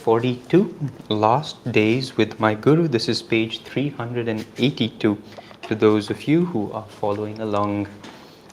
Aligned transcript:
42, 0.00 0.74
Last 1.10 1.72
Days 1.72 2.16
with 2.16 2.40
My 2.40 2.54
Guru. 2.54 2.88
This 2.88 3.06
is 3.06 3.20
page 3.20 3.60
382 3.64 5.22
to 5.68 5.74
those 5.74 6.08
of 6.08 6.26
you 6.26 6.46
who 6.46 6.72
are 6.72 6.86
following 6.86 7.38
along 7.40 7.86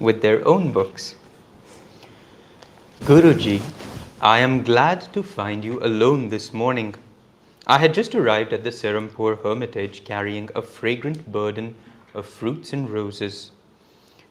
with 0.01 0.21
their 0.21 0.45
own 0.45 0.73
books. 0.73 1.15
Guruji, 3.03 3.61
I 4.19 4.39
am 4.39 4.61
glad 4.61 5.13
to 5.13 5.23
find 5.23 5.63
you 5.63 5.81
alone 5.81 6.27
this 6.27 6.51
morning. 6.53 6.95
I 7.65 7.77
had 7.77 7.93
just 7.93 8.13
arrived 8.13 8.51
at 8.51 8.65
the 8.65 8.71
Serampore 8.71 9.41
hermitage 9.41 10.03
carrying 10.03 10.49
a 10.53 10.61
fragrant 10.61 11.31
burden 11.31 11.75
of 12.13 12.25
fruits 12.25 12.73
and 12.73 12.89
roses. 12.89 13.51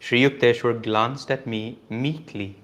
Sri 0.00 0.20
Yukteswar 0.20 0.82
glanced 0.82 1.30
at 1.30 1.46
me 1.46 1.78
meekly. 1.88 2.56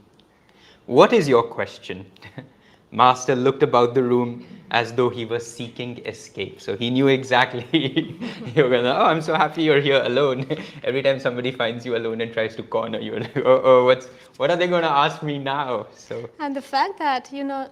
What 0.85 1.15
is 1.15 1.27
your 1.27 1.43
question? 1.43 2.05
Master 2.93 3.35
looked 3.35 3.63
about 3.63 3.95
the 3.95 4.03
room 4.03 4.47
as 4.71 4.93
though 4.95 5.09
he 5.11 5.25
was 5.25 5.51
seeking 5.51 5.99
escape. 6.07 6.61
So 6.61 6.77
he 6.77 6.91
knew 6.91 7.09
exactly 7.09 7.67
you're 8.55 8.71
gonna, 8.71 8.95
oh, 8.95 9.05
I'm 9.05 9.21
so 9.21 9.35
happy 9.35 9.63
you're 9.63 9.81
here 9.81 10.03
alone. 10.03 10.47
Every 10.85 11.03
time 11.03 11.19
somebody 11.21 11.53
finds 11.53 11.85
you 11.85 11.97
alone 11.97 12.21
and 12.21 12.33
tries 12.33 12.57
to 12.57 12.63
corner 12.63 12.99
you, 12.99 13.19
like, 13.19 13.37
oh, 13.39 13.61
oh, 13.65 13.85
what's, 13.85 14.07
what 14.37 14.51
are 14.51 14.57
they 14.57 14.67
gonna 14.67 14.87
ask 14.87 15.23
me 15.23 15.39
now? 15.39 15.87
So 15.95 16.29
And 16.39 16.55
the 16.55 16.63
fact 16.63 16.99
that, 16.99 17.33
you 17.33 17.45
know, 17.45 17.69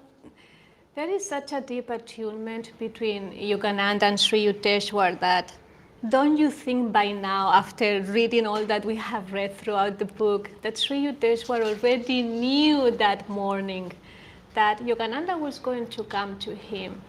there 0.94 1.08
is 1.08 1.26
such 1.26 1.52
a 1.52 1.60
deep 1.60 1.88
attunement 1.88 2.72
between 2.78 3.32
Yogananda 3.32 4.02
and 4.02 4.20
Sri 4.20 4.44
Yukteswar 4.44 5.18
that 5.20 5.54
don't 6.08 6.38
you 6.38 6.50
think 6.50 6.92
by 6.92 7.12
now, 7.12 7.52
after 7.52 8.00
reading 8.02 8.46
all 8.46 8.64
that 8.64 8.86
we 8.86 8.96
have 8.96 9.32
read 9.34 9.56
throughout 9.58 9.98
the 9.98 10.06
book, 10.06 10.50
that 10.62 10.78
Sri 10.78 11.04
Yukteswar 11.04 11.62
already 11.62 12.22
knew 12.22 12.90
that 12.92 13.28
morning 13.28 13.92
that 14.54 14.80
Yogananda 14.80 15.38
was 15.38 15.58
going 15.58 15.86
to 15.88 16.04
come 16.04 16.38
to 16.38 16.54
him 16.54 17.00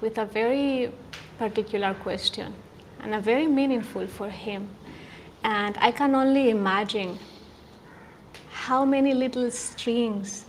with 0.00 0.18
a 0.18 0.24
very 0.24 0.92
particular 1.38 1.94
question 1.94 2.54
and 3.00 3.14
a 3.14 3.20
very 3.20 3.46
meaningful 3.46 4.06
for 4.06 4.28
him. 4.28 4.68
And 5.44 5.76
I 5.78 5.90
can 5.90 6.14
only 6.14 6.50
imagine 6.50 7.18
how 8.50 8.84
many 8.84 9.12
little 9.12 9.50
strings 9.50 10.44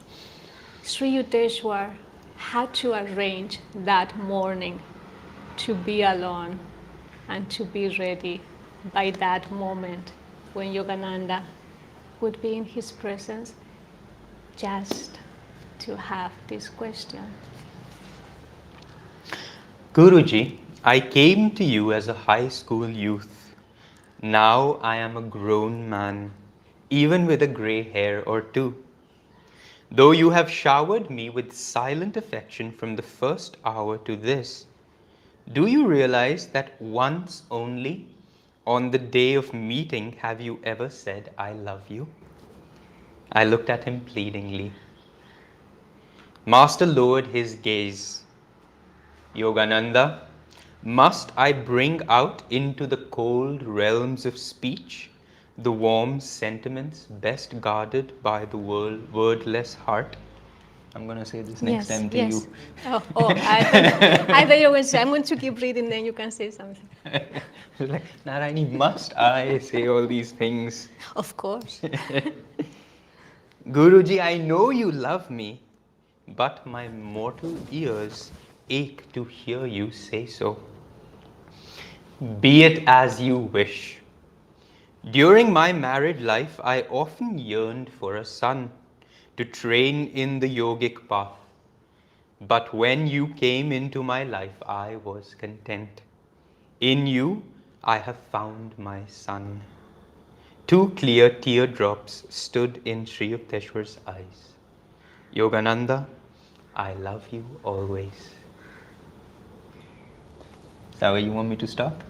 Sri 0.83 1.11
Yukteswar 1.11 1.95
had 2.35 2.73
to 2.75 2.93
arrange 2.93 3.59
that 3.73 4.15
morning 4.17 4.81
to 5.57 5.73
be 5.73 6.03
alone 6.03 6.59
and 7.27 7.49
to 7.49 7.65
be 7.65 7.87
ready 7.97 8.41
by 8.93 9.11
that 9.11 9.49
moment 9.51 10.11
when 10.53 10.73
Yogananda 10.73 11.43
would 12.21 12.41
be 12.41 12.55
in 12.55 12.65
his 12.65 12.91
presence 12.91 13.55
just 14.57 15.19
to 15.83 15.97
have 15.97 16.31
this 16.47 16.69
question. 16.69 17.33
Guruji, 19.93 20.57
I 20.83 20.99
came 20.99 21.51
to 21.51 21.63
you 21.63 21.93
as 21.93 22.07
a 22.07 22.13
high 22.13 22.47
school 22.47 22.89
youth. 22.89 23.55
Now 24.21 24.79
I 24.81 24.95
am 24.95 25.17
a 25.17 25.21
grown 25.21 25.89
man, 25.89 26.31
even 26.89 27.25
with 27.25 27.41
a 27.41 27.47
grey 27.47 27.83
hair 27.83 28.23
or 28.27 28.41
two. 28.41 28.75
Though 29.91 30.11
you 30.11 30.31
have 30.31 30.49
showered 30.49 31.09
me 31.09 31.29
with 31.29 31.53
silent 31.53 32.17
affection 32.17 32.71
from 32.71 32.95
the 32.95 33.03
first 33.03 33.57
hour 33.63 33.97
to 33.99 34.15
this, 34.15 34.65
do 35.51 35.67
you 35.67 35.85
realize 35.85 36.47
that 36.47 36.81
once 36.81 37.43
only 37.51 38.07
on 38.65 38.91
the 38.91 38.97
day 38.97 39.33
of 39.33 39.53
meeting 39.53 40.13
have 40.13 40.39
you 40.39 40.59
ever 40.63 40.89
said, 40.89 41.31
I 41.37 41.51
love 41.51 41.81
you? 41.89 42.07
I 43.33 43.43
looked 43.43 43.69
at 43.69 43.83
him 43.83 44.01
pleadingly. 44.01 44.71
Master 46.45 46.85
lowered 46.85 47.27
his 47.27 47.55
gaze. 47.55 48.23
Yogananda, 49.33 50.19
must 50.83 51.31
I 51.37 51.53
bring 51.53 52.01
out 52.09 52.43
into 52.49 52.85
the 52.85 52.97
cold 52.97 53.63
realms 53.63 54.25
of 54.25 54.37
speech 54.37 55.09
the 55.57 55.71
warm 55.71 56.19
sentiments 56.19 57.05
best 57.21 57.61
guarded 57.61 58.21
by 58.21 58.43
the 58.43 58.57
world, 58.57 59.11
wordless 59.13 59.73
heart? 59.73 60.17
I'm 60.95 61.05
going 61.05 61.17
to 61.17 61.25
say 61.25 61.41
this 61.41 61.61
next 61.61 61.89
yes, 61.89 61.97
time 61.97 62.09
to 62.09 62.17
yes. 62.17 62.33
you. 62.33 62.53
Oh, 62.85 63.01
oh 63.15 63.29
I, 63.29 63.63
thought, 63.63 64.29
I 64.29 64.45
thought 64.45 64.59
you 64.59 64.69
were 64.69 64.83
I'm 64.99 65.07
going 65.07 65.23
to 65.23 65.35
keep 65.37 65.61
reading, 65.61 65.89
then 65.89 66.05
you 66.05 66.13
can 66.13 66.29
say 66.29 66.51
something. 66.51 66.87
like, 67.79 68.03
Narayani, 68.25 68.69
must 68.69 69.15
I 69.15 69.59
say 69.59 69.87
all 69.87 70.05
these 70.05 70.33
things? 70.33 70.89
Of 71.15 71.35
course. 71.37 71.81
Guruji, 73.69 74.19
I 74.21 74.37
know 74.37 74.69
you 74.69 74.91
love 74.91 75.31
me, 75.31 75.61
but 76.27 76.65
my 76.65 76.87
mortal 76.87 77.57
ears 77.71 78.31
ache 78.69 79.11
to 79.13 79.23
hear 79.25 79.65
you 79.65 79.91
say 79.91 80.25
so. 80.25 80.57
Be 82.39 82.63
it 82.63 82.83
as 82.87 83.21
you 83.21 83.37
wish. 83.37 83.99
During 85.11 85.51
my 85.51 85.73
married 85.73 86.21
life, 86.21 86.59
I 86.63 86.81
often 86.83 87.37
yearned 87.37 87.91
for 87.91 88.15
a 88.15 88.25
son 88.25 88.71
to 89.37 89.45
train 89.45 90.07
in 90.07 90.39
the 90.39 90.47
yogic 90.47 91.07
path. 91.07 91.33
But 92.41 92.73
when 92.73 93.07
you 93.07 93.27
came 93.27 93.71
into 93.71 94.03
my 94.03 94.23
life, 94.23 94.61
I 94.65 94.97
was 94.97 95.35
content. 95.35 96.01
In 96.79 97.07
you, 97.07 97.43
I 97.83 97.97
have 97.97 98.17
found 98.31 98.77
my 98.77 99.05
son. 99.07 99.61
Two 100.67 100.89
clear 100.91 101.29
teardrops 101.29 102.25
stood 102.29 102.81
in 102.85 103.05
Sri 103.05 103.29
Yukteswar's 103.29 103.99
eyes. 104.07 104.52
Yogananda, 105.35 106.05
I 106.75 106.93
love 106.93 107.27
you 107.31 107.43
always. 107.63 108.13
Is 110.93 110.99
that 110.99 111.09
where 111.09 111.19
you 111.19 111.31
want 111.31 111.49
me 111.49 111.55
to 111.55 111.67
stop? 111.67 112.03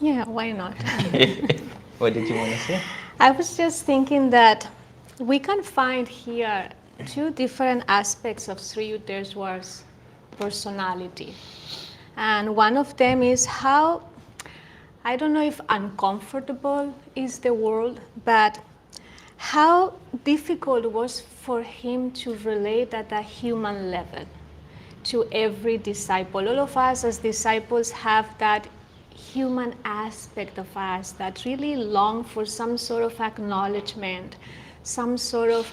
Yeah, 0.00 0.24
why 0.24 0.52
not? 0.52 0.74
what 1.98 2.14
did 2.14 2.28
you 2.28 2.34
want 2.34 2.52
to 2.52 2.58
say? 2.58 2.82
I 3.20 3.30
was 3.30 3.56
just 3.56 3.84
thinking 3.84 4.30
that 4.30 4.68
we 5.20 5.38
can 5.38 5.62
find 5.62 6.08
here 6.08 6.68
two 7.06 7.30
different 7.30 7.84
aspects 7.88 8.48
of 8.48 8.60
Sri 8.60 8.90
Yukteswar's 8.90 9.84
personality. 10.38 11.34
And 12.16 12.56
one 12.56 12.76
of 12.76 12.96
them 12.96 13.22
is 13.22 13.46
how, 13.46 14.02
I 15.04 15.16
don't 15.16 15.32
know 15.32 15.44
if 15.44 15.60
uncomfortable 15.68 16.92
is 17.14 17.38
the 17.38 17.54
word, 17.54 18.00
but 18.24 18.58
how 19.38 19.94
difficult 20.24 20.84
it 20.84 20.92
was 20.92 21.20
for 21.20 21.62
him 21.62 22.10
to 22.10 22.34
relate 22.38 22.92
at 22.92 23.10
a 23.12 23.22
human 23.22 23.90
level 23.90 24.24
to 25.04 25.26
every 25.32 25.78
disciple. 25.78 26.46
All 26.48 26.58
of 26.58 26.76
us 26.76 27.04
as 27.04 27.18
disciples 27.18 27.90
have 27.92 28.36
that 28.38 28.68
human 29.14 29.74
aspect 29.84 30.58
of 30.58 30.76
us 30.76 31.12
that 31.12 31.44
really 31.44 31.76
long 31.76 32.24
for 32.24 32.44
some 32.44 32.76
sort 32.76 33.04
of 33.04 33.18
acknowledgement, 33.20 34.36
some 34.82 35.16
sort 35.16 35.50
of 35.50 35.72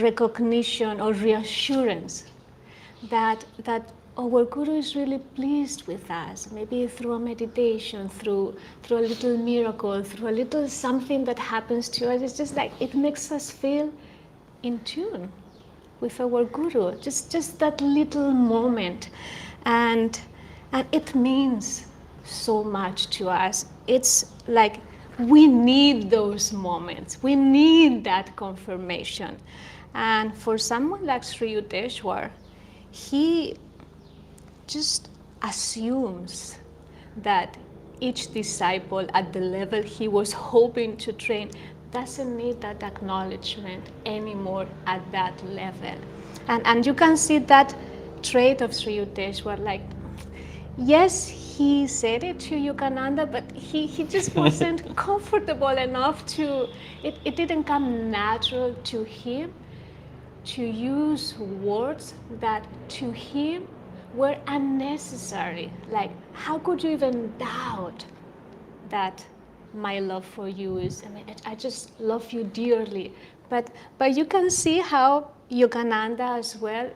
recognition 0.00 1.00
or 1.00 1.12
reassurance 1.12 2.24
that 3.10 3.44
that 3.64 3.92
Oh, 4.14 4.36
our 4.36 4.44
guru 4.44 4.76
is 4.76 4.94
really 4.94 5.18
pleased 5.18 5.86
with 5.86 6.10
us. 6.10 6.50
Maybe 6.52 6.86
through 6.86 7.14
a 7.14 7.18
meditation 7.18 8.10
through 8.10 8.54
through 8.82 8.98
a 8.98 9.06
little 9.12 9.38
miracle 9.38 10.02
through 10.04 10.28
a 10.28 10.36
little 10.40 10.68
something 10.68 11.24
that 11.24 11.38
happens 11.38 11.88
to 11.90 12.12
us 12.12 12.20
it's 12.20 12.36
just 12.36 12.54
like 12.54 12.72
it 12.78 12.94
makes 12.94 13.32
us 13.32 13.50
feel 13.50 13.90
in 14.62 14.78
tune 14.80 15.32
with 16.00 16.20
our 16.20 16.44
guru. 16.44 16.94
Just 17.00 17.32
just 17.32 17.58
that 17.60 17.80
little 17.80 18.32
moment. 18.32 19.08
And 19.64 20.20
and 20.72 20.86
it 20.92 21.14
means 21.14 21.86
so 22.24 22.62
much 22.62 23.08
to 23.16 23.30
us. 23.30 23.64
It's 23.86 24.26
like 24.46 24.80
we 25.18 25.46
need 25.46 26.10
those 26.10 26.52
moments. 26.52 27.22
We 27.22 27.34
need 27.34 28.04
that 28.04 28.36
confirmation. 28.36 29.38
And 29.94 30.36
for 30.36 30.58
someone 30.58 31.06
like 31.06 31.24
Sri 31.24 31.54
Yukteswar, 31.54 32.30
he 32.90 33.56
just 34.72 35.10
assumes 35.42 36.58
that 37.16 37.56
each 38.00 38.32
disciple 38.32 39.06
at 39.14 39.32
the 39.32 39.40
level 39.40 39.82
he 39.82 40.08
was 40.08 40.32
hoping 40.32 40.96
to 40.96 41.12
train 41.12 41.50
doesn't 41.92 42.36
need 42.36 42.60
that 42.60 42.82
acknowledgement 42.82 43.90
anymore 44.06 44.66
at 44.86 45.00
that 45.12 45.34
level. 45.48 45.96
And, 46.48 46.66
and 46.66 46.86
you 46.86 46.94
can 46.94 47.16
see 47.16 47.38
that 47.38 47.74
trait 48.22 48.62
of 48.62 48.74
Sri 48.74 48.96
Yukteswar, 48.96 49.58
like, 49.58 49.82
yes, 50.78 51.28
he 51.28 51.86
said 51.86 52.24
it 52.24 52.40
to 52.40 52.54
Yogananda, 52.54 53.30
but 53.30 53.44
he, 53.52 53.86
he 53.86 54.04
just 54.04 54.34
wasn't 54.44 54.96
comfortable 54.96 55.68
enough 55.68 56.24
to, 56.26 56.68
it, 57.02 57.18
it 57.24 57.36
didn't 57.36 57.64
come 57.64 58.10
natural 58.10 58.74
to 58.84 59.04
him 59.04 59.52
to 60.44 60.64
use 60.64 61.38
words 61.38 62.14
that 62.40 62.66
to 62.88 63.12
him 63.12 63.68
were 64.14 64.36
unnecessary. 64.46 65.72
Like, 65.90 66.10
how 66.32 66.58
could 66.58 66.82
you 66.82 66.90
even 66.90 67.32
doubt 67.38 68.04
that 68.90 69.24
my 69.74 70.00
love 70.00 70.24
for 70.24 70.48
you 70.48 70.78
is, 70.78 71.02
I 71.04 71.08
mean, 71.08 71.24
I 71.46 71.54
just 71.54 71.98
love 72.00 72.30
you 72.32 72.44
dearly. 72.44 73.12
But, 73.48 73.70
but 73.98 74.16
you 74.16 74.24
can 74.24 74.50
see 74.50 74.78
how 74.78 75.30
Yogananda 75.50 76.38
as 76.38 76.56
well 76.56 76.90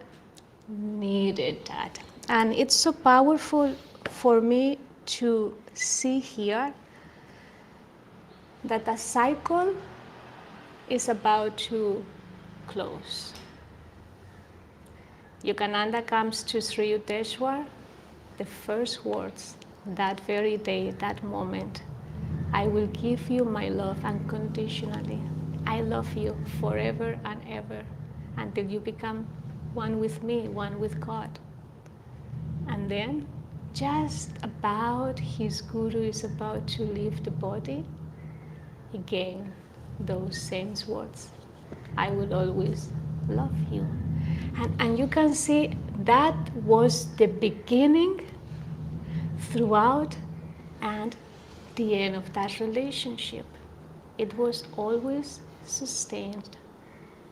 needed 0.69 1.65
that. 1.67 1.99
And 2.29 2.53
it's 2.53 2.75
so 2.75 2.93
powerful 2.93 3.75
for 4.11 4.41
me 4.41 4.79
to 5.07 5.57
see 5.75 6.19
here 6.19 6.73
that 8.65 8.85
the 8.85 8.97
cycle 8.97 9.75
is 10.89 11.09
about 11.09 11.57
to 11.57 12.05
close. 12.67 13.33
Yogananda 15.47 16.05
comes 16.05 16.43
to 16.43 16.61
Sri 16.61 16.91
Yukteswar, 16.91 17.65
the 18.37 18.45
first 18.45 19.05
words 19.05 19.57
that 19.87 20.19
very 20.27 20.57
day, 20.57 20.91
that 20.99 21.23
moment. 21.23 21.83
I 22.53 22.67
will 22.67 22.89
give 22.89 23.31
you 23.31 23.45
my 23.45 23.69
love 23.69 24.05
unconditionally. 24.05 25.21
I 25.65 25.83
love 25.83 26.17
you 26.17 26.37
forever 26.59 27.17
and 27.25 27.41
ever 27.49 27.85
until 28.37 28.67
you 28.67 28.81
become 28.81 29.29
one 29.73 30.01
with 30.01 30.25
me, 30.25 30.49
one 30.49 30.81
with 30.81 30.99
God. 31.01 31.39
And 32.67 32.91
then, 32.91 33.29
just 33.73 34.31
about 34.43 35.17
his 35.21 35.61
guru 35.61 36.09
is 36.09 36.25
about 36.25 36.67
to 36.75 36.83
leave 36.83 37.23
the 37.23 37.31
body, 37.31 37.85
again, 38.93 39.53
those 40.01 40.43
same 40.43 40.75
words 40.89 41.31
I 41.97 42.11
will 42.11 42.35
always 42.35 42.91
love 43.29 43.55
you. 43.71 43.87
And, 44.57 44.81
and 44.81 44.99
you 44.99 45.07
can 45.07 45.35
see 45.35 45.77
that 46.05 46.37
was 46.57 47.15
the 47.17 47.27
beginning 47.27 48.27
throughout 49.39 50.17
and 50.81 51.17
the 51.77 51.95
end 51.95 52.17
of 52.17 52.33
that 52.33 52.61
relationship. 52.61 53.47
It 54.19 54.37
was 54.37 54.65
always 54.77 55.41
sustained 55.65 56.57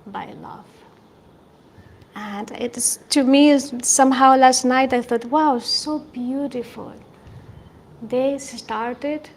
by 0.06 0.32
love. 0.32 0.67
And 2.14 2.50
it's 2.52 2.99
to 3.11 3.25
me 3.25 3.58
somehow 3.82 4.37
last 4.37 4.64
night 4.64 4.93
I 4.93 5.02
thought, 5.02 5.25
wow, 5.25 5.58
so 5.58 5.99
beautiful. 5.99 6.93
They 8.02 8.38
started 8.38 9.31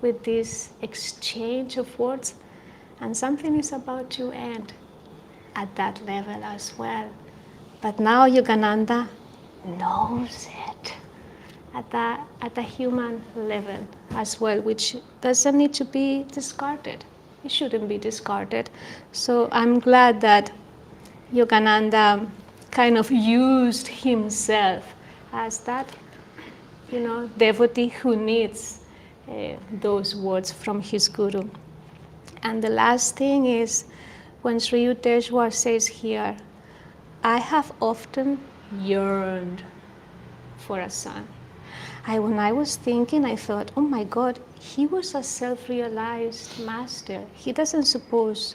with 0.00 0.24
this 0.24 0.70
exchange 0.82 1.76
of 1.76 1.98
words, 1.98 2.34
and 3.00 3.16
something 3.16 3.58
is 3.58 3.72
about 3.72 4.10
to 4.10 4.32
end 4.32 4.72
at 5.56 5.74
that 5.76 6.04
level 6.06 6.42
as 6.44 6.72
well. 6.78 7.10
But 7.80 8.00
now 8.00 8.28
Yogananda 8.28 9.08
knows 9.64 10.48
it 10.50 10.94
at 11.74 11.90
the, 11.90 12.18
at 12.40 12.54
the 12.54 12.62
human 12.62 13.22
level 13.34 13.86
as 14.12 14.40
well, 14.40 14.60
which 14.60 14.96
doesn't 15.20 15.56
need 15.56 15.74
to 15.74 15.84
be 15.84 16.24
discarded. 16.32 17.04
It 17.44 17.50
shouldn't 17.50 17.88
be 17.88 17.98
discarded. 17.98 18.70
So 19.12 19.48
I'm 19.52 19.78
glad 19.80 20.20
that 20.22 20.50
Yogananda 21.32 22.28
kind 22.70 22.96
of 22.96 23.10
used 23.10 23.86
himself 23.88 24.94
as 25.32 25.58
that, 25.60 25.90
you 26.90 27.00
know, 27.00 27.28
devotee 27.36 27.88
who 27.88 28.16
needs 28.16 28.80
uh, 29.28 29.54
those 29.80 30.14
words 30.14 30.52
from 30.52 30.80
his 30.80 31.08
guru. 31.08 31.48
And 32.42 32.62
the 32.62 32.70
last 32.70 33.16
thing 33.16 33.46
is 33.46 33.84
when 34.44 34.60
Sri 34.60 34.84
Yukteswar 34.84 35.50
says 35.50 35.86
here, 35.86 36.36
I 37.22 37.38
have 37.38 37.72
often 37.80 38.38
yearned 38.78 39.64
for 40.58 40.80
a 40.80 40.90
son. 40.90 41.26
I, 42.06 42.18
when 42.18 42.38
I 42.38 42.52
was 42.52 42.76
thinking, 42.76 43.24
I 43.24 43.36
thought, 43.36 43.72
oh 43.74 43.80
my 43.80 44.04
God, 44.04 44.38
he 44.60 44.86
was 44.86 45.14
a 45.14 45.22
self 45.22 45.66
realized 45.70 46.60
master. 46.60 47.24
He 47.32 47.52
doesn't 47.52 47.84
suppose 47.84 48.54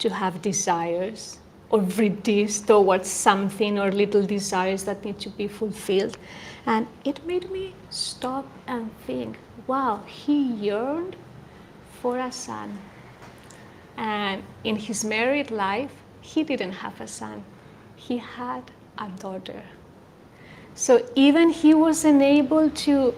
to 0.00 0.10
have 0.10 0.42
desires 0.42 1.38
or 1.70 1.80
vrittis 1.80 2.66
towards 2.66 3.08
something 3.08 3.78
or 3.78 3.90
little 3.90 4.26
desires 4.26 4.84
that 4.84 5.02
need 5.02 5.18
to 5.20 5.30
be 5.30 5.48
fulfilled. 5.48 6.18
And 6.66 6.86
it 7.06 7.26
made 7.26 7.50
me 7.50 7.72
stop 7.88 8.44
and 8.66 8.90
think, 9.06 9.38
wow, 9.66 10.02
he 10.04 10.52
yearned 10.52 11.16
for 12.02 12.18
a 12.18 12.30
son. 12.30 12.78
And 13.96 14.42
in 14.64 14.76
his 14.76 15.04
married 15.04 15.50
life, 15.50 15.92
he 16.20 16.44
didn't 16.44 16.72
have 16.72 17.00
a 17.00 17.08
son, 17.08 17.44
he 17.96 18.18
had 18.18 18.62
a 18.98 19.08
daughter. 19.08 19.62
So 20.74 21.06
even 21.14 21.50
he 21.50 21.74
wasn't 21.74 22.22
able 22.22 22.70
to 22.70 23.14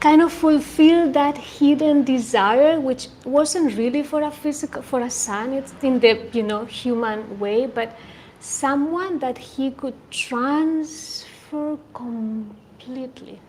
kind 0.00 0.22
of 0.22 0.32
fulfill 0.32 1.10
that 1.12 1.36
hidden 1.36 2.04
desire, 2.04 2.78
which 2.78 3.08
wasn't 3.24 3.76
really 3.76 4.02
for 4.02 4.22
a 4.22 4.30
physical, 4.30 4.82
for 4.82 5.00
a 5.00 5.10
son, 5.10 5.52
it's 5.54 5.74
in 5.82 5.98
the 6.00 6.28
you 6.32 6.42
know 6.42 6.64
human 6.64 7.38
way, 7.38 7.66
but 7.66 7.96
someone 8.40 9.18
that 9.18 9.38
he 9.38 9.70
could 9.70 9.94
transfer 10.10 11.78
completely 11.94 13.40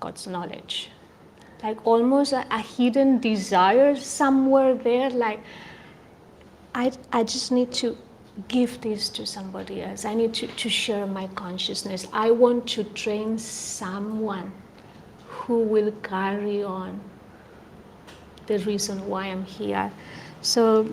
God's 0.00 0.26
knowledge. 0.26 0.90
Like 1.64 1.84
almost 1.86 2.34
a, 2.34 2.44
a 2.50 2.60
hidden 2.60 3.20
desire 3.20 3.96
somewhere 3.96 4.74
there, 4.74 5.08
like 5.08 5.40
I, 6.74 6.92
I 7.10 7.24
just 7.24 7.50
need 7.50 7.72
to 7.72 7.96
give 8.48 8.82
this 8.82 9.08
to 9.08 9.24
somebody 9.24 9.80
else. 9.80 10.04
I 10.04 10.12
need 10.12 10.34
to, 10.34 10.46
to 10.46 10.68
share 10.68 11.06
my 11.06 11.26
consciousness. 11.28 12.06
I 12.12 12.32
want 12.32 12.66
to 12.68 12.84
train 12.84 13.38
someone 13.38 14.52
who 15.26 15.60
will 15.60 15.92
carry 16.02 16.62
on 16.62 17.00
the 18.46 18.58
reason 18.58 19.06
why 19.08 19.28
I'm 19.28 19.44
here. 19.44 19.90
So 20.42 20.86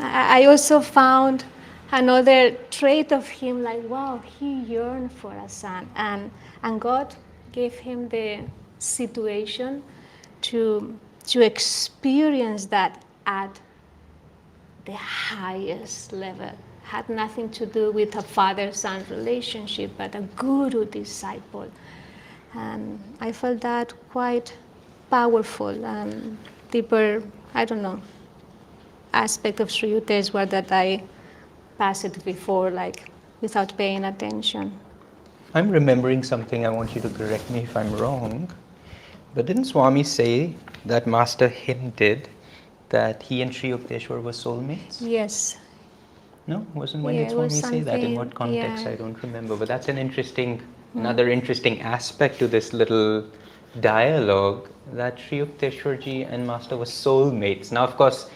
I 0.00 0.46
also 0.46 0.80
found 0.80 1.44
another 1.92 2.56
trait 2.70 3.12
of 3.12 3.28
him 3.28 3.62
like, 3.62 3.88
wow, 3.88 4.20
he 4.38 4.62
yearned 4.62 5.12
for 5.12 5.32
a 5.32 5.48
son. 5.48 5.88
And, 5.94 6.32
and 6.64 6.80
God 6.80 7.14
gave 7.52 7.74
him 7.74 8.08
the 8.08 8.40
situation 8.78 9.84
to, 10.42 10.98
to 11.26 11.42
experience 11.42 12.66
that 12.66 13.04
at 13.26 13.60
the 14.84 14.92
highest 14.92 16.12
level 16.12 16.50
had 16.82 17.08
nothing 17.10 17.50
to 17.50 17.66
do 17.66 17.92
with 17.92 18.16
a 18.16 18.22
father 18.22 18.72
son 18.72 19.04
relationship, 19.10 19.90
but 19.98 20.14
a 20.14 20.22
guru 20.36 20.86
disciple. 20.86 21.70
And 22.54 22.98
I 23.20 23.32
felt 23.32 23.60
that 23.60 23.92
quite 24.10 24.56
powerful 25.10 25.84
and 25.84 26.38
deeper, 26.70 27.22
I 27.52 27.66
don't 27.66 27.82
know, 27.82 28.00
aspect 29.12 29.60
of 29.60 29.70
Sri 29.70 29.90
Yukteswar 29.90 30.48
that 30.48 30.72
I 30.72 31.02
passed 31.76 32.04
it 32.06 32.24
before, 32.24 32.70
like 32.70 33.10
without 33.42 33.76
paying 33.76 34.04
attention. 34.04 34.72
I'm 35.54 35.70
remembering 35.70 36.22
something. 36.22 36.66
I 36.66 36.70
want 36.70 36.94
you 36.94 37.00
to 37.02 37.10
correct 37.10 37.50
me 37.50 37.60
if 37.60 37.76
I'm 37.76 37.92
wrong. 37.96 38.50
But 39.34 39.46
didn't 39.46 39.64
Swami 39.64 40.02
say 40.04 40.54
that 40.84 41.06
Master 41.06 41.48
hinted 41.48 42.28
that 42.88 43.22
he 43.22 43.42
and 43.42 43.54
Sri 43.54 43.70
Yukteswar 43.70 44.22
were 44.22 44.32
soulmates? 44.32 44.98
Yes, 45.00 45.58
No, 46.46 46.66
wasn't 46.74 47.04
when 47.04 47.14
Yeah, 47.14 47.24
did 47.24 47.32
Swami 47.32 47.50
say 47.50 47.80
that? 47.80 48.00
In 48.00 48.14
what 48.14 48.34
context? 48.34 48.84
yeah. 48.84 48.92
I 48.92 48.94
don't 48.96 49.22
remember. 49.22 49.54
But 49.56 49.68
that's 49.68 49.88
an 49.88 49.98
interesting, 49.98 50.62
another 50.94 51.28
interesting 51.30 51.80
aspect 51.82 52.38
to 52.38 52.48
this 52.48 52.72
little 52.72 53.26
dialogue 53.80 54.68
that 54.92 55.18
Sri 55.20 55.40
Yukteswarji 55.40 56.26
and 56.32 56.46
Master 56.46 56.76
were 56.78 56.86
soulmates. 56.86 57.70
Now, 57.70 57.84
of 57.84 57.96
course, 57.96 58.30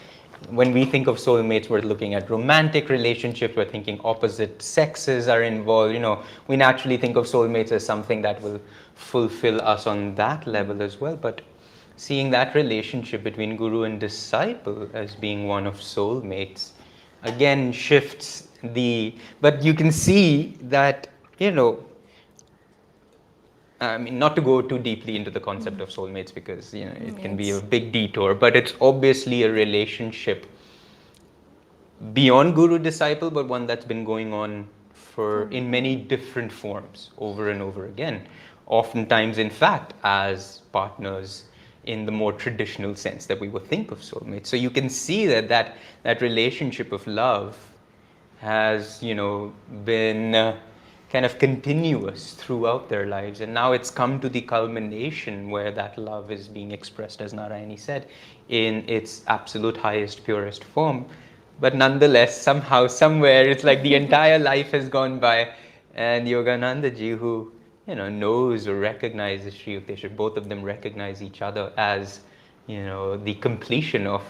when 0.49 0.73
we 0.73 0.85
think 0.85 1.07
of 1.07 1.17
soulmates, 1.17 1.69
we're 1.69 1.81
looking 1.81 2.13
at 2.13 2.29
romantic 2.29 2.89
relationships. 2.89 3.55
We're 3.55 3.65
thinking 3.65 3.99
opposite 4.03 4.61
sexes 4.61 5.27
are 5.27 5.41
involved. 5.41 5.93
You 5.93 5.99
know, 5.99 6.21
we 6.47 6.55
naturally 6.55 6.97
think 6.97 7.17
of 7.17 7.25
soulmates 7.25 7.71
as 7.71 7.83
something 7.85 8.21
that 8.21 8.41
will 8.43 8.59
fulfill 8.95 9.61
us 9.61 9.87
on 9.87 10.15
that 10.15 10.45
level 10.47 10.81
as 10.81 10.99
well. 10.99 11.15
But 11.15 11.41
seeing 11.95 12.29
that 12.31 12.55
relationship 12.55 13.23
between 13.23 13.55
guru 13.55 13.83
and 13.83 13.99
disciple 13.99 14.89
as 14.93 15.15
being 15.15 15.47
one 15.47 15.67
of 15.67 15.75
soulmates 15.75 16.71
again 17.21 17.71
shifts 17.71 18.47
the 18.63 19.15
but 19.41 19.63
you 19.63 19.73
can 19.73 19.91
see 19.91 20.57
that 20.61 21.07
you 21.37 21.51
know 21.51 21.83
I 23.79 23.97
mean, 23.97 24.17
not 24.17 24.35
to 24.37 24.41
go 24.41 24.61
too 24.61 24.79
deeply 24.79 25.17
into 25.17 25.29
the 25.29 25.41
concept 25.41 25.81
of 25.81 25.89
soulmates 25.89 26.33
because 26.33 26.73
you 26.73 26.85
know 26.85 26.93
it 26.93 27.17
can 27.17 27.35
be 27.35 27.51
a 27.51 27.59
big 27.59 27.91
detour, 27.91 28.33
but 28.33 28.55
it's 28.55 28.73
obviously 28.79 29.43
a 29.43 29.51
relationship 29.51 30.45
beyond 32.13 32.55
guru 32.55 32.79
disciple, 32.79 33.29
but 33.29 33.47
one 33.47 33.67
that's 33.67 33.83
been 33.83 34.05
going 34.05 34.31
on 34.33 34.67
for 34.93 35.47
hmm. 35.47 35.53
in 35.53 35.69
many 35.69 35.95
different 35.97 36.51
forms 36.51 37.09
over 37.17 37.49
and 37.49 37.61
over 37.61 37.85
again. 37.85 38.25
Oftentimes, 38.67 39.37
in 39.37 39.49
fact, 39.49 39.93
as 40.03 40.61
partners 40.71 41.45
in 41.85 42.05
the 42.05 42.11
more 42.11 42.31
traditional 42.31 42.95
sense 42.95 43.25
that 43.25 43.39
we 43.39 43.49
would 43.49 43.65
think 43.67 43.91
of 43.91 43.99
soulmates. 43.99 44.47
So 44.47 44.55
you 44.55 44.69
can 44.69 44.89
see 44.89 45.27
that 45.27 45.49
that, 45.49 45.75
that 46.03 46.21
relationship 46.21 46.91
of 46.91 47.05
love 47.07 47.57
has 48.39 49.01
you 49.01 49.15
know 49.15 49.53
been 49.85 50.35
uh, 50.35 50.57
kind 51.09 51.25
of 51.25 51.37
continuous 51.37 52.33
throughout 52.33 52.89
their 52.89 53.05
lives. 53.05 53.41
And 53.41 53.53
now 53.53 53.71
it's 53.73 53.91
come 53.91 54.19
to 54.19 54.29
the 54.29 54.41
culmination 54.41 55.49
where 55.49 55.71
that 55.71 55.97
love 55.97 56.31
is 56.31 56.47
being 56.47 56.71
expressed 56.71 57.21
as 57.21 57.33
narayani 57.33 57.79
said 57.79 58.07
in 58.49 58.83
its 58.89 59.21
absolute 59.27 59.77
highest 59.77 60.23
purest 60.23 60.63
form. 60.63 61.05
But 61.59 61.75
nonetheless 61.75 62.41
somehow 62.41 62.87
somewhere 62.87 63.47
it's 63.47 63.63
like 63.63 63.83
the 63.83 63.93
entire 63.93 64.39
life 64.39 64.71
has 64.71 64.89
gone 64.89 65.19
by. 65.19 65.53
And 65.93 66.27
Yogananda 66.27 66.95
ji, 66.97 67.11
who 67.11 67.51
you 67.87 67.95
know 67.95 68.09
knows 68.09 68.67
or 68.67 68.79
recognizes 68.79 69.53
Sri 69.53 69.79
Yukteswar, 69.79 70.15
both 70.15 70.37
of 70.37 70.49
them 70.49 70.63
recognize 70.63 71.21
each 71.21 71.41
other 71.41 71.71
as 71.77 72.21
you 72.67 72.83
know 72.83 73.17
the 73.17 73.35
completion 73.35 74.07
of 74.07 74.23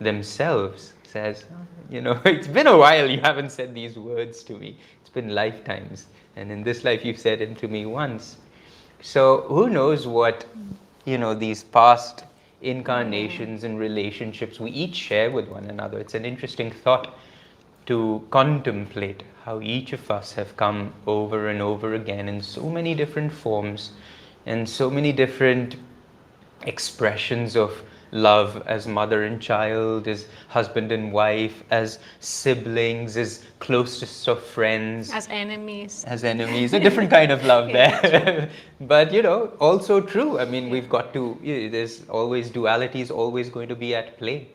themselves. 0.00 0.94
Says, 1.04 1.44
you 1.90 2.00
know, 2.00 2.20
it's 2.24 2.48
been 2.48 2.66
a 2.66 2.76
while 2.76 3.10
you 3.10 3.20
haven't 3.20 3.50
said 3.52 3.74
these 3.74 3.96
words 3.96 4.42
to 4.44 4.54
me. 4.54 4.78
It's 5.00 5.10
been 5.10 5.34
lifetimes, 5.34 6.06
and 6.36 6.50
in 6.50 6.62
this 6.62 6.84
life 6.84 7.04
you've 7.04 7.18
said 7.18 7.40
it 7.40 7.58
to 7.58 7.68
me 7.68 7.86
once. 7.86 8.36
So 9.02 9.42
who 9.48 9.68
knows 9.68 10.06
what 10.06 10.46
you 11.04 11.18
know 11.18 11.34
these 11.34 11.64
past 11.64 12.24
incarnations 12.62 13.64
and 13.64 13.78
relationships 13.78 14.60
we 14.60 14.70
each 14.70 14.94
share 14.94 15.30
with 15.30 15.48
one 15.48 15.64
another. 15.64 15.98
It's 15.98 16.14
an 16.14 16.24
interesting 16.24 16.70
thought 16.70 17.18
to 17.86 18.24
contemplate 18.30 19.24
how 19.44 19.60
each 19.60 19.92
of 19.92 20.10
us 20.10 20.32
have 20.32 20.56
come 20.56 20.92
over 21.06 21.48
and 21.48 21.60
over 21.60 21.94
again 21.94 22.28
in 22.28 22.40
so 22.40 22.68
many 22.68 22.94
different 22.94 23.32
forms 23.32 23.92
and 24.46 24.68
so 24.68 24.90
many 24.90 25.12
different 25.12 25.76
expressions 26.64 27.56
of 27.56 27.82
love 28.12 28.62
as 28.66 28.86
mother 28.86 29.24
and 29.24 29.40
child, 29.40 30.06
as 30.06 30.26
husband 30.48 30.92
and 30.92 31.12
wife, 31.12 31.64
as 31.70 31.98
siblings, 32.20 33.16
as 33.16 33.44
closest 33.58 34.28
of 34.28 34.42
friends, 34.42 35.10
As 35.10 35.28
enemies. 35.30 36.04
as 36.06 36.22
enemies, 36.22 36.74
a 36.74 36.80
different 36.80 37.10
kind 37.10 37.32
of 37.32 37.44
love 37.44 37.72
there. 37.72 38.50
but 38.82 39.12
you 39.12 39.22
know, 39.22 39.46
also 39.60 40.00
true. 40.00 40.38
I 40.38 40.44
mean, 40.44 40.68
we've 40.68 40.88
got 40.90 41.12
to, 41.14 41.38
you 41.42 41.62
know, 41.62 41.68
there's 41.70 42.06
always 42.08 42.50
duality 42.50 43.00
is 43.00 43.10
always 43.10 43.48
going 43.48 43.68
to 43.68 43.76
be 43.76 43.94
at 43.94 44.18
play. 44.18 44.48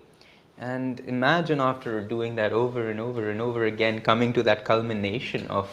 And 0.60 1.00
imagine 1.02 1.60
after 1.60 2.02
doing 2.02 2.36
that 2.36 2.52
over 2.52 2.90
and 2.90 3.00
over 3.00 3.30
and 3.30 3.40
over 3.40 3.66
again, 3.66 4.02
coming 4.02 4.34
to 4.34 4.44
that 4.44 4.66
culmination 4.66 5.46
of 5.48 5.70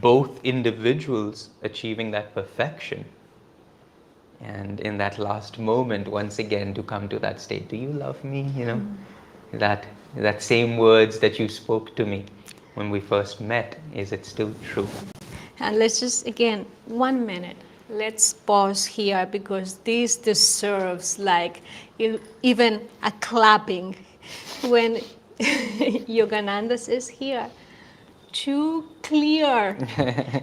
both 0.00 0.44
individuals 0.44 1.50
achieving 1.62 2.10
that 2.10 2.34
perfection. 2.34 3.04
And 4.40 4.78
in 4.80 4.98
that 4.98 5.18
last 5.18 5.58
moment, 5.58 6.06
once 6.06 6.38
again, 6.38 6.74
to 6.74 6.82
come 6.82 7.08
to 7.08 7.18
that 7.20 7.40
state, 7.40 7.68
do 7.68 7.76
you 7.76 7.90
love 7.90 8.22
me? 8.22 8.42
You 8.54 8.66
know, 8.66 8.76
mm-hmm. 8.76 9.58
that 9.58 9.86
that 10.16 10.42
same 10.42 10.76
words 10.76 11.18
that 11.18 11.38
you 11.38 11.48
spoke 11.48 11.94
to 11.96 12.06
me 12.06 12.24
when 12.74 12.90
we 12.90 13.00
first 13.00 13.40
met, 13.40 13.78
is 13.94 14.12
it 14.12 14.24
still 14.24 14.54
true? 14.64 14.88
And 15.60 15.78
let's 15.78 16.00
just, 16.00 16.26
again, 16.26 16.64
one 16.86 17.26
minute 17.26 17.56
let's 17.88 18.32
pause 18.32 18.84
here 18.84 19.26
because 19.26 19.78
this 19.78 20.16
deserves 20.16 21.18
like 21.18 21.62
even 22.42 22.86
a 23.02 23.10
clapping 23.20 23.96
when 24.64 25.00
Yoganandas 25.38 26.88
is 26.88 27.08
here. 27.08 27.48
Two 28.32 28.84
clear 29.02 29.74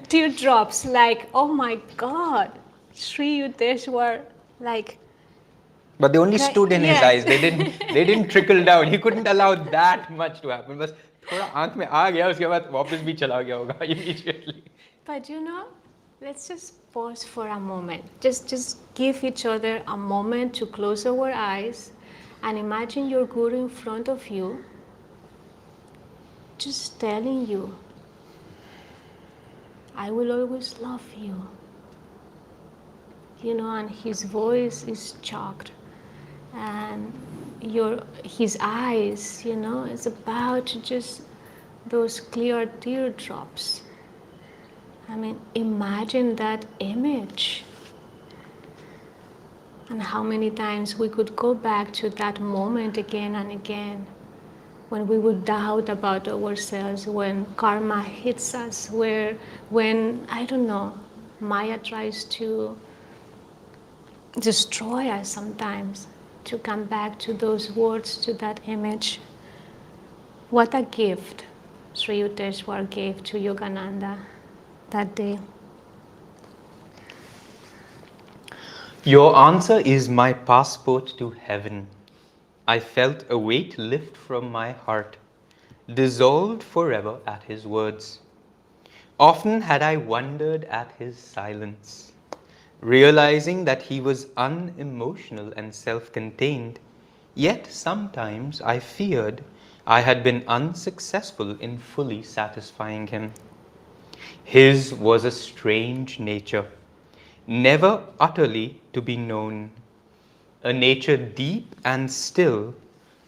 teardrops, 0.07 0.85
like, 0.85 1.29
oh 1.33 1.47
my 1.47 1.79
God, 1.97 2.51
Sri 2.93 3.39
Yukteswar. 3.39 4.21
like. 4.59 4.97
But 5.99 6.11
they 6.11 6.19
only 6.19 6.37
stood 6.37 6.71
in 6.71 6.81
yeah. 6.81 6.93
his 6.95 7.03
eyes. 7.03 7.25
They 7.25 7.39
didn't. 7.39 7.73
They 7.93 8.03
didn't 8.03 8.29
trickle 8.29 8.63
down. 8.63 8.87
He 8.87 8.97
couldn't 8.97 9.27
allow 9.27 9.55
that 9.55 10.11
much 10.11 10.41
to 10.41 10.49
happen. 10.49 10.77
बस 10.77 10.93
थोड़ा 11.31 11.45
आंख 11.61 11.75
में 11.77 11.85
आ 11.85 12.09
गया 12.09 12.27
उसके 12.29 12.47
बाद 12.47 12.67
वापस 12.71 13.01
भी 13.05 13.13
चला 13.13 13.41
गया 13.41 13.55
होगा 13.55 13.79
But 15.05 15.29
you 15.29 15.39
know, 15.41 15.65
let's 16.21 16.47
just 16.47 16.73
pause 16.95 17.25
for 17.25 17.45
a 17.49 17.59
moment. 17.59 18.05
Just 18.21 18.47
just 18.47 18.77
give 18.95 19.21
each 19.29 19.45
other 19.45 19.71
a 19.85 19.97
moment 19.97 20.53
to 20.59 20.65
close 20.65 21.05
our 21.05 21.29
eyes 21.29 21.91
and 22.41 22.57
imagine 22.57 23.09
your 23.09 23.25
guru 23.25 23.63
in 23.63 23.69
front 23.69 24.07
of 24.07 24.27
you 24.35 24.63
just 26.57 26.97
telling 27.01 27.45
you 27.47 27.75
I 30.05 30.09
will 30.11 30.31
always 30.31 30.69
love 30.79 31.05
you. 31.17 31.35
You 33.41 33.55
know, 33.55 33.75
and 33.75 33.89
his 33.89 34.23
voice 34.23 34.83
is 34.95 35.15
choked 35.21 35.71
and 36.53 37.11
your 37.61 38.03
his 38.23 38.57
eyes, 38.61 39.43
you 39.43 39.57
know, 39.57 39.83
is 39.83 40.05
about 40.05 40.77
just 40.91 41.23
those 41.95 42.21
clear 42.21 42.65
teardrops. 42.87 43.81
I 45.07 45.15
mean, 45.15 45.39
imagine 45.53 46.35
that 46.37 46.65
image. 46.79 47.63
And 49.89 50.01
how 50.01 50.23
many 50.23 50.49
times 50.49 50.97
we 50.97 51.09
could 51.09 51.35
go 51.35 51.53
back 51.53 51.93
to 51.93 52.09
that 52.11 52.39
moment 52.39 52.97
again 52.97 53.35
and 53.35 53.51
again 53.51 54.07
when 54.89 55.07
we 55.07 55.17
would 55.17 55.45
doubt 55.45 55.89
about 55.89 56.27
ourselves, 56.27 57.07
when 57.07 57.45
karma 57.55 58.03
hits 58.03 58.53
us, 58.53 58.89
where, 58.91 59.37
when, 59.69 60.25
I 60.29 60.45
don't 60.45 60.67
know, 60.67 60.97
Maya 61.39 61.77
tries 61.79 62.23
to 62.25 62.77
destroy 64.39 65.09
us 65.09 65.29
sometimes, 65.29 66.07
to 66.45 66.57
come 66.59 66.83
back 66.83 67.17
to 67.19 67.33
those 67.33 67.71
words, 67.71 68.17
to 68.17 68.33
that 68.35 68.59
image. 68.67 69.19
What 70.51 70.75
a 70.75 70.83
gift 70.83 71.45
Sri 71.93 72.19
Yukteswar 72.19 72.87
gave 72.89 73.23
to 73.23 73.37
Yogananda 73.37 74.19
that 74.91 75.15
day. 75.15 75.39
Your 79.03 79.35
answer 79.35 79.79
is 79.79 80.09
my 80.09 80.33
passport 80.33 81.13
to 81.19 81.29
heaven. 81.29 81.87
I 82.67 82.79
felt 82.79 83.23
a 83.29 83.37
weight 83.37 83.77
lift 83.77 84.17
from 84.17 84.51
my 84.51 84.71
heart, 84.71 85.17
dissolved 85.93 86.63
forever 86.63 87.19
at 87.27 87.43
his 87.43 87.67
words. 87.67 88.19
Often 89.19 89.61
had 89.61 89.83
I 89.83 89.97
wondered 89.97 90.65
at 90.65 90.91
his 90.97 91.17
silence, 91.17 92.13
realizing 92.81 93.65
that 93.65 93.83
he 93.83 94.01
was 94.01 94.27
unemotional 94.35 95.53
and 95.55 95.73
self 95.73 96.11
contained. 96.11 96.79
Yet 97.35 97.67
sometimes 97.67 98.61
I 98.61 98.79
feared 98.79 99.43
I 99.85 100.01
had 100.01 100.23
been 100.23 100.43
unsuccessful 100.47 101.59
in 101.59 101.77
fully 101.77 102.23
satisfying 102.23 103.07
him. 103.07 103.33
His 104.47 104.93
was 104.93 105.25
a 105.25 105.31
strange 105.31 106.19
nature, 106.19 106.67
never 107.47 108.03
utterly 108.19 108.79
to 108.93 109.01
be 109.01 109.17
known, 109.17 109.71
a 110.61 110.71
nature 110.71 111.17
deep 111.17 111.75
and 111.83 112.09
still, 112.09 112.75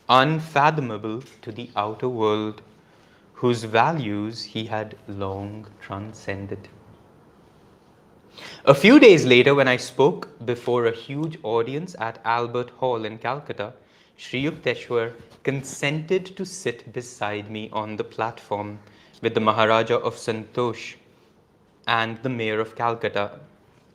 unfathomable 0.07 1.23
to 1.41 1.51
the 1.51 1.71
outer 1.75 2.07
world, 2.07 2.61
whose 3.33 3.63
values 3.63 4.43
he 4.43 4.65
had 4.65 4.95
long 5.07 5.65
transcended. 5.81 6.69
A 8.65 8.75
few 8.75 8.99
days 8.99 9.25
later, 9.25 9.55
when 9.55 9.67
I 9.67 9.77
spoke 9.77 10.29
before 10.45 10.85
a 10.85 10.95
huge 10.95 11.39
audience 11.41 11.95
at 11.99 12.21
Albert 12.25 12.69
Hall 12.77 13.05
in 13.05 13.17
Calcutta, 13.17 13.73
Sri 14.17 14.43
Yukteswar 14.43 15.13
consented 15.41 16.37
to 16.37 16.45
sit 16.45 16.93
beside 16.93 17.49
me 17.49 17.71
on 17.73 17.95
the 17.95 18.03
platform 18.03 18.77
with 19.23 19.33
the 19.33 19.41
Maharaja 19.41 19.95
of 19.95 20.15
Santosh 20.15 20.93
and 21.87 22.17
the 22.21 22.29
Mayor 22.29 22.59
of 22.59 22.75
Calcutta. 22.75 23.39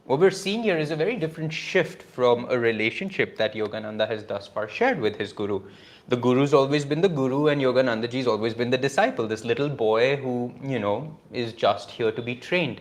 What 0.07 0.19
we're 0.19 0.31
seeing 0.31 0.63
here 0.63 0.79
is 0.79 0.91
a 0.91 0.97
very 0.97 1.17
different 1.17 1.53
shift 1.53 2.03
from 2.03 2.47
a 2.51 2.59
relationship 2.59 3.37
that 3.37 3.55
Yogananda 3.55 4.09
has 4.09 4.25
thus 4.25 4.49
far 4.49 4.69
shared 4.69 4.99
with 4.99 5.17
his 5.17 5.33
guru. 5.33 5.63
The 6.09 6.17
guru's 6.17 6.53
always 6.53 6.85
been 6.85 7.01
the 7.01 7.09
guru, 7.09 7.47
and 7.49 7.61
Yogananda 7.63 8.11
ji's 8.11 8.27
always 8.27 8.55
been 8.55 8.71
the 8.71 8.79
disciple, 8.79 9.29
this 9.29 9.45
little 9.45 9.69
boy 9.69 10.17
who, 10.17 10.53
you 10.65 10.81
know, 10.81 11.17
is 11.33 11.53
just 11.53 11.91
here 11.91 12.11
to 12.11 12.21
be 12.21 12.35
trained. 12.35 12.81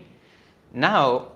Now, 0.74 1.34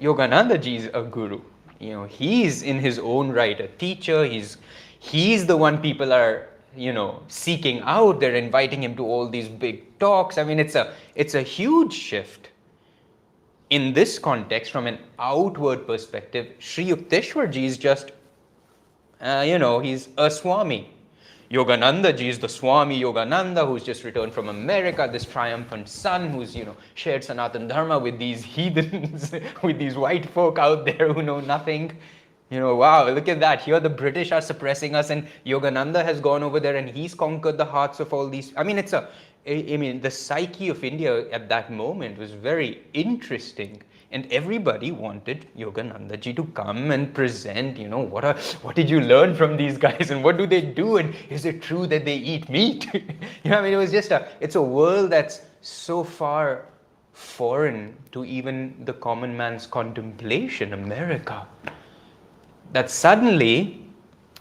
Yogananda 0.00 0.60
ji 0.60 0.76
is 0.76 0.90
a 0.92 1.02
guru. 1.02 1.40
You 1.78 1.90
know, 1.92 2.04
he's 2.04 2.62
in 2.62 2.78
his 2.78 2.98
own 2.98 3.30
right 3.30 3.58
a 3.58 3.68
teacher. 3.68 4.24
He's 4.24 4.58
he's 4.98 5.46
the 5.46 5.56
one 5.56 5.80
people 5.80 6.12
are 6.12 6.48
you 6.76 6.92
know 6.92 7.22
seeking 7.28 7.80
out. 7.82 8.20
They're 8.20 8.34
inviting 8.34 8.82
him 8.82 8.96
to 8.96 9.04
all 9.06 9.28
these 9.28 9.48
big 9.48 9.98
talks. 9.98 10.36
I 10.36 10.44
mean, 10.44 10.58
it's 10.58 10.74
a 10.74 10.92
it's 11.14 11.34
a 11.34 11.42
huge 11.42 11.92
shift. 11.94 12.50
In 13.70 13.92
this 13.92 14.18
context, 14.18 14.70
from 14.70 14.86
an 14.86 14.98
outward 15.18 15.86
perspective, 15.86 16.52
Sri 16.60 16.86
Yukteswar 16.86 17.50
ji 17.50 17.66
is 17.66 17.76
just 17.76 18.12
uh, 19.20 19.44
you 19.46 19.58
know 19.58 19.80
he's 19.80 20.08
a 20.16 20.30
Swami. 20.30 20.90
Yogananda 21.50 22.16
ji 22.16 22.28
is 22.28 22.38
the 22.40 22.48
Swami 22.48 23.00
Yogananda 23.00 23.66
who's 23.66 23.84
just 23.84 24.02
returned 24.02 24.32
from 24.32 24.48
America, 24.48 25.08
this 25.10 25.24
triumphant 25.24 25.88
son 25.88 26.30
who's, 26.30 26.56
you 26.56 26.64
know, 26.64 26.76
shared 26.94 27.22
Sanatan 27.22 27.68
Dharma 27.68 27.98
with 27.98 28.18
these 28.18 28.42
heathens, 28.54 29.32
with 29.62 29.78
these 29.78 29.94
white 29.94 30.28
folk 30.30 30.58
out 30.58 30.84
there 30.84 31.12
who 31.12 31.22
know 31.22 31.40
nothing. 31.40 31.96
You 32.50 32.60
know, 32.60 32.76
wow, 32.76 33.08
look 33.08 33.28
at 33.28 33.40
that. 33.40 33.62
Here 33.62 33.80
the 33.80 33.90
British 33.90 34.30
are 34.30 34.40
suppressing 34.40 34.94
us, 34.94 35.10
and 35.10 35.26
Yogananda 35.44 36.04
has 36.04 36.20
gone 36.20 36.42
over 36.42 36.60
there 36.60 36.76
and 36.76 36.88
he's 36.88 37.14
conquered 37.14 37.58
the 37.58 37.64
hearts 37.64 37.98
of 37.98 38.12
all 38.12 38.28
these. 38.28 38.52
I 38.56 38.62
mean, 38.62 38.78
it's 38.78 38.92
a, 38.92 39.08
I 39.48 39.76
mean, 39.76 40.00
the 40.00 40.10
psyche 40.10 40.68
of 40.68 40.82
India 40.82 41.28
at 41.30 41.48
that 41.48 41.70
moment 41.70 42.18
was 42.18 42.32
very 42.32 42.82
interesting 42.94 43.82
and 44.12 44.26
everybody 44.32 44.92
wanted 44.92 45.46
Yogananda 45.56 46.18
ji 46.18 46.32
to 46.32 46.44
come 46.44 46.90
and 46.90 47.12
present, 47.12 47.76
you 47.76 47.88
know, 47.88 47.98
what 47.98 48.24
are, 48.24 48.34
what 48.62 48.76
did 48.76 48.88
you 48.88 49.00
learn 49.00 49.34
from 49.34 49.56
these 49.56 49.76
guys 49.76 50.10
and 50.10 50.22
what 50.22 50.36
do 50.36 50.46
they 50.46 50.60
do 50.60 50.96
and 50.96 51.14
is 51.28 51.44
it 51.44 51.60
true 51.62 51.86
that 51.86 52.04
they 52.04 52.16
eat 52.16 52.48
meat? 52.48 52.86
you 52.94 53.50
know, 53.50 53.58
I 53.58 53.62
mean, 53.62 53.74
it 53.74 53.76
was 53.76 53.90
just 53.90 54.12
a, 54.12 54.28
it's 54.40 54.54
a 54.54 54.62
world 54.62 55.10
that's 55.10 55.42
so 55.60 56.04
far 56.04 56.66
foreign 57.12 57.96
to 58.12 58.24
even 58.24 58.84
the 58.84 58.92
common 58.92 59.36
man's 59.36 59.66
contemplation, 59.66 60.72
America, 60.72 61.46
that 62.72 62.90
suddenly 62.90 63.86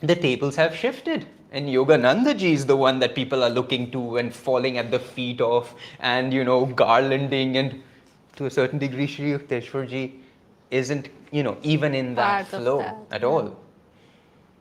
the 0.02 0.16
tables 0.16 0.56
have 0.56 0.76
shifted. 0.76 1.26
And 1.56 1.70
Yogananda 1.70 2.38
ji 2.38 2.52
is 2.52 2.66
the 2.66 2.76
one 2.76 3.00
that 3.00 3.16
people 3.16 3.42
are 3.42 3.50
looking 3.50 3.90
to 3.92 4.18
and 4.18 4.36
falling 4.36 4.78
at 4.78 4.92
the 4.92 5.00
feet 5.00 5.40
of 5.40 5.74
and, 6.02 6.34
you 6.34 6.44
know, 6.44 6.66
garlanding. 6.66 7.56
And 7.56 7.82
to 8.36 8.48
a 8.48 8.50
certain 8.50 8.78
degree, 8.78 9.08
Sri 9.08 9.32
Yukteswar 9.32 9.88
ji 9.88 10.20
isn't, 10.70 11.08
you 11.32 11.44
know, 11.44 11.56
even 11.64 11.96
in 11.96 12.14
that 12.16 12.50
Part 12.50 12.62
flow 12.62 12.80
that, 12.80 12.98
at 13.10 13.24
all. 13.24 13.58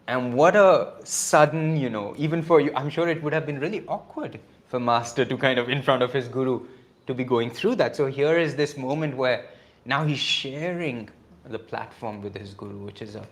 And 0.07 0.35
what 0.35 0.55
a 0.55 0.93
sudden, 1.03 1.77
you 1.77 1.91
know, 1.91 2.15
even 2.17 2.43
for 2.43 2.61
you, 2.61 2.71
I'm 2.77 2.89
sure 2.89 3.09
it 3.09 3.21
would 3.25 3.33
have 3.33 3.45
been 3.45 3.59
really 3.59 3.85
awkward 3.89 4.39
for 4.69 4.79
Master 4.79 5.25
to 5.25 5.37
kind 5.37 5.59
of 5.59 5.69
in 5.69 5.83
front 5.83 6.05
of 6.05 6.13
his 6.13 6.29
Guru 6.29 6.65
to 7.09 7.15
be 7.15 7.25
going 7.25 7.51
through 7.51 7.75
that. 7.77 7.97
So 7.97 8.07
here 8.07 8.39
is 8.39 8.55
this 8.55 8.77
moment 8.77 9.17
where 9.17 9.47
now 9.85 10.05
he's 10.05 10.21
sharing 10.21 11.09
the 11.47 11.59
platform 11.59 12.23
with 12.23 12.37
his 12.37 12.55
Guru, 12.55 12.85
which 12.85 13.03
is 13.03 13.17
a 13.17 13.27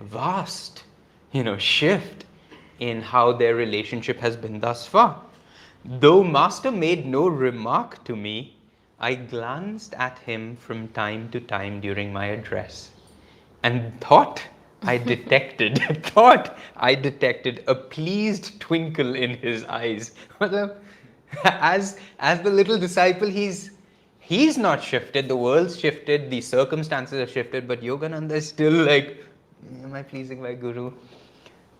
vast, 0.00 0.82
you 1.30 1.44
know, 1.44 1.56
shift 1.56 2.24
in 2.80 3.00
how 3.00 3.32
their 3.32 3.54
relationship 3.54 4.18
has 4.20 4.36
been 4.36 4.60
thus 4.60 4.86
far. 4.86 5.20
Though 5.84 6.24
Master 6.24 6.70
made 6.70 7.06
no 7.06 7.28
remark 7.28 8.02
to 8.04 8.16
me, 8.16 8.56
I 9.00 9.14
glanced 9.14 9.94
at 9.94 10.18
him 10.20 10.56
from 10.56 10.88
time 10.88 11.28
to 11.30 11.40
time 11.40 11.80
during 11.80 12.12
my 12.12 12.26
address 12.26 12.90
and 13.62 13.98
thought 14.00 14.42
I 14.82 14.96
detected, 15.12 15.78
thought 16.04 16.56
I 16.76 16.94
detected 16.94 17.64
a 17.66 17.74
pleased 17.74 18.60
twinkle 18.60 19.14
in 19.14 19.36
his 19.38 19.64
eyes. 19.64 20.12
As, 21.44 21.98
as 22.20 22.40
the 22.42 22.50
little 22.50 22.78
disciple, 22.78 23.28
he's, 23.28 23.72
he's 24.20 24.56
not 24.56 24.82
shifted, 24.82 25.28
the 25.28 25.36
world's 25.36 25.78
shifted, 25.78 26.30
the 26.30 26.40
circumstances 26.40 27.18
have 27.18 27.30
shifted, 27.30 27.66
but 27.66 27.82
Yogananda 27.82 28.32
is 28.32 28.48
still 28.48 28.72
like, 28.72 29.24
hmm, 29.68 29.84
am 29.84 29.94
I 29.94 30.02
pleasing 30.02 30.40
my 30.40 30.54
guru? 30.54 30.92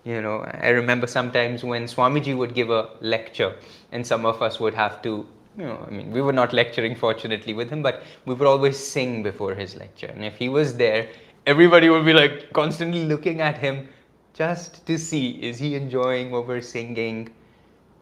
You 0.05 0.21
know, 0.21 0.41
I 0.61 0.69
remember 0.69 1.07
sometimes 1.07 1.65
when 1.65 1.85
Swamiji 1.85 2.37
would 2.37 2.55
give 2.55 2.69
a 2.69 2.91
lecture, 3.01 3.57
and 3.91 4.07
some 4.07 4.27
of 4.27 4.43
us 4.43 4.61
would 4.61 4.75
have 4.75 5.01
to, 5.03 5.27
you 5.57 5.65
know, 5.65 5.83
I 5.87 5.91
mean, 5.91 6.11
we 6.11 6.21
were 6.21 6.33
not 6.33 6.53
lecturing 6.53 6.95
fortunately 6.95 7.55
with 7.55 7.71
him, 7.71 7.83
but 7.83 8.03
we 8.27 8.35
would 8.35 8.47
always 8.47 8.79
sing 8.79 9.23
before 9.23 9.55
his 9.55 9.77
lecture. 9.77 10.09
And 10.09 10.23
if 10.23 10.37
he 10.37 10.51
was 10.51 10.77
there, 10.77 11.09
everybody 11.47 11.89
would 11.89 12.05
be 12.05 12.13
like 12.13 12.53
constantly 12.53 13.05
looking 13.05 13.41
at 13.41 13.57
him 13.57 13.89
just 14.35 14.85
to 14.87 14.99
see 14.99 15.31
is 15.43 15.59
he 15.59 15.75
enjoying 15.75 16.31
what 16.31 16.47
we're 16.47 16.61
singing? 16.61 17.31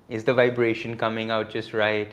Is 0.09 0.25
the 0.25 0.35
vibration 0.35 0.97
coming 0.97 1.30
out 1.30 1.50
just 1.50 1.73
right? 1.73 2.12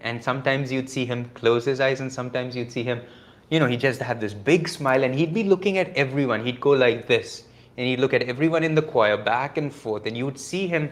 And 0.00 0.22
sometimes 0.22 0.72
you'd 0.72 0.88
see 0.88 1.04
him 1.04 1.30
close 1.34 1.66
his 1.66 1.80
eyes, 1.80 2.00
and 2.00 2.10
sometimes 2.10 2.56
you'd 2.56 2.72
see 2.72 2.82
him, 2.82 3.02
you 3.50 3.58
know, 3.60 3.66
he 3.66 3.76
just 3.76 4.00
had 4.00 4.20
this 4.20 4.32
big 4.32 4.68
smile, 4.68 5.04
and 5.04 5.14
he'd 5.14 5.34
be 5.34 5.44
looking 5.44 5.76
at 5.76 5.94
everyone. 5.96 6.46
He'd 6.46 6.60
go 6.60 6.70
like 6.70 7.08
this, 7.08 7.44
and 7.78 7.86
he'd 7.86 8.00
look 8.00 8.12
at 8.12 8.24
everyone 8.24 8.64
in 8.64 8.74
the 8.74 8.82
choir 8.82 9.16
back 9.16 9.56
and 9.56 9.72
forth, 9.72 10.04
and 10.04 10.16
you 10.16 10.24
would 10.24 10.38
see 10.38 10.66
him 10.66 10.90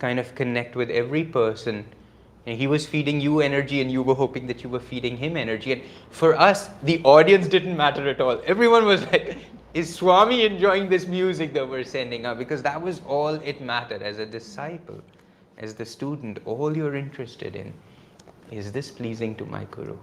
kind 0.00 0.18
of 0.18 0.34
connect 0.34 0.74
with 0.74 0.90
every 0.90 1.22
person. 1.22 1.86
And 2.44 2.58
he 2.58 2.66
was 2.66 2.84
feeding 2.84 3.20
you 3.20 3.40
energy, 3.40 3.80
and 3.80 3.90
you 3.90 4.02
were 4.02 4.16
hoping 4.16 4.48
that 4.48 4.64
you 4.64 4.68
were 4.68 4.80
feeding 4.80 5.16
him 5.16 5.36
energy. 5.36 5.72
And 5.72 5.82
for 6.10 6.34
us, 6.34 6.70
the 6.82 7.00
audience 7.04 7.46
didn't 7.46 7.76
matter 7.76 8.08
at 8.08 8.20
all. 8.20 8.42
Everyone 8.46 8.84
was 8.84 9.02
like, 9.12 9.38
is 9.74 9.94
Swami 9.94 10.44
enjoying 10.44 10.88
this 10.88 11.06
music 11.06 11.54
that 11.54 11.68
we're 11.68 11.84
sending 11.84 12.26
out? 12.26 12.36
Because 12.36 12.62
that 12.62 12.82
was 12.82 13.00
all 13.06 13.28
it 13.28 13.60
mattered 13.60 14.02
as 14.02 14.18
a 14.18 14.26
disciple, 14.26 15.00
as 15.58 15.74
the 15.74 15.86
student. 15.86 16.40
All 16.46 16.76
you're 16.76 16.96
interested 16.96 17.54
in 17.54 17.72
is 18.50 18.72
this 18.72 18.90
pleasing 18.90 19.36
to 19.36 19.46
my 19.46 19.64
Guru? 19.70 19.96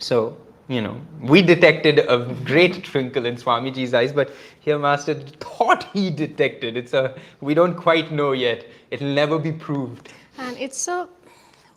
So, 0.00 0.36
you 0.68 0.82
know, 0.82 1.00
we 1.22 1.40
detected 1.40 2.00
a 2.00 2.18
great 2.44 2.84
twinkle 2.84 3.24
in 3.24 3.36
Swamiji's 3.36 3.94
eyes, 3.94 4.12
but 4.12 4.34
here 4.60 4.78
Master 4.78 5.14
thought 5.14 5.84
he 5.94 6.10
detected. 6.10 6.76
It's 6.76 6.92
a, 6.92 7.14
we 7.40 7.54
don't 7.54 7.74
quite 7.74 8.12
know 8.12 8.32
yet. 8.32 8.66
It'll 8.90 9.14
never 9.14 9.38
be 9.38 9.50
proved. 9.50 10.12
And 10.36 10.56
it's 10.58 10.76
so, 10.76 11.08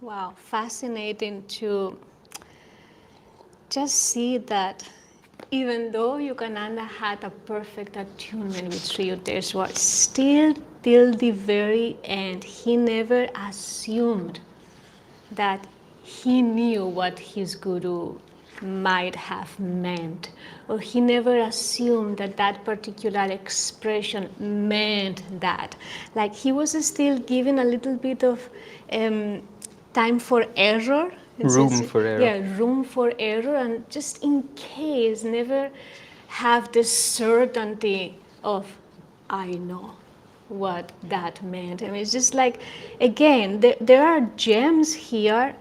wow, 0.01 0.34
fascinating 0.36 1.43
to 1.60 1.97
just 3.69 3.95
see 3.95 4.38
that 4.38 4.88
even 5.51 5.91
though 5.93 6.13
Yogananda 6.13 6.86
had 6.86 7.23
a 7.23 7.30
perfect 7.30 7.95
attunement 7.95 8.67
with 8.67 8.86
Sri 8.86 9.06
Yukteswar, 9.08 9.73
still 9.75 10.54
till 10.84 11.13
the 11.13 11.32
very 11.32 11.97
end, 12.04 12.43
he 12.43 12.75
never 12.75 13.30
assumed 13.36 14.41
that 15.32 15.65
he 16.04 16.41
knew 16.41 16.86
what 16.86 17.17
his 17.17 17.56
guru 17.56 18.17
might 18.62 19.15
have 19.15 19.60
meant, 19.60 20.30
or 20.67 20.80
he 20.80 21.02
never 21.02 21.38
assumed 21.39 22.17
that 22.17 22.38
that 22.38 22.63
particular 22.65 23.26
expression 23.32 24.30
meant 24.39 25.24
that. 25.41 25.76
Like 26.15 26.34
he 26.36 26.52
was 26.52 26.71
still 26.86 27.17
given 27.19 27.60
a 27.60 27.63
little 27.63 27.95
bit 27.95 28.24
of 28.24 28.50
um, 28.91 29.41
time 29.93 30.19
for 30.19 30.45
error. 30.56 31.12
It's- 31.39 31.56
Room 31.56 31.82
for 31.84 32.02
error. 32.06 32.21
Yeah, 32.21 32.58
room 32.58 32.84
for 32.84 33.13
error, 33.17 33.56
and 33.56 33.89
just 33.89 34.24
in 34.24 34.43
case, 34.56 35.24
never 35.24 35.69
have 36.28 36.71
the 36.71 36.84
certainty 36.84 38.17
of, 38.43 38.65
I 39.30 39.47
know 39.47 39.91
what 40.50 40.91
that 41.04 41.41
meant. 41.43 41.82
I 41.82 41.88
mean, 41.88 42.02
it's 42.02 42.12
just 42.12 42.34
like, 42.34 42.62
again, 43.00 43.60
there, 43.62 43.76
there 43.82 44.06
are 44.06 44.21
gems 44.36 44.93
here 44.93 45.56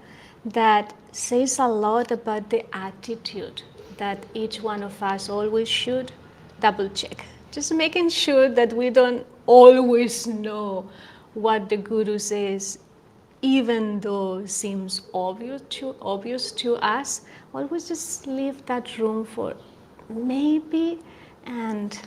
that 0.45 0.93
says 1.11 1.59
a 1.59 1.67
lot 1.67 2.11
about 2.11 2.49
the 2.49 2.63
attitude 2.75 3.61
that 3.97 4.25
each 4.33 4.61
one 4.61 4.83
of 4.83 5.01
us 5.03 5.29
always 5.29 5.67
should 5.67 6.11
double 6.59 6.89
check. 6.89 7.25
Just 7.51 7.73
making 7.73 8.09
sure 8.09 8.49
that 8.49 8.73
we 8.73 8.89
don't 8.89 9.25
always 9.45 10.27
know 10.27 10.89
what 11.33 11.69
the 11.69 11.77
guru 11.77 12.17
says, 12.17 12.79
even 13.41 13.99
though 13.99 14.45
seems 14.45 15.01
obvious 15.13 15.61
to 15.69 15.95
obvious 16.01 16.51
to 16.53 16.75
us. 16.77 17.21
Always 17.53 17.87
just 17.87 18.27
leave 18.27 18.65
that 18.67 18.97
room 18.97 19.25
for 19.25 19.55
maybe 20.09 20.99
and 21.45 21.99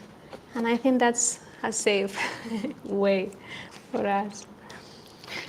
and 0.54 0.66
I 0.66 0.76
think 0.76 0.98
that's 1.00 1.40
a 1.62 1.72
safe 1.72 2.16
way 2.84 3.30
for 3.90 4.06
us. 4.06 4.46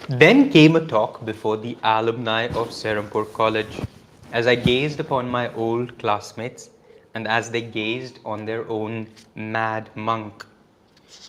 Then 0.10 0.50
came 0.50 0.76
a 0.76 0.86
talk 0.86 1.26
before 1.26 1.58
the 1.58 1.78
alumni 1.84 2.48
of 2.48 2.70
Serampore 2.70 3.32
College. 3.34 3.82
As 4.32 4.48
I 4.48 4.56
gazed 4.56 5.00
upon 5.00 5.30
my 5.30 5.54
old 5.54 5.98
classmates 5.98 6.70
and 7.14 7.28
as 7.28 7.50
they 7.50 7.62
gazed 7.62 8.20
on 8.26 8.46
their 8.46 8.68
own 8.70 9.08
mad 9.36 9.90
monk, 9.96 10.46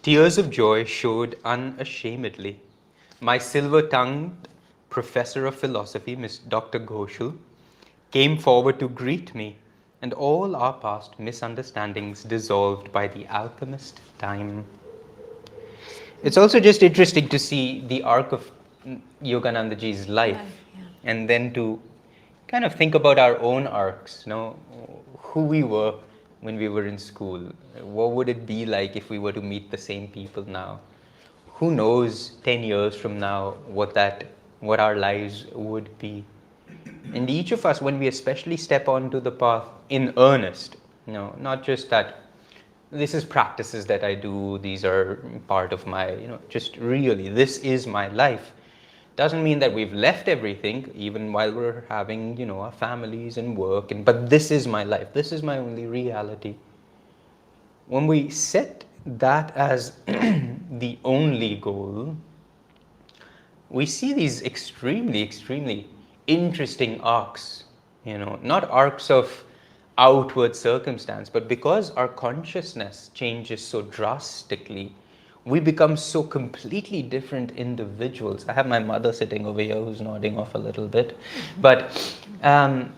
tears 0.02 0.38
of 0.38 0.50
joy 0.50 0.84
showed 0.84 1.38
unashamedly. 1.44 2.60
My 3.20 3.38
silver 3.38 3.82
tongued 3.82 4.48
professor 4.90 5.46
of 5.46 5.54
philosophy, 5.54 6.16
Miss 6.16 6.38
Dr. 6.38 6.78
Ghoshal, 6.80 7.36
came 8.10 8.38
forward 8.38 8.78
to 8.80 8.88
greet 8.88 9.34
me, 9.34 9.56
and 10.02 10.12
all 10.12 10.54
our 10.56 10.72
past 10.72 11.18
misunderstandings 11.18 12.22
dissolved 12.22 12.92
by 12.92 13.06
the 13.08 13.26
alchemist 13.26 14.00
time. 14.18 14.64
It's 16.26 16.36
also 16.36 16.58
just 16.58 16.82
interesting 16.82 17.28
to 17.28 17.38
see 17.38 17.84
the 17.86 18.02
arc 18.02 18.32
of 18.32 18.50
Yogananda 19.22 19.78
ji's 19.78 20.08
life 20.08 20.36
Life, 20.36 20.54
yeah. 20.76 20.82
and 21.04 21.30
then 21.30 21.52
to 21.52 21.80
kind 22.48 22.64
of 22.64 22.74
think 22.74 22.96
about 22.96 23.20
our 23.20 23.38
own 23.38 23.68
arcs, 23.68 24.24
you 24.26 24.30
know, 24.30 24.56
who 25.18 25.44
we 25.44 25.62
were 25.62 25.94
when 26.40 26.56
we 26.56 26.68
were 26.68 26.84
in 26.88 26.98
school. 26.98 27.38
What 27.80 28.10
would 28.10 28.28
it 28.28 28.44
be 28.44 28.66
like 28.66 28.96
if 28.96 29.08
we 29.08 29.20
were 29.20 29.30
to 29.30 29.40
meet 29.40 29.70
the 29.70 29.78
same 29.78 30.08
people 30.08 30.44
now? 30.48 30.80
Who 31.60 31.70
knows 31.70 32.32
10 32.42 32.64
years 32.64 32.96
from 32.96 33.20
now 33.20 33.52
what 33.68 33.94
that 33.94 34.26
what 34.58 34.80
our 34.80 34.96
lives 34.96 35.46
would 35.52 35.96
be? 36.00 36.24
And 37.14 37.30
each 37.30 37.52
of 37.52 37.64
us, 37.64 37.80
when 37.80 38.00
we 38.00 38.08
especially 38.08 38.56
step 38.56 38.88
onto 38.88 39.20
the 39.20 39.30
path 39.30 39.68
in 39.90 40.12
earnest, 40.16 40.76
you 41.06 41.12
know, 41.12 41.36
not 41.38 41.62
just 41.62 41.88
that 41.90 42.25
this 42.90 43.14
is 43.14 43.24
practices 43.24 43.86
that 43.86 44.04
I 44.04 44.14
do, 44.14 44.58
these 44.58 44.84
are 44.84 45.16
part 45.48 45.72
of 45.72 45.86
my, 45.86 46.12
you 46.12 46.28
know, 46.28 46.38
just 46.48 46.76
really, 46.76 47.28
this 47.28 47.58
is 47.58 47.86
my 47.86 48.08
life. 48.08 48.52
Doesn't 49.16 49.42
mean 49.42 49.58
that 49.60 49.72
we've 49.72 49.92
left 49.92 50.28
everything, 50.28 50.92
even 50.94 51.32
while 51.32 51.52
we're 51.52 51.84
having, 51.88 52.36
you 52.36 52.46
know, 52.46 52.60
our 52.60 52.72
families 52.72 53.38
and 53.38 53.56
work, 53.56 53.90
and 53.90 54.04
but 54.04 54.28
this 54.28 54.50
is 54.50 54.66
my 54.66 54.84
life, 54.84 55.12
this 55.12 55.32
is 55.32 55.42
my 55.42 55.58
only 55.58 55.86
reality. 55.86 56.54
When 57.86 58.06
we 58.06 58.28
set 58.28 58.84
that 59.06 59.56
as 59.56 59.92
the 60.06 60.98
only 61.04 61.56
goal, 61.56 62.16
we 63.70 63.86
see 63.86 64.12
these 64.12 64.42
extremely, 64.42 65.22
extremely 65.22 65.88
interesting 66.26 67.00
arcs, 67.00 67.64
you 68.04 68.18
know, 68.18 68.38
not 68.42 68.70
arcs 68.70 69.10
of 69.10 69.44
outward 69.98 70.54
circumstance, 70.54 71.28
but 71.28 71.48
because 71.48 71.90
our 71.92 72.08
consciousness 72.08 73.10
changes 73.14 73.64
so 73.64 73.82
drastically, 73.82 74.94
we 75.44 75.60
become 75.60 75.96
so 75.96 76.22
completely 76.22 77.02
different 77.02 77.52
individuals. 77.52 78.44
I 78.48 78.52
have 78.52 78.66
my 78.66 78.80
mother 78.80 79.12
sitting 79.12 79.46
over 79.46 79.60
here 79.60 79.76
who's 79.76 80.00
nodding 80.00 80.36
off 80.36 80.54
a 80.54 80.58
little 80.58 80.88
bit. 80.88 81.16
But, 81.60 82.16
um, 82.42 82.92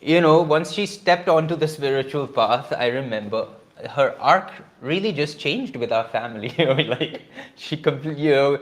you 0.00 0.20
know, 0.20 0.40
once 0.40 0.72
she 0.72 0.86
stepped 0.86 1.28
onto 1.28 1.56
the 1.56 1.68
spiritual 1.68 2.26
path, 2.26 2.72
I 2.72 2.86
remember 2.88 3.48
her 3.90 4.16
arc 4.18 4.50
really 4.80 5.12
just 5.12 5.38
changed 5.38 5.76
with 5.76 5.92
our 5.92 6.08
family. 6.08 6.54
You 6.58 6.66
know, 6.66 6.96
like 6.98 7.22
she 7.56 7.76
completely, 7.76 8.24
you 8.24 8.30
know, 8.30 8.58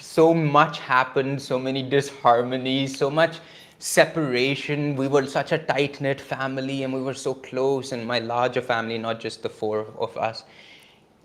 so 0.00 0.34
much 0.34 0.80
happened, 0.80 1.40
so 1.40 1.58
many 1.58 1.88
disharmonies, 1.88 2.96
so 2.96 3.10
much 3.10 3.38
separation. 3.78 4.96
We 4.96 5.08
were 5.08 5.26
such 5.26 5.52
a 5.52 5.58
tight 5.58 6.00
knit 6.00 6.20
family 6.20 6.82
and 6.82 6.92
we 6.92 7.02
were 7.02 7.14
so 7.14 7.34
close, 7.34 7.92
and 7.92 8.06
my 8.06 8.18
larger 8.18 8.62
family, 8.62 8.98
not 8.98 9.20
just 9.20 9.42
the 9.42 9.48
four 9.48 9.86
of 9.98 10.16
us. 10.16 10.44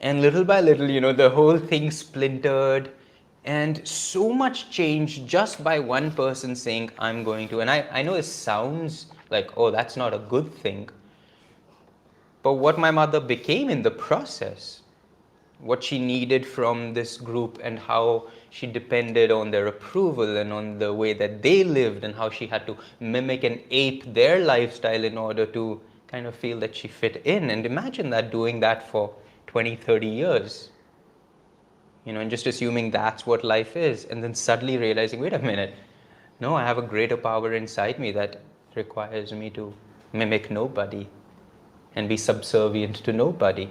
And 0.02 0.22
little 0.22 0.44
by 0.44 0.62
little, 0.62 0.90
you 0.90 1.02
know, 1.02 1.14
the 1.14 1.30
whole 1.30 1.58
thing 1.58 1.92
splintered, 1.92 2.92
and 3.46 3.86
so 3.88 4.34
much 4.34 4.70
changed 4.70 5.28
just 5.28 5.64
by 5.64 5.80
one 5.80 6.12
person 6.12 6.56
saying, 6.56 6.92
I'm 7.00 7.24
going 7.24 7.48
to. 7.50 7.62
And 7.62 7.70
I, 7.70 7.86
I 7.92 8.02
know 8.02 8.16
it 8.16 8.24
sounds 8.24 9.08
like, 9.30 9.58
oh, 9.58 9.72
that's 9.72 9.98
not 9.98 10.14
a 10.14 10.20
good 10.20 10.54
thing. 10.54 10.90
But 12.44 12.54
what 12.54 12.80
my 12.80 12.92
mother 12.92 13.20
became 13.20 13.70
in 13.70 13.82
the 13.82 13.92
process, 13.92 14.82
what 15.60 15.84
she 15.84 16.00
needed 16.00 16.46
from 16.46 16.94
this 16.94 17.18
group, 17.18 17.60
and 17.62 17.78
how 17.78 18.28
she 18.50 18.68
depended 18.68 19.32
on 19.32 19.52
their 19.52 19.68
approval 19.68 20.38
and 20.38 20.52
on 20.52 20.80
the 20.80 20.94
way 20.94 21.14
that 21.14 21.42
they 21.42 21.64
lived, 21.64 22.04
and 22.04 22.16
how 22.16 22.30
she 22.30 22.48
had 22.48 22.66
to 22.68 22.78
mimic 23.00 23.44
and 23.44 23.62
ape 23.72 24.14
their 24.14 24.40
lifestyle 24.40 25.04
in 25.04 25.18
order 25.18 25.46
to 25.46 25.82
kind 26.08 26.26
of 26.26 26.36
feel 26.36 26.60
that 26.60 26.76
she 26.76 26.88
fit 26.88 27.22
in. 27.26 27.50
And 27.52 27.66
imagine 27.66 28.10
that 28.10 28.32
doing 28.32 28.60
that 28.62 28.90
for 28.90 29.14
20, 29.48 29.76
30 29.76 30.08
years. 30.08 30.70
You 32.06 32.14
know, 32.14 32.22
and 32.22 32.30
just 32.30 32.48
assuming 32.48 32.92
that's 32.92 33.26
what 33.26 33.44
life 33.44 33.76
is, 33.76 34.06
and 34.06 34.24
then 34.24 34.34
suddenly 34.34 34.78
realizing, 34.78 35.20
wait 35.20 35.34
a 35.34 35.40
minute, 35.40 35.76
no, 36.40 36.56
I 36.56 36.64
have 36.64 36.78
a 36.78 36.82
greater 36.82 37.18
power 37.18 37.54
inside 37.54 38.00
me 38.00 38.12
that 38.14 38.42
requires 38.76 39.34
me 39.34 39.50
to 39.52 39.74
mimic 40.14 40.50
nobody 40.50 41.08
and 41.96 42.08
be 42.08 42.18
subservient 42.18 42.96
to 42.98 43.14
nobody. 43.14 43.70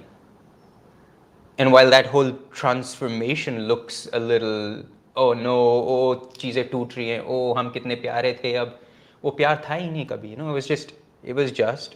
And 1.57 1.71
while 1.71 1.89
that 1.89 2.07
whole 2.07 2.31
transformation 2.51 3.67
looks 3.67 4.07
a 4.11 4.19
little, 4.19 4.83
oh 5.15 5.33
no, 5.33 5.55
oh 5.95 6.37
चीज़ें 6.37 6.69
टूट 6.69 6.97
रही 6.97 7.07
हैं, 7.09 7.21
oh 7.25 7.57
हम 7.57 7.69
कितने 7.69 7.95
प्यारे 8.05 8.33
थे 8.43 8.53
अब 8.55 8.79
वो 9.23 9.31
प्यार 9.31 9.61
था 9.69 9.75
ही 9.75 9.89
नहीं 9.91 10.05
कभी, 10.05 10.29
you 10.31 10.37
know, 10.37 10.49
it 10.49 10.53
was 10.53 10.67
just, 10.67 10.93
it 11.23 11.33
was 11.33 11.51
just, 11.51 11.95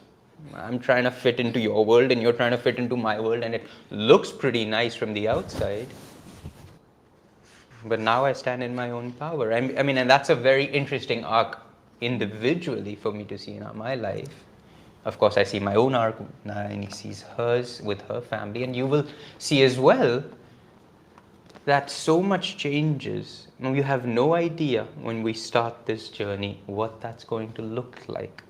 I'm 0.56 0.80
trying 0.80 1.04
to 1.04 1.12
fit 1.12 1.40
into 1.40 1.60
your 1.60 1.84
world 1.84 2.12
and 2.12 2.22
you're 2.22 2.34
trying 2.34 2.52
to 2.52 2.58
fit 2.58 2.78
into 2.78 2.96
my 2.96 3.20
world 3.20 3.44
and 3.44 3.56
it 3.56 3.66
looks 3.90 4.32
pretty 4.32 4.66
nice 4.66 4.96
from 4.96 5.14
the 5.14 5.28
outside. 5.28 5.88
But 7.86 8.00
now 8.00 8.26
I 8.26 8.34
stand 8.34 8.64
in 8.64 8.76
my 8.76 8.92
own 8.92 9.12
power. 9.14 9.54
I 9.54 9.62
mean, 9.62 9.98
and 9.98 10.10
that's 10.10 10.30
a 10.30 10.36
very 10.36 10.66
interesting 10.66 11.24
arc 11.24 11.60
individually 12.02 12.96
for 12.96 13.12
me 13.12 13.24
to 13.24 13.38
see 13.38 13.54
in 13.54 13.68
my 13.76 13.96
life. 13.96 14.44
Of 15.05 15.19
course, 15.19 15.37
I 15.37 15.43
see 15.43 15.59
my 15.59 15.75
own 15.75 15.95
arc, 15.95 16.17
Narayani 16.47 16.93
sees 16.95 17.23
hers 17.37 17.83
with 17.83 18.03
her 18.03 18.21
family, 18.21 18.63
and 18.63 18.77
you 18.77 18.87
will 18.87 19.05
see 19.39 19.63
as 19.65 19.79
well 19.79 20.23
that 21.65 21.91
so 21.91 22.23
much 22.23 22.57
changes. 22.57 23.49
You 23.61 23.83
have 23.83 24.07
no 24.07 24.35
idea 24.35 24.87
when 25.01 25.23
we 25.23 25.33
start 25.33 25.87
this 25.87 26.09
journey 26.09 26.61
what 26.67 27.01
that's 27.01 27.25
going 27.25 27.53
to 27.55 27.63
look 27.63 28.01
like. 28.09 28.43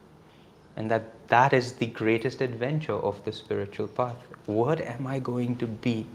And 0.77 0.91
that 0.91 1.29
that 1.29 1.53
is 1.53 1.75
the 1.75 1.87
greatest 1.87 2.41
adventure 2.41 2.95
of 2.95 3.23
the 3.25 3.33
spiritual 3.33 3.89
path. 3.89 4.17
What 4.47 4.81
am 4.81 5.07
I 5.07 5.19
going 5.19 5.57
to 5.57 5.67
be? 5.67 6.07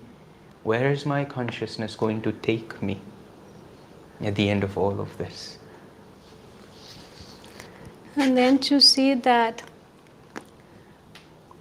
Where 0.64 0.92
is 0.92 1.06
my 1.06 1.26
consciousness 1.26 1.96
going 1.96 2.22
to 2.24 2.32
take 2.32 2.82
me 2.82 3.00
at 4.22 4.36
the 4.36 4.50
end 4.50 4.64
of 4.64 4.78
all 4.78 5.00
of 5.00 5.16
this? 5.18 5.60
And 8.16 8.36
then 8.36 8.58
to 8.60 8.82
see 8.82 9.14
that 9.14 9.62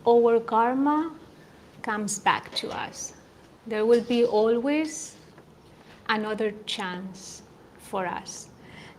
our 0.06 0.40
karma 0.40 1.12
comes 1.82 2.18
back 2.18 2.54
to 2.56 2.70
us. 2.70 3.14
There 3.66 3.84
will 3.84 4.02
be 4.02 4.24
always 4.24 5.16
another 6.08 6.52
chance 6.66 7.42
for 7.78 8.06
us. 8.06 8.48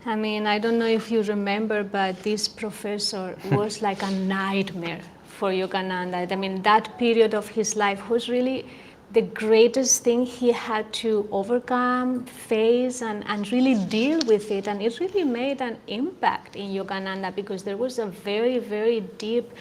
I 0.05 0.15
mean, 0.15 0.47
I 0.47 0.59
don't 0.59 0.79
know 0.79 0.87
if 0.87 1.11
you 1.11 1.21
remember, 1.23 1.83
but 1.83 2.21
this 2.23 2.47
professor 2.47 3.37
was 3.51 3.81
like 3.81 4.03
a 4.03 4.11
nightmare 4.11 5.01
for 5.25 5.51
Yogananda. 5.51 6.31
I 6.31 6.35
mean, 6.35 6.61
that 6.63 6.97
period 6.97 7.33
of 7.33 7.47
his 7.47 7.75
life 7.75 8.09
was 8.09 8.29
really 8.29 8.65
the 9.11 9.21
greatest 9.21 10.03
thing 10.03 10.25
he 10.25 10.51
had 10.51 10.91
to 10.91 11.27
overcome, 11.31 12.25
face, 12.25 13.01
and, 13.01 13.23
and 13.27 13.49
really 13.51 13.75
deal 13.85 14.19
with 14.27 14.51
it. 14.51 14.67
And 14.67 14.81
it 14.81 14.99
really 14.99 15.23
made 15.23 15.61
an 15.61 15.77
impact 15.87 16.55
in 16.55 16.71
Yogananda 16.71 17.33
because 17.33 17.63
there 17.63 17.77
was 17.77 17.99
a 17.99 18.07
very, 18.07 18.59
very 18.59 19.01
deep 19.17 19.51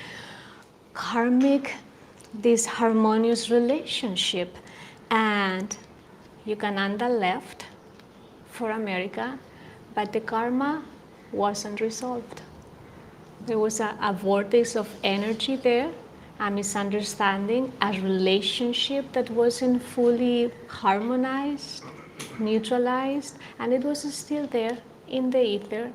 karmic, 0.96 1.74
this 2.34 2.66
harmonious 2.66 3.50
relationship. 3.50 4.56
And 5.10 5.76
Yogananda 6.46 7.08
left 7.08 7.66
for 8.50 8.70
America, 8.72 9.38
but 9.94 10.12
the 10.12 10.20
karma 10.20 10.82
wasn't 11.30 11.80
resolved. 11.80 12.42
There 13.46 13.58
was 13.60 13.78
a, 13.78 13.96
a 14.00 14.12
vortex 14.12 14.74
of 14.74 14.88
energy 15.04 15.54
there 15.54 15.92
a 16.38 16.50
misunderstanding, 16.50 17.72
a 17.80 17.92
relationship 17.92 19.10
that 19.12 19.30
wasn't 19.30 19.82
fully 19.82 20.52
harmonized, 20.68 21.82
neutralized, 22.38 23.38
and 23.58 23.72
it 23.72 23.82
was 23.82 24.02
still 24.14 24.46
there 24.48 24.76
in 25.08 25.30
the 25.30 25.40
ether, 25.40 25.92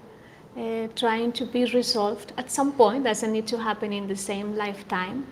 uh, 0.57 0.87
trying 0.95 1.31
to 1.33 1.45
be 1.45 1.65
resolved 1.65 2.33
at 2.37 2.51
some 2.51 2.73
point. 2.73 3.03
Doesn't 3.03 3.31
need 3.31 3.47
to 3.47 3.57
happen 3.57 3.93
in 3.93 4.07
the 4.07 4.15
same 4.15 4.55
lifetime, 4.55 5.25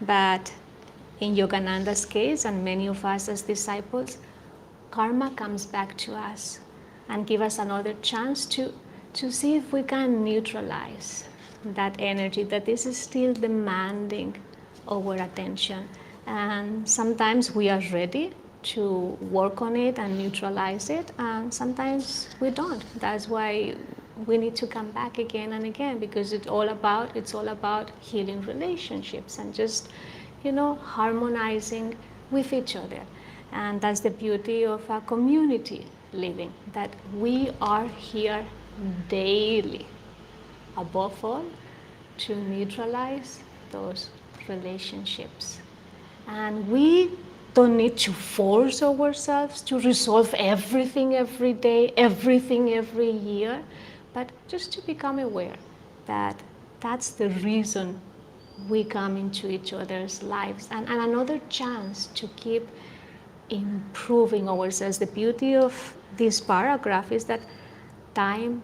but 0.00 0.52
in 1.20 1.34
Yogananda's 1.34 2.04
case, 2.04 2.44
and 2.44 2.64
many 2.64 2.86
of 2.88 3.04
us 3.04 3.28
as 3.28 3.42
disciples, 3.42 4.18
karma 4.90 5.30
comes 5.30 5.66
back 5.66 5.96
to 5.96 6.14
us 6.14 6.60
and 7.08 7.26
give 7.26 7.40
us 7.40 7.58
another 7.58 7.94
chance 8.02 8.46
to, 8.46 8.72
to 9.12 9.30
see 9.30 9.56
if 9.56 9.72
we 9.72 9.82
can 9.82 10.24
neutralize 10.24 11.24
that 11.64 11.96
energy 11.98 12.44
that 12.44 12.68
is 12.68 12.96
still 12.96 13.32
demanding 13.32 14.36
our 14.88 15.14
attention. 15.14 15.88
And 16.26 16.88
sometimes 16.88 17.54
we 17.54 17.68
are 17.68 17.82
ready 17.92 18.32
to 18.62 19.18
work 19.20 19.60
on 19.60 19.76
it 19.76 19.98
and 19.98 20.16
neutralize 20.18 20.90
it, 20.90 21.12
and 21.18 21.52
sometimes 21.52 22.28
we 22.40 22.50
don't. 22.50 22.82
That's 22.98 23.28
why 23.28 23.74
we 24.26 24.38
need 24.38 24.54
to 24.56 24.66
come 24.66 24.90
back 24.92 25.18
again 25.18 25.52
and 25.52 25.64
again 25.64 25.98
because 25.98 26.32
it's 26.32 26.46
all 26.46 26.68
about 26.68 27.16
it's 27.16 27.34
all 27.34 27.48
about 27.48 27.90
healing 28.00 28.42
relationships 28.42 29.38
and 29.38 29.52
just 29.52 29.88
you 30.44 30.52
know 30.52 30.76
harmonizing 30.76 31.96
with 32.30 32.52
each 32.52 32.76
other. 32.76 33.02
And 33.52 33.80
that's 33.80 34.00
the 34.00 34.10
beauty 34.10 34.64
of 34.64 34.88
our 34.90 35.00
community 35.02 35.86
living 36.12 36.52
that 36.72 36.90
we 37.14 37.50
are 37.60 37.86
here 37.86 38.44
daily. 39.08 39.86
Above 40.76 41.24
all, 41.24 41.44
to 42.18 42.34
neutralize 42.34 43.40
those 43.70 44.10
relationships. 44.48 45.60
And 46.26 46.68
we 46.68 47.10
don't 47.54 47.76
need 47.76 47.96
to 47.98 48.12
force 48.12 48.82
ourselves 48.82 49.60
to 49.62 49.78
resolve 49.78 50.34
everything 50.34 51.14
every 51.14 51.52
day, 51.52 51.92
everything 51.96 52.72
every 52.74 53.10
year, 53.10 53.62
but 54.14 54.30
just 54.48 54.72
to 54.72 54.80
become 54.82 55.18
aware 55.18 55.56
that 56.06 56.40
that's 56.80 57.10
the 57.10 57.28
reason 57.30 58.00
we 58.68 58.84
come 58.84 59.16
into 59.16 59.50
each 59.50 59.72
other's 59.72 60.22
lives. 60.22 60.68
And, 60.70 60.88
and 60.88 61.00
another 61.00 61.40
chance 61.48 62.06
to 62.14 62.28
keep 62.36 62.68
improving 63.50 64.48
ourselves. 64.48 64.98
The 64.98 65.06
beauty 65.06 65.56
of 65.56 65.96
this 66.16 66.40
paragraph 66.40 67.10
is 67.10 67.24
that 67.24 67.40
time 68.14 68.62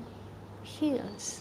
heals. 0.63 1.41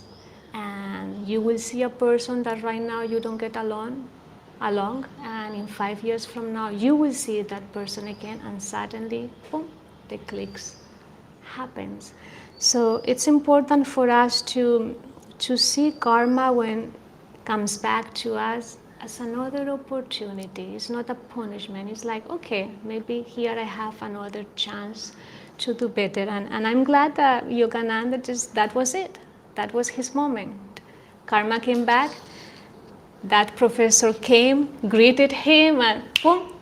And 0.53 1.27
you 1.27 1.41
will 1.41 1.59
see 1.59 1.83
a 1.83 1.89
person 1.89 2.41
that 2.43 2.63
right 2.63 2.81
now 2.81 3.03
you 3.03 3.19
don't 3.19 3.37
get 3.37 3.55
along 3.55 4.09
along. 4.61 5.05
And 5.21 5.55
in 5.55 5.67
five 5.67 6.03
years 6.03 6.25
from 6.25 6.51
now 6.51 6.69
you 6.69 6.95
will 6.95 7.13
see 7.13 7.41
that 7.43 7.71
person 7.71 8.07
again. 8.07 8.41
And 8.43 8.61
suddenly 8.61 9.29
boom 9.51 9.69
the 10.09 10.17
clicks 10.17 10.77
happens 11.43 12.13
so 12.59 13.01
it's 13.05 13.27
important 13.27 13.87
for 13.87 14.09
us 14.09 14.41
to 14.41 14.95
to 15.39 15.57
see 15.57 15.91
karma 15.91 16.51
when 16.53 16.93
comes 17.45 17.77
back 17.77 18.13
to 18.13 18.35
us 18.35 18.77
as 19.01 19.19
another 19.21 19.69
opportunity 19.69 20.75
it's 20.75 20.89
not 20.89 21.09
a 21.09 21.15
punishment 21.15 21.89
it's 21.89 22.05
like 22.05 22.29
okay 22.29 22.69
maybe 22.83 23.21
here 23.21 23.57
i 23.57 23.63
have 23.63 23.99
another 24.01 24.45
chance 24.55 25.13
to 25.57 25.73
do 25.73 25.87
better 25.87 26.21
and, 26.21 26.47
and 26.51 26.67
i'm 26.67 26.83
glad 26.83 27.15
that 27.15 27.45
yogananda 27.45 28.23
just 28.23 28.53
that 28.53 28.75
was 28.75 28.93
it 28.93 29.17
that 29.59 29.73
was 29.73 29.89
his 29.89 30.15
moment. 30.15 30.79
Karma 31.25 31.59
came 31.59 31.83
back. 31.85 32.11
That 33.23 33.55
professor 33.57 34.13
came, 34.13 34.59
greeted 34.87 35.33
him, 35.33 35.81
and 35.81 36.03
boom, 36.23 36.53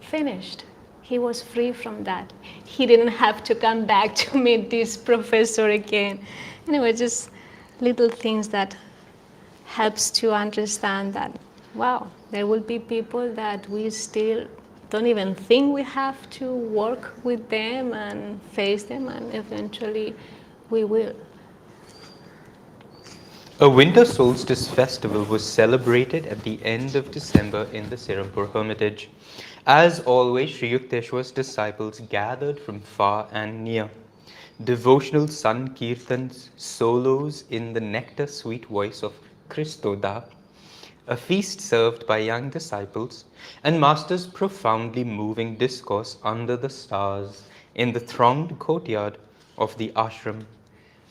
finished. 0.00 0.64
He 1.12 1.18
was 1.18 1.42
free 1.42 1.72
from 1.72 2.04
that. 2.04 2.32
He 2.64 2.86
didn't 2.86 3.14
have 3.24 3.44
to 3.44 3.54
come 3.54 3.84
back 3.84 4.14
to 4.22 4.38
meet 4.38 4.70
this 4.70 4.96
professor 4.96 5.68
again. 5.68 6.18
Anyway, 6.66 6.94
just 6.94 7.28
little 7.80 8.08
things 8.08 8.48
that 8.48 8.74
helps 9.64 10.10
to 10.20 10.32
understand 10.32 11.12
that 11.12 11.30
wow, 11.74 12.06
there 12.30 12.46
will 12.46 12.64
be 12.72 12.78
people 12.78 13.30
that 13.34 13.68
we 13.68 13.90
still 13.90 14.46
don't 14.88 15.06
even 15.06 15.34
think 15.34 15.74
we 15.74 15.82
have 15.82 16.18
to 16.30 16.46
work 16.80 17.14
with 17.24 17.46
them 17.50 17.92
and 17.92 18.40
face 18.52 18.82
them, 18.84 19.08
and 19.08 19.34
eventually 19.34 20.14
we 20.70 20.84
will. 20.84 21.14
A 23.60 23.68
winter 23.68 24.04
solstice 24.04 24.66
festival 24.66 25.24
was 25.24 25.44
celebrated 25.44 26.26
at 26.26 26.42
the 26.42 26.58
end 26.64 26.96
of 26.96 27.10
December 27.10 27.66
in 27.72 27.88
the 27.90 27.96
Serampore 27.96 28.50
Hermitage. 28.52 29.08
As 29.66 30.00
always, 30.00 30.50
Sri 30.50 30.72
Yukteswar's 30.72 31.30
disciples 31.30 32.00
gathered 32.00 32.58
from 32.58 32.80
far 32.80 33.28
and 33.30 33.62
near. 33.62 33.88
Devotional 34.64 35.28
sankirtans, 35.28 36.48
solos 36.56 37.44
in 37.48 37.72
the 37.72 37.80
nectar 37.80 38.26
sweet 38.26 38.66
voice 38.66 39.04
of 39.04 39.12
Kristoda, 39.48 40.24
a 41.06 41.16
feast 41.16 41.60
served 41.60 42.08
by 42.08 42.18
young 42.18 42.50
disciples, 42.50 43.24
and 43.62 43.80
Master's 43.80 44.26
profoundly 44.26 45.04
moving 45.04 45.54
discourse 45.54 46.16
under 46.24 46.56
the 46.56 46.70
stars 46.70 47.44
in 47.76 47.92
the 47.92 48.00
thronged 48.00 48.58
courtyard 48.58 49.16
of 49.58 49.78
the 49.78 49.92
ashram. 49.94 50.44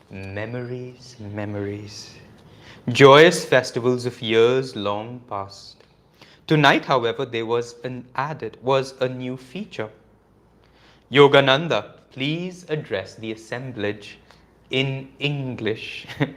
Memories, 0.09 1.15
memories. 1.19 2.15
Joyous 2.89 3.45
festivals 3.45 4.05
of 4.05 4.21
years 4.21 4.75
long 4.75 5.21
past. 5.29 5.80
Tonight, 6.51 6.83
however, 6.83 7.23
there 7.23 7.45
was 7.45 7.75
an 7.85 8.05
added, 8.13 8.57
was 8.61 8.93
a 8.99 9.07
new 9.07 9.37
feature. 9.37 9.89
Yogananda, 11.09 11.93
please 12.11 12.65
address 12.67 13.15
the 13.15 13.31
assemblage 13.31 14.17
in 14.69 15.07
English. 15.19 16.07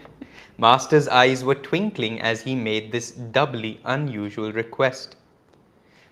Master's 0.56 1.08
eyes 1.08 1.42
were 1.42 1.56
twinkling 1.56 2.20
as 2.20 2.42
he 2.42 2.54
made 2.54 2.92
this 2.92 3.10
doubly 3.10 3.80
unusual 3.86 4.52
request. 4.52 5.16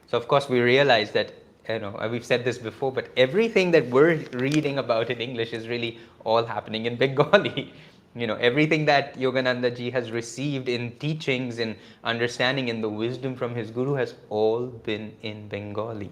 So, 0.09 0.19
of 0.19 0.27
course, 0.27 0.49
we 0.49 0.59
realize 0.59 1.13
that, 1.13 1.33
you 1.69 1.79
know, 1.79 1.97
uh, 1.97 2.09
we've 2.11 2.27
said 2.27 2.45
this 2.45 2.59
before, 2.59 2.91
but 2.91 3.09
everything 3.17 3.71
that 3.71 3.87
we're 3.87 4.17
reading 4.33 4.79
about 4.79 5.11
in 5.11 5.21
English 5.21 5.53
is 5.53 5.69
really 5.69 6.01
all 6.25 6.45
happening 6.45 6.87
in 6.87 6.97
Bengali. 6.97 7.73
You 8.15 8.27
know, 8.27 8.37
everything 8.37 8.85
that 8.87 9.19
Yogananda 9.19 9.75
ji 9.75 9.91
has 9.91 10.11
received 10.11 10.69
in 10.69 10.93
teachings 10.99 11.59
in 11.59 11.77
understanding 12.05 12.69
in 12.69 12.81
the 12.83 12.89
wisdom 12.89 13.35
from 13.35 13.55
his 13.55 13.71
guru 13.71 13.95
has 13.95 14.15
all 14.29 14.67
been 14.67 15.15
in 15.23 15.49
Bengali. 15.49 16.11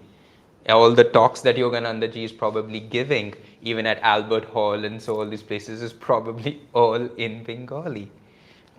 All 0.69 0.91
the 0.93 1.03
talks 1.03 1.41
that 1.41 1.57
Yogananda 1.57 2.11
ji 2.11 2.23
is 2.23 2.31
probably 2.31 2.79
giving, 2.79 3.35
even 3.61 3.85
at 3.85 3.99
Albert 4.01 4.45
Hall 4.45 4.83
and 4.85 5.01
so 5.01 5.19
all 5.19 5.29
these 5.29 5.43
places, 5.43 5.81
is 5.81 5.93
probably 5.93 6.61
all 6.73 6.95
in 6.95 7.43
Bengali 7.43 8.09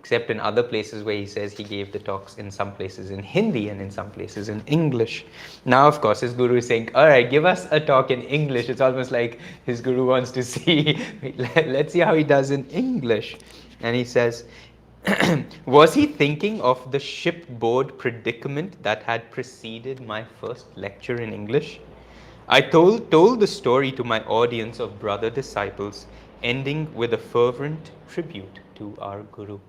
except 0.03 0.29
in 0.29 0.37
other 0.37 0.61
places 0.61 1.01
where 1.01 1.15
he 1.15 1.25
says 1.25 1.53
he 1.53 1.63
gave 1.63 1.93
the 1.93 1.99
talks 1.99 2.35
in 2.37 2.51
some 2.51 2.73
places 2.73 3.09
in 3.09 3.23
Hindi 3.23 3.69
and 3.69 3.79
in 3.79 3.89
some 3.89 4.11
places 4.11 4.49
in 4.49 4.61
English. 4.67 5.25
Now, 5.63 5.87
of 5.87 6.01
course, 6.01 6.19
his 6.19 6.33
guru 6.33 6.57
is 6.57 6.67
saying, 6.67 6.89
All 6.93 7.07
right, 7.07 7.29
give 7.29 7.45
us 7.45 7.69
a 7.71 7.79
talk 7.79 8.11
in 8.11 8.21
English. 8.23 8.67
It's 8.67 8.81
almost 8.81 9.11
like 9.11 9.39
his 9.65 9.79
guru 9.79 10.05
wants 10.05 10.31
to 10.31 10.43
see, 10.53 11.01
let's 11.37 11.93
see 11.93 11.99
how 11.99 12.15
he 12.15 12.25
does 12.25 12.51
in 12.51 12.65
English. 12.67 13.37
And 13.79 13.95
he 13.95 14.03
says, 14.03 14.43
Was 15.65 15.93
he 15.93 16.05
thinking 16.05 16.59
of 16.59 16.91
the 16.91 16.99
shipboard 16.99 17.97
predicament 17.97 18.83
that 18.83 19.03
had 19.03 19.31
preceded 19.31 20.01
my 20.01 20.25
first 20.41 20.65
lecture 20.75 21.21
in 21.21 21.31
English? 21.31 21.79
I 22.49 22.59
told, 22.59 23.09
told 23.09 23.39
the 23.39 23.47
story 23.47 23.93
to 23.93 24.03
my 24.03 24.21
audience 24.25 24.81
of 24.81 24.99
brother 24.99 25.29
disciples, 25.29 26.07
ending 26.43 26.93
with 26.93 27.13
a 27.13 27.17
fervent 27.17 27.91
tribute 28.09 28.59
to 28.75 28.97
our 28.99 29.23
Guru. 29.31 29.59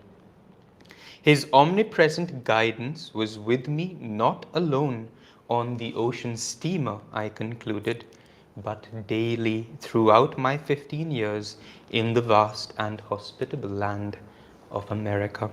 His 1.24 1.46
omnipresent 1.54 2.44
guidance 2.44 3.14
was 3.14 3.38
with 3.38 3.66
me 3.66 3.96
not 3.98 4.44
alone 4.52 5.08
on 5.48 5.78
the 5.78 5.94
ocean 5.94 6.36
steamer, 6.36 6.98
I 7.14 7.30
concluded, 7.30 8.04
but 8.58 9.06
daily 9.06 9.68
throughout 9.80 10.36
my 10.36 10.58
15 10.58 11.10
years 11.10 11.56
in 11.90 12.12
the 12.12 12.20
vast 12.20 12.74
and 12.76 13.00
hospitable 13.00 13.70
land 13.70 14.18
of 14.70 14.90
America. 14.90 15.50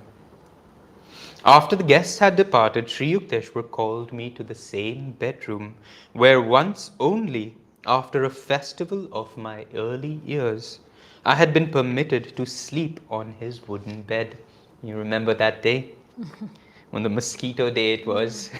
After 1.46 1.78
the 1.78 1.86
guests 1.86 2.20
had 2.20 2.36
departed, 2.36 2.90
Sri 2.90 3.14
Yukteswar 3.14 3.64
called 3.64 4.12
me 4.12 4.30
to 4.32 4.44
the 4.44 4.54
same 4.54 5.12
bedroom 5.12 5.76
where 6.12 6.42
once 6.42 6.92
only, 7.00 7.56
after 7.86 8.26
a 8.26 8.30
festival 8.30 9.08
of 9.14 9.38
my 9.38 9.66
early 9.74 10.20
years, 10.26 10.82
I 11.24 11.36
had 11.36 11.54
been 11.54 11.70
permitted 11.70 12.36
to 12.36 12.46
sleep 12.46 13.00
on 13.10 13.36
his 13.40 13.70
wooden 13.70 14.02
bed. 14.02 14.38
You 14.84 14.98
remember 14.98 15.34
that 15.36 15.62
day? 15.62 15.96
when 16.92 17.04
the 17.04 17.10
mosquito 17.10 17.70
day 17.72 17.94
it 17.94 18.06
was. 18.06 18.52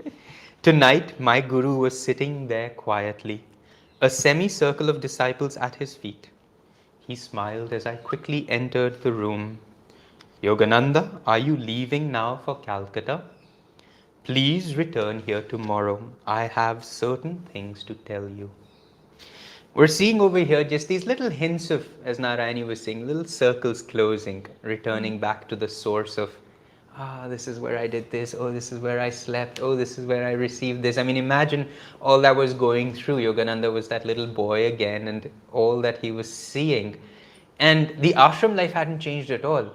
Tonight, 0.62 1.18
my 1.20 1.40
guru 1.40 1.76
was 1.76 1.98
sitting 2.00 2.46
there 2.46 2.70
quietly, 2.70 3.42
a 4.00 4.08
semicircle 4.08 4.88
of 4.88 5.00
disciples 5.00 5.56
at 5.56 5.74
his 5.76 5.96
feet. 5.96 6.28
He 7.00 7.16
smiled 7.16 7.72
as 7.72 7.86
I 7.86 7.96
quickly 7.96 8.46
entered 8.48 9.02
the 9.02 9.12
room. 9.12 9.58
Yogananda, 10.42 11.20
are 11.26 11.38
you 11.38 11.56
leaving 11.56 12.12
now 12.12 12.36
for 12.44 12.56
Calcutta? 12.60 13.22
Please 14.24 14.76
return 14.76 15.20
here 15.26 15.42
tomorrow. 15.42 16.02
I 16.26 16.44
have 16.46 16.84
certain 16.84 17.40
things 17.52 17.82
to 17.84 17.94
tell 17.94 18.28
you. 18.28 18.50
We're 19.74 19.86
seeing 19.86 20.20
over 20.20 20.38
here 20.38 20.64
just 20.64 20.86
these 20.86 21.06
little 21.06 21.30
hints 21.30 21.70
of, 21.70 21.88
as 22.04 22.18
Narayani 22.18 22.66
was 22.66 22.82
saying, 22.82 23.06
little 23.06 23.24
circles 23.24 23.80
closing, 23.80 24.44
returning 24.60 25.18
back 25.18 25.48
to 25.48 25.56
the 25.56 25.66
source 25.66 26.18
of, 26.18 26.30
ah, 26.94 27.26
this 27.26 27.48
is 27.48 27.58
where 27.58 27.78
I 27.78 27.86
did 27.86 28.10
this, 28.10 28.34
oh, 28.38 28.52
this 28.52 28.70
is 28.70 28.80
where 28.80 29.00
I 29.00 29.08
slept, 29.08 29.60
oh, 29.62 29.74
this 29.74 29.96
is 29.96 30.04
where 30.04 30.26
I 30.26 30.32
received 30.32 30.82
this. 30.82 30.98
I 30.98 31.02
mean, 31.02 31.16
imagine 31.16 31.66
all 32.02 32.20
that 32.20 32.36
was 32.36 32.52
going 32.52 32.92
through. 32.92 33.16
Yogananda 33.16 33.72
was 33.72 33.88
that 33.88 34.04
little 34.04 34.26
boy 34.26 34.66
again, 34.66 35.08
and 35.08 35.30
all 35.52 35.80
that 35.80 35.96
he 36.04 36.10
was 36.10 36.30
seeing. 36.30 37.00
And 37.58 37.94
the 38.00 38.12
ashram 38.12 38.54
life 38.54 38.72
hadn't 38.74 39.00
changed 39.00 39.30
at 39.30 39.46
all. 39.46 39.72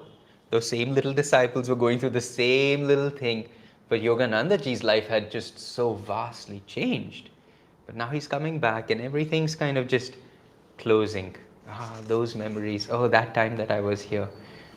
Those 0.51 0.69
same 0.69 0.93
little 0.93 1.11
disciples 1.13 1.69
were 1.69 1.75
going 1.75 1.97
through 1.97 2.11
the 2.11 2.21
same 2.21 2.85
little 2.85 3.09
thing, 3.09 3.49
but 3.89 4.01
Yogananda 4.01 4.61
ji's 4.61 4.83
life 4.83 5.07
had 5.07 5.31
just 5.31 5.57
so 5.57 5.95
vastly 5.95 6.61
changed. 6.67 7.31
But 7.87 7.95
now 7.95 8.09
he's 8.09 8.27
coming 8.27 8.59
back 8.59 8.91
and 8.91 9.01
everything's 9.01 9.55
kind 9.55 9.77
of 9.77 9.87
just 9.87 10.13
closing. 10.77 11.35
Ah, 11.69 11.97
those 12.05 12.35
memories. 12.35 12.89
Oh, 12.91 13.07
that 13.07 13.33
time 13.33 13.55
that 13.55 13.71
I 13.71 13.79
was 13.79 14.01
here. 14.01 14.27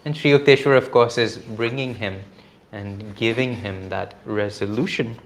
And 0.05 0.17
Sri 0.17 0.31
Yukteswar, 0.31 0.77
of 0.77 0.93
course, 0.93 1.19
is 1.19 1.37
bringing 1.37 1.95
him 1.95 2.23
and 2.71 3.15
giving 3.17 3.55
him 3.55 3.89
that 3.89 4.15
resolution. 4.25 5.19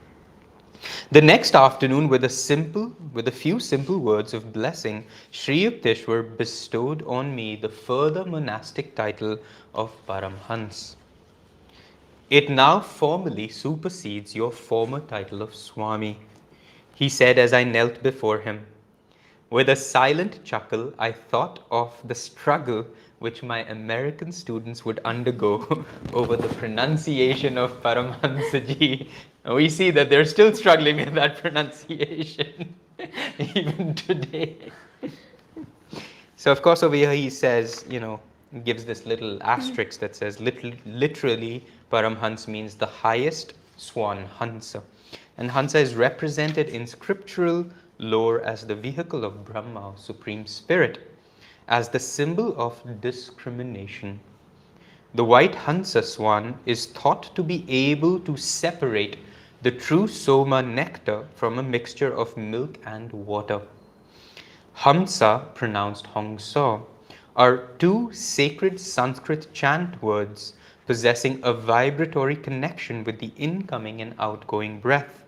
The 1.13 1.21
next 1.21 1.55
afternoon, 1.55 2.09
with 2.09 2.25
a 2.25 2.29
simple, 2.29 2.93
with 3.13 3.29
a 3.29 3.33
few 3.33 3.61
simple 3.61 3.99
words 3.99 4.33
of 4.35 4.53
blessing, 4.53 5.05
Sri 5.31 5.65
Yukteswar 5.65 6.37
bestowed 6.37 7.03
on 7.07 7.35
me 7.35 7.55
the 7.55 7.69
further 7.69 8.25
monastic 8.25 8.95
title 8.95 9.39
of 9.75 9.93
Paramhans. 10.07 10.97
It 12.31 12.49
now 12.49 12.81
formally 12.81 13.49
supersedes 13.49 14.35
your 14.35 14.51
former 14.51 15.01
title 15.01 15.43
of 15.43 15.55
Swami 15.55 16.19
he 16.95 17.09
said 17.09 17.39
as 17.39 17.53
I 17.53 17.65
knelt 17.65 18.03
before 18.03 18.41
him. 18.41 18.67
With 19.51 19.69
a 19.69 19.77
silent 19.77 20.43
chuckle, 20.45 20.93
I 20.99 21.13
thought 21.13 21.61
of 21.71 21.93
the 22.07 22.15
struggle 22.15 22.87
which 23.19 23.43
my 23.43 23.61
American 23.65 24.33
students 24.33 24.85
would 24.85 25.01
undergo 25.05 25.85
over 26.13 26.37
the 26.37 26.49
pronunciation 26.49 27.59
of 27.59 27.83
Paramahansaji. 27.83 29.09
We 29.45 29.69
see 29.69 29.91
that 29.91 30.09
they're 30.09 30.25
still 30.25 30.55
struggling 30.55 30.97
with 30.97 31.15
that 31.15 31.37
pronunciation 31.43 32.75
even 33.55 33.95
today. 33.95 34.57
So, 36.37 36.51
of 36.51 36.63
course, 36.63 36.83
over 36.83 36.97
here 36.97 37.13
he 37.13 37.29
says, 37.29 37.85
you 37.89 38.01
know, 38.01 38.21
gives 38.65 38.87
this 38.87 39.05
little 39.05 39.43
asterisk 39.43 40.01
that 40.01 40.17
says 40.17 40.41
literally, 40.41 41.67
Paramhans 41.93 42.49
means 42.49 42.75
the 42.75 42.87
highest 42.87 43.53
swan, 43.77 44.25
Hansa 44.39 44.83
and 45.37 45.51
Hansa 45.51 45.79
is 45.79 45.95
represented 45.95 46.69
in 46.69 46.87
scriptural 46.87 47.67
lore 47.99 48.41
as 48.43 48.67
the 48.67 48.75
vehicle 48.75 49.25
of 49.25 49.45
Brahma, 49.45 49.93
Supreme 49.97 50.47
Spirit, 50.47 51.11
as 51.69 51.89
the 51.89 51.99
symbol 51.99 52.55
of 52.57 52.83
discrimination. 53.01 54.21
The 55.15 55.25
white 55.25 55.55
Hansa 55.55 56.03
swan 56.03 56.59
is 56.67 56.87
thought 56.87 57.35
to 57.37 57.43
be 57.43 57.65
able 57.69 58.19
to 58.21 58.37
separate 58.37 59.17
the 59.63 59.71
true 59.71 60.07
Soma 60.07 60.61
nectar 60.63 61.27
from 61.35 61.59
a 61.59 61.63
mixture 61.63 62.15
of 62.15 62.37
milk 62.37 62.79
and 62.85 63.13
water. 63.13 63.63
Hamsa, 64.77 65.55
pronounced 65.55 66.07
Hongsa, 66.15 66.83
are 67.37 67.69
two 67.79 68.13
sacred 68.13 68.79
Sanskrit 68.79 69.53
chant 69.53 70.03
words 70.03 70.55
possessing 70.87 71.41
a 71.43 71.53
vibratory 71.53 72.37
connection 72.37 73.05
with 73.05 73.19
the 73.19 73.33
incoming 73.37 74.03
and 74.03 74.15
outgoing 74.19 74.81
breath. 74.81 75.24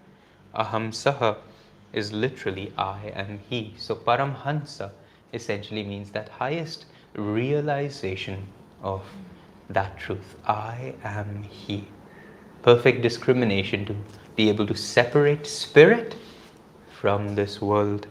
Aham 0.57 0.91
Saha, 0.91 1.37
is 1.93 2.13
literally 2.13 2.73
I 2.77 3.13
am 3.15 3.41
He. 3.49 3.75
So 3.77 3.95
Paramhansa 3.95 4.91
essentially 5.33 5.83
means 5.83 6.11
that 6.11 6.29
highest 6.29 6.87
realization 7.15 8.47
of 8.83 9.03
that 9.71 9.99
truth. 9.99 10.37
I 10.47 10.95
am 11.05 11.43
He. 11.45 11.89
Perfect 12.63 13.03
discrimination 13.03 13.85
to 13.87 13.97
be 14.35 14.49
able 14.49 14.67
to 14.67 14.75
separate 14.75 15.47
spirit 15.47 16.17
from 17.01 17.35
this 17.35 17.61
world. 17.61 18.07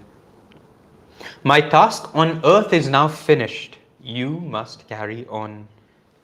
My 1.43 1.61
task 1.61 2.13
on 2.15 2.41
earth 2.43 2.73
is 2.73 2.87
now 2.87 3.07
finished. 3.07 3.77
You 4.01 4.39
must 4.39 4.87
carry 4.87 5.25
on. 5.27 5.67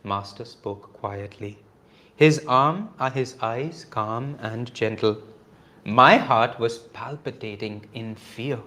Master 0.04 0.46
spoke 0.46 0.94
quietly. 0.94 1.58
His 2.16 2.44
arm 2.48 2.90
are 3.00 3.10
his 3.10 3.36
eyes, 3.42 3.86
calm 3.90 4.38
and 4.42 4.74
gentle. 4.74 5.22
My 5.84 6.18
heart 6.18 6.60
was 6.60 6.78
palpitating 6.78 7.88
in 7.94 8.14
fear. 8.14 8.60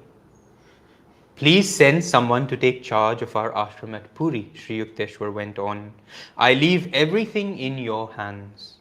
Please 1.37 1.73
send 1.73 2.05
someone 2.05 2.49
to 2.49 2.57
take 2.57 2.83
charge 2.83 3.23
of 3.23 3.37
our 3.37 3.53
ashram 3.53 3.95
at 3.95 4.13
Puri, 4.17 4.51
Sri 4.55 4.85
Yukteswar 4.85 5.33
went 5.33 5.57
on. 5.57 5.93
I 6.37 6.55
leave 6.55 6.93
everything 6.93 7.57
in 7.57 7.79
your 7.79 8.13
hands. 8.15 8.79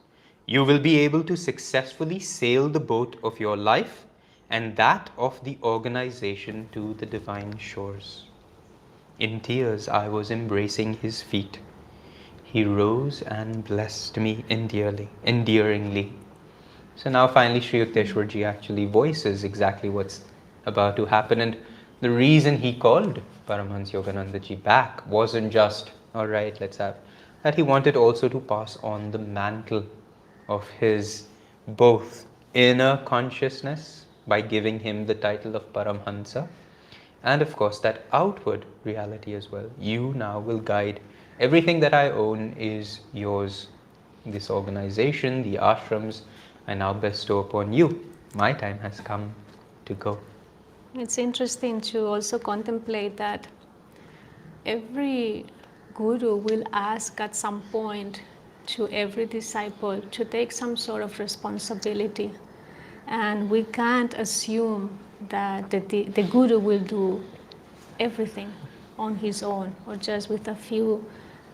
You 0.47 0.63
will 0.63 0.79
be 0.79 0.97
able 0.99 1.23
to 1.25 1.37
successfully 1.37 2.19
sail 2.19 2.69
the 2.69 2.79
boat 2.79 3.17
of 3.23 3.39
your 3.39 3.55
life 3.55 4.05
and 4.49 4.75
that 4.77 5.11
of 5.15 5.43
the 5.43 5.59
organization 5.61 6.69
to 6.71 6.95
the 6.95 7.05
divine 7.05 7.59
shores. 7.59 8.23
In 9.19 9.41
tears, 9.41 9.87
I 9.87 10.09
was 10.09 10.31
embracing 10.31 10.95
his 10.95 11.21
feet. 11.21 11.59
He 12.43 12.63
rose 12.63 13.21
and 13.21 13.63
blessed 13.63 14.17
me 14.17 14.43
endearly, 14.49 15.09
endearingly. 15.23 16.13
So 16.95 17.09
now 17.09 17.27
finally 17.27 17.59
Sri 17.61 17.85
Yukteswarji 17.85 18.45
actually 18.45 18.85
voices 18.85 19.43
exactly 19.43 19.89
what's 19.89 20.21
about 20.65 20.95
to 20.97 21.05
happen. 21.05 21.41
And 21.41 21.57
the 22.01 22.09
reason 22.09 22.57
he 22.57 22.73
called 22.73 23.21
Paramhans 23.47 23.91
Yoganandaji 23.91 24.61
back 24.63 25.05
wasn't 25.07 25.51
just, 25.51 25.91
all 26.13 26.27
right, 26.27 26.59
let's 26.61 26.77
have, 26.77 26.95
that 27.43 27.55
he 27.55 27.61
wanted 27.61 27.95
also 27.95 28.29
to 28.29 28.39
pass 28.39 28.77
on 28.83 29.11
the 29.11 29.17
mantle 29.17 29.85
of 30.47 30.67
his 30.79 31.27
both 31.67 32.25
inner 32.53 32.97
consciousness 33.05 34.05
by 34.27 34.41
giving 34.41 34.79
him 34.79 35.05
the 35.05 35.15
title 35.15 35.55
of 35.55 35.73
Paramhansa 35.73 36.47
and 37.23 37.41
of 37.41 37.55
course 37.55 37.79
that 37.79 38.03
outward 38.11 38.65
reality 38.83 39.33
as 39.33 39.51
well. 39.51 39.69
You 39.79 40.13
now 40.15 40.39
will 40.39 40.59
guide 40.59 40.99
everything 41.39 41.79
that 41.79 41.93
I 41.93 42.11
own 42.11 42.53
is 42.57 42.99
yours. 43.13 43.67
This 44.25 44.49
organization, 44.49 45.43
the 45.43 45.55
ashrams, 45.57 46.21
I 46.67 46.73
now 46.73 46.93
bestow 46.93 47.39
upon 47.39 47.73
you. 47.73 48.09
My 48.35 48.53
time 48.53 48.79
has 48.79 48.99
come 48.99 49.33
to 49.85 49.93
go. 49.93 50.17
It's 50.95 51.17
interesting 51.17 51.81
to 51.81 52.05
also 52.05 52.39
contemplate 52.39 53.17
that 53.17 53.47
every 54.65 55.45
guru 55.93 56.35
will 56.35 56.63
ask 56.71 57.19
at 57.19 57.35
some 57.35 57.61
point 57.71 58.21
to 58.65 58.87
every 58.89 59.25
disciple 59.25 59.99
to 59.99 60.25
take 60.25 60.51
some 60.51 60.77
sort 60.77 61.03
of 61.03 61.19
responsibility. 61.19 62.31
And 63.07 63.49
we 63.49 63.63
can't 63.63 64.13
assume 64.13 64.97
that 65.29 65.69
the, 65.69 65.79
the, 65.79 66.03
the 66.03 66.23
guru 66.23 66.59
will 66.59 66.79
do 66.79 67.23
everything 67.99 68.51
on 68.97 69.15
his 69.15 69.43
own 69.43 69.75
or 69.85 69.95
just 69.95 70.29
with 70.29 70.47
a 70.47 70.55
few 70.55 71.03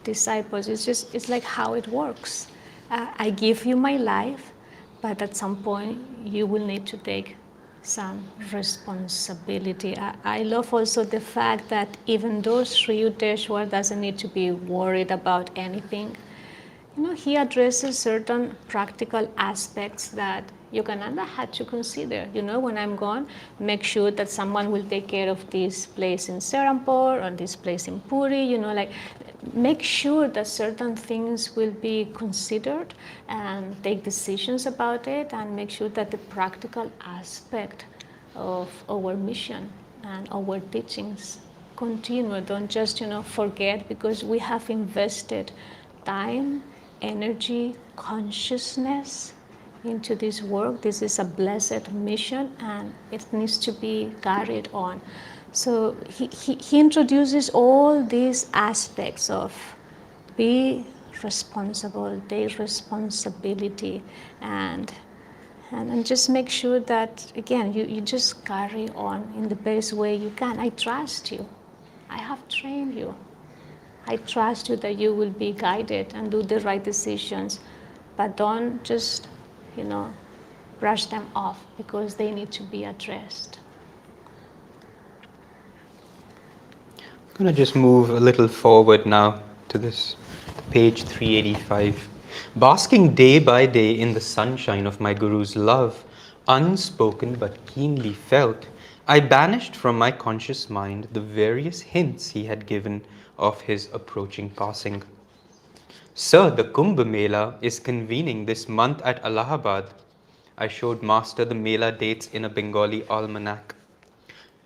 disciples. 0.04 0.68
It's 0.68 0.86
just, 0.86 1.14
it's 1.16 1.30
like 1.30 1.44
how 1.44 1.74
it 1.74 1.88
works. 1.88 2.48
Uh, 2.92 3.08
I 3.18 3.30
give 3.30 3.66
you 3.66 3.76
my 3.76 3.98
life, 3.98 4.52
but 5.02 5.22
at 5.22 5.36
some 5.36 5.56
point 5.64 6.00
you 6.26 6.46
will 6.46 6.66
need 6.66 6.86
to 6.88 6.98
take 6.98 7.36
some 7.82 8.28
responsibility. 8.52 9.98
I, 9.98 10.16
I 10.24 10.44
love 10.44 10.74
also 10.74 11.04
the 11.04 11.22
fact 11.22 11.70
that 11.70 11.98
even 12.06 12.42
though 12.42 12.64
Sri 12.64 13.02
Yukteswar 13.02 13.70
doesn't 13.70 14.02
need 14.02 14.18
to 14.20 14.28
be 14.28 14.52
worried 14.52 15.12
about 15.12 15.50
anything, 15.56 16.18
you 16.98 17.04
know, 17.04 17.14
he 17.14 17.38
addresses 17.38 17.98
certain 17.98 18.56
practical 18.68 19.32
aspects 19.38 20.10
that 20.10 20.44
Yogananda 20.74 21.26
had 21.26 21.52
to 21.54 21.66
consider. 21.66 22.28
You 22.34 22.42
know, 22.42 22.60
when 22.60 22.78
I'm 22.78 22.96
gone, 22.96 23.28
make 23.60 23.84
sure 23.84 24.12
that 24.12 24.30
someone 24.30 24.72
will 24.72 24.84
take 24.84 25.08
care 25.08 25.30
of 25.30 25.50
this 25.50 25.86
place 25.86 26.30
in 26.30 26.38
Serampore 26.38 27.24
or 27.24 27.36
this 27.36 27.56
place 27.56 27.88
in 27.88 28.00
Puri. 28.02 28.44
You 28.44 28.58
know, 28.60 28.74
like 28.74 28.92
make 29.54 29.82
sure 29.82 30.28
that 30.28 30.48
certain 30.48 30.96
things 30.96 31.56
will 31.56 31.72
be 31.72 32.12
considered 32.14 32.94
and 33.28 33.82
take 33.84 34.04
decisions 34.04 34.66
about 34.66 35.08
it, 35.08 35.34
and 35.34 35.56
make 35.56 35.70
sure 35.70 35.90
that 35.90 36.12
the 36.12 36.18
practical 36.18 36.92
aspect 37.02 37.86
of 38.36 38.70
our 38.90 39.16
mission 39.16 39.72
and 40.04 40.28
our 40.32 40.60
teachings 40.60 41.40
continue. 41.76 42.42
Don't 42.42 42.70
just 42.70 43.02
you 43.02 43.08
know 43.08 43.24
forget 43.24 43.88
because 43.88 44.24
we 44.24 44.38
have 44.40 44.70
invested 44.70 45.52
time, 46.06 46.64
energy, 47.02 47.76
consciousness 47.96 49.34
into 49.84 50.16
this 50.16 50.42
work. 50.42 50.82
This 50.82 51.02
is 51.02 51.20
a 51.20 51.26
blessed 51.26 51.92
mission 51.92 52.56
and 52.60 52.94
it 53.12 53.26
needs 53.32 53.58
to 53.60 53.72
be 53.72 54.12
carried 54.22 54.70
on. 54.74 55.02
So 55.52 55.96
he, 56.10 56.28
he, 56.28 56.56
he 56.56 56.80
introduces 56.80 57.50
all 57.50 58.04
these 58.04 58.50
aspects 58.54 59.30
of 59.30 59.54
be 60.38 60.86
responsible, 61.24 62.22
take 62.30 62.60
responsibility, 62.60 64.02
and, 64.42 64.94
and, 65.72 65.92
and 65.92 66.06
just 66.06 66.30
make 66.30 66.50
sure 66.50 66.80
that, 66.80 67.32
again, 67.36 67.74
you, 67.74 67.86
you 67.86 68.02
just 68.02 68.46
carry 68.46 68.90
on 68.90 69.34
in 69.36 69.50
the 69.50 69.56
best 69.56 69.94
way 69.94 70.16
you 70.16 70.30
can. 70.32 70.60
I 70.60 70.70
trust 70.70 71.32
you. 71.32 71.48
I 72.10 72.18
have 72.18 72.48
trained 72.48 72.96
you. 72.96 73.16
I 74.08 74.18
trust 74.18 74.70
you 74.70 74.76
that 74.78 74.98
you 74.98 75.14
will 75.14 75.30
be 75.30 75.52
guided 75.52 76.14
and 76.16 76.32
do 76.32 76.42
the 76.42 76.60
right 76.62 76.84
decisions, 76.84 77.60
but 78.16 78.38
don't 78.38 78.84
just 78.84 79.28
you 79.78 79.84
know, 79.84 80.14
brush 80.80 81.06
them 81.06 81.30
off 81.36 81.64
because 81.78 82.16
they 82.16 82.32
need 82.32 82.52
to 82.52 82.64
be 82.64 82.84
addressed. 82.86 83.60
I'm 87.00 87.46
going 87.46 87.54
to 87.54 87.58
just 87.58 87.76
move 87.76 88.10
a 88.10 88.20
little 88.20 88.48
forward 88.48 89.06
now 89.06 89.42
to 89.70 89.78
this 89.78 90.16
page 90.72 91.04
385. 91.04 92.08
Basking 92.56 93.16
day 93.16 93.40
by 93.40 93.66
day 93.66 93.92
in 93.92 94.14
the 94.14 94.22
sunshine 94.22 94.86
of 94.86 95.00
my 95.00 95.14
Guru's 95.14 95.56
love, 95.56 96.04
unspoken 96.48 97.36
but 97.36 97.66
keenly 97.66 98.14
felt, 98.14 98.68
I 99.08 99.20
banished 99.20 99.76
from 99.76 99.98
my 99.98 100.12
conscious 100.12 100.70
mind 100.70 101.08
the 101.12 101.22
various 101.22 101.82
hints 101.82 102.30
he 102.30 102.46
had 102.46 102.66
given 102.66 103.02
of 103.38 103.62
his 103.62 103.90
approaching 103.94 104.50
passing. 104.50 105.04
Sir, 106.16 106.50
the 106.50 106.64
Kumbh 106.64 107.06
Mela 107.06 107.56
is 107.62 107.80
convening 107.80 108.46
this 108.46 108.68
month 108.68 109.02
at 109.04 109.24
Allahabad. 109.24 109.94
I 110.58 110.68
showed 110.68 111.04
Master 111.04 111.46
the 111.46 111.56
Mela 111.56 111.92
dates 111.92 112.28
in 112.34 112.46
a 112.46 112.50
Bengali 112.50 113.08
almanac. 113.08 113.76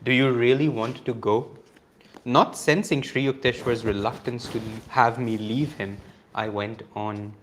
Do 0.04 0.12
you 0.14 0.32
really 0.32 0.70
want 0.70 1.06
to 1.06 1.14
go? 1.14 1.52
Not 2.26 2.58
sensing 2.58 3.02
Sri 3.02 3.26
Yukteswar's 3.26 3.84
reluctance 3.86 4.48
to 4.50 4.62
have 4.88 5.20
me 5.20 5.38
leave 5.38 5.74
him, 5.74 5.98
I 6.34 6.50
went 6.50 6.84
on. 6.96 7.34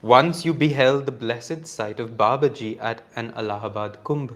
Once 0.00 0.44
you 0.44 0.54
beheld 0.54 1.04
the 1.04 1.12
blessed 1.12 1.66
sight 1.66 1.98
of 1.98 2.16
Babaji 2.16 2.78
at 2.80 3.02
an 3.16 3.32
Allahabad 3.36 4.02
Kumbh. 4.04 4.34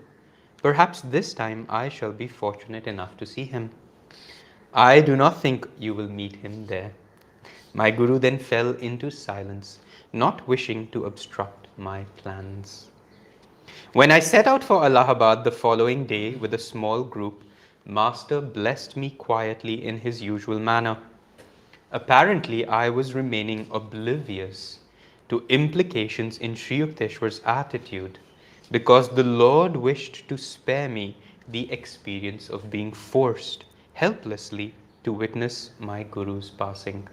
Perhaps 0.62 1.02
this 1.02 1.34
time 1.34 1.66
I 1.68 1.88
shall 1.88 2.12
be 2.12 2.26
fortunate 2.26 2.86
enough 2.86 3.16
to 3.18 3.26
see 3.26 3.44
him. 3.44 3.70
I 4.74 5.00
do 5.00 5.14
not 5.14 5.40
think 5.40 5.68
you 5.78 5.94
will 5.94 6.08
meet 6.08 6.36
him 6.36 6.66
there. 6.66 6.92
My 7.78 7.92
Guru 7.92 8.18
then 8.18 8.40
fell 8.40 8.70
into 8.78 9.08
silence, 9.08 9.78
not 10.12 10.48
wishing 10.48 10.88
to 10.88 11.04
obstruct 11.04 11.68
my 11.76 12.06
plans. 12.16 12.88
When 13.92 14.10
I 14.10 14.18
set 14.18 14.48
out 14.48 14.64
for 14.64 14.84
Allahabad 14.84 15.44
the 15.44 15.52
following 15.52 16.04
day 16.04 16.34
with 16.34 16.54
a 16.54 16.58
small 16.58 17.04
group, 17.04 17.44
Master 17.86 18.40
blessed 18.40 18.96
me 18.96 19.10
quietly 19.10 19.86
in 19.86 20.00
his 20.00 20.20
usual 20.20 20.58
manner. 20.58 20.98
Apparently, 21.92 22.66
I 22.66 22.90
was 22.90 23.14
remaining 23.14 23.68
oblivious 23.70 24.80
to 25.28 25.44
implications 25.48 26.38
in 26.38 26.56
Sri 26.56 26.80
Yukteswar's 26.80 27.40
attitude 27.44 28.18
because 28.72 29.08
the 29.08 29.22
Lord 29.22 29.76
wished 29.76 30.28
to 30.28 30.36
spare 30.36 30.88
me 30.88 31.16
the 31.46 31.70
experience 31.70 32.48
of 32.48 32.70
being 32.70 32.90
forced 32.90 33.66
helplessly 33.92 34.74
to 35.04 35.12
witness 35.12 35.70
my 35.78 36.02
Guru's 36.02 36.50
passing. 36.50 37.08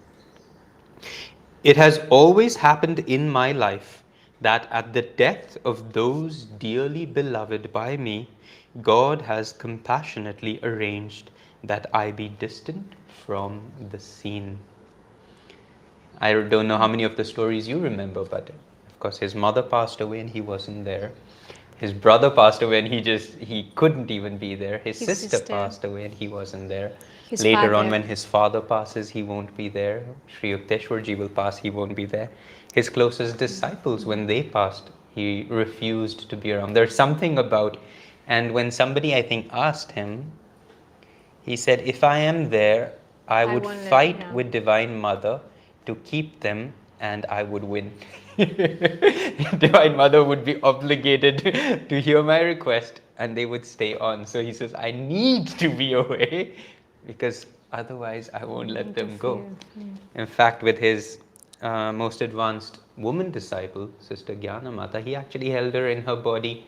It 1.64 1.78
has 1.78 2.00
always 2.10 2.58
happened 2.58 3.00
in 3.00 3.30
my 3.30 3.52
life 3.52 4.04
that 4.42 4.68
at 4.72 4.94
the 4.94 5.02
death 5.02 5.58
of 5.66 5.94
those 5.94 6.46
dearly 6.46 7.06
beloved 7.06 7.72
by 7.74 7.98
me, 7.98 8.30
God 8.82 9.22
has 9.24 9.52
compassionately 9.52 10.60
arranged 10.64 11.32
that 11.64 11.88
I 11.94 12.12
be 12.12 12.30
distant 12.30 12.96
from 13.08 13.72
the 13.90 14.00
scene. 14.00 14.60
I 16.20 16.34
don't 16.34 16.68
know 16.68 16.78
how 16.78 16.88
many 16.88 17.04
of 17.04 17.16
the 17.16 17.24
stories 17.26 17.68
you 17.68 17.80
remember, 17.80 18.24
but 18.26 18.50
of 18.50 19.00
course 19.00 19.18
his 19.20 19.36
mother 19.36 19.62
passed 19.64 20.02
away 20.02 20.20
and 20.20 20.30
he 20.30 20.42
wasn't 20.42 20.86
there. 20.86 21.12
his 21.78 21.94
brother 21.94 22.30
passed 22.30 22.62
away 22.62 22.80
and 22.80 22.88
he 22.88 23.02
just 23.02 23.36
he 23.36 23.72
couldn't 23.76 24.12
even 24.12 24.38
be 24.38 24.56
there. 24.56 24.80
His, 24.80 25.00
His 25.00 25.08
sister, 25.08 25.38
sister. 25.38 25.46
passed 25.48 25.84
away 25.84 26.06
and 26.06 26.14
he 26.14 26.28
wasn't 26.28 26.70
there. 26.70 26.94
His 27.30 27.44
Later 27.44 27.74
on, 27.74 27.90
when 27.90 28.04
his 28.04 28.24
father 28.24 28.62
passes, 28.62 29.10
he 29.10 29.24
won't 29.24 29.56
be 29.58 29.68
there. 29.68 30.06
Sri 30.28 30.52
Yukteswarji 30.52 31.18
will 31.18 31.30
pass, 31.30 31.58
he 31.58 31.72
won't 31.72 31.96
be 31.96 32.06
there. 32.06 32.30
His 32.74 32.90
closest 32.90 33.38
disciples, 33.38 34.06
when 34.06 34.28
they 34.28 34.44
passed, 34.44 34.92
he 35.16 35.48
refused 35.50 36.30
to 36.30 36.38
be 36.38 36.52
around. 36.52 36.74
There's 36.74 36.94
something 36.94 37.40
about, 37.40 37.78
and 38.28 38.54
when 38.54 38.70
somebody 38.70 39.16
I 39.16 39.24
think 39.24 39.50
asked 39.52 39.92
him, 39.92 40.32
he 41.42 41.56
said, 41.56 41.82
If 41.82 42.04
I 42.04 42.20
am 42.20 42.50
there, 42.50 42.94
I 43.28 43.42
I 43.42 43.46
would 43.46 43.66
fight 43.90 44.20
yeah. 44.20 44.34
with 44.34 44.52
Divine 44.52 45.00
Mother 45.00 45.40
to 45.86 45.96
keep 45.96 46.40
them 46.42 46.74
and 47.00 47.26
I 47.28 47.44
would 47.44 47.64
win. 47.64 47.92
Divine 48.38 49.96
Mother 49.96 50.24
would 50.24 50.46
be 50.46 50.62
obligated 50.62 51.40
to 51.90 52.02
hear 52.02 52.22
my 52.22 52.42
request 52.42 53.02
and 53.18 53.36
they 53.36 53.46
would 53.46 53.66
stay 53.66 53.96
on. 53.96 54.26
So 54.26 54.44
he 54.44 54.54
says, 54.54 54.74
I 54.76 54.92
need 54.92 55.48
to 55.60 55.70
be 55.70 55.94
away 56.04 56.56
because 57.06 57.46
otherwise 57.72 58.30
I 58.34 58.46
won't 58.46 58.70
let 58.70 58.96
them 58.96 59.18
go. 59.18 59.46
In 60.16 60.26
fact, 60.26 60.64
with 60.64 60.78
his 60.78 61.20
uh, 61.62 61.92
most 61.92 62.22
advanced 62.22 62.80
woman 62.98 63.32
disciple, 63.32 63.90
Sister 64.00 64.36
Gyana 64.36 64.74
Mata, 64.74 65.02
he 65.02 65.16
actually 65.16 65.50
held 65.50 65.74
her 65.74 65.90
in 65.90 66.04
her 66.04 66.16
body 66.16 66.66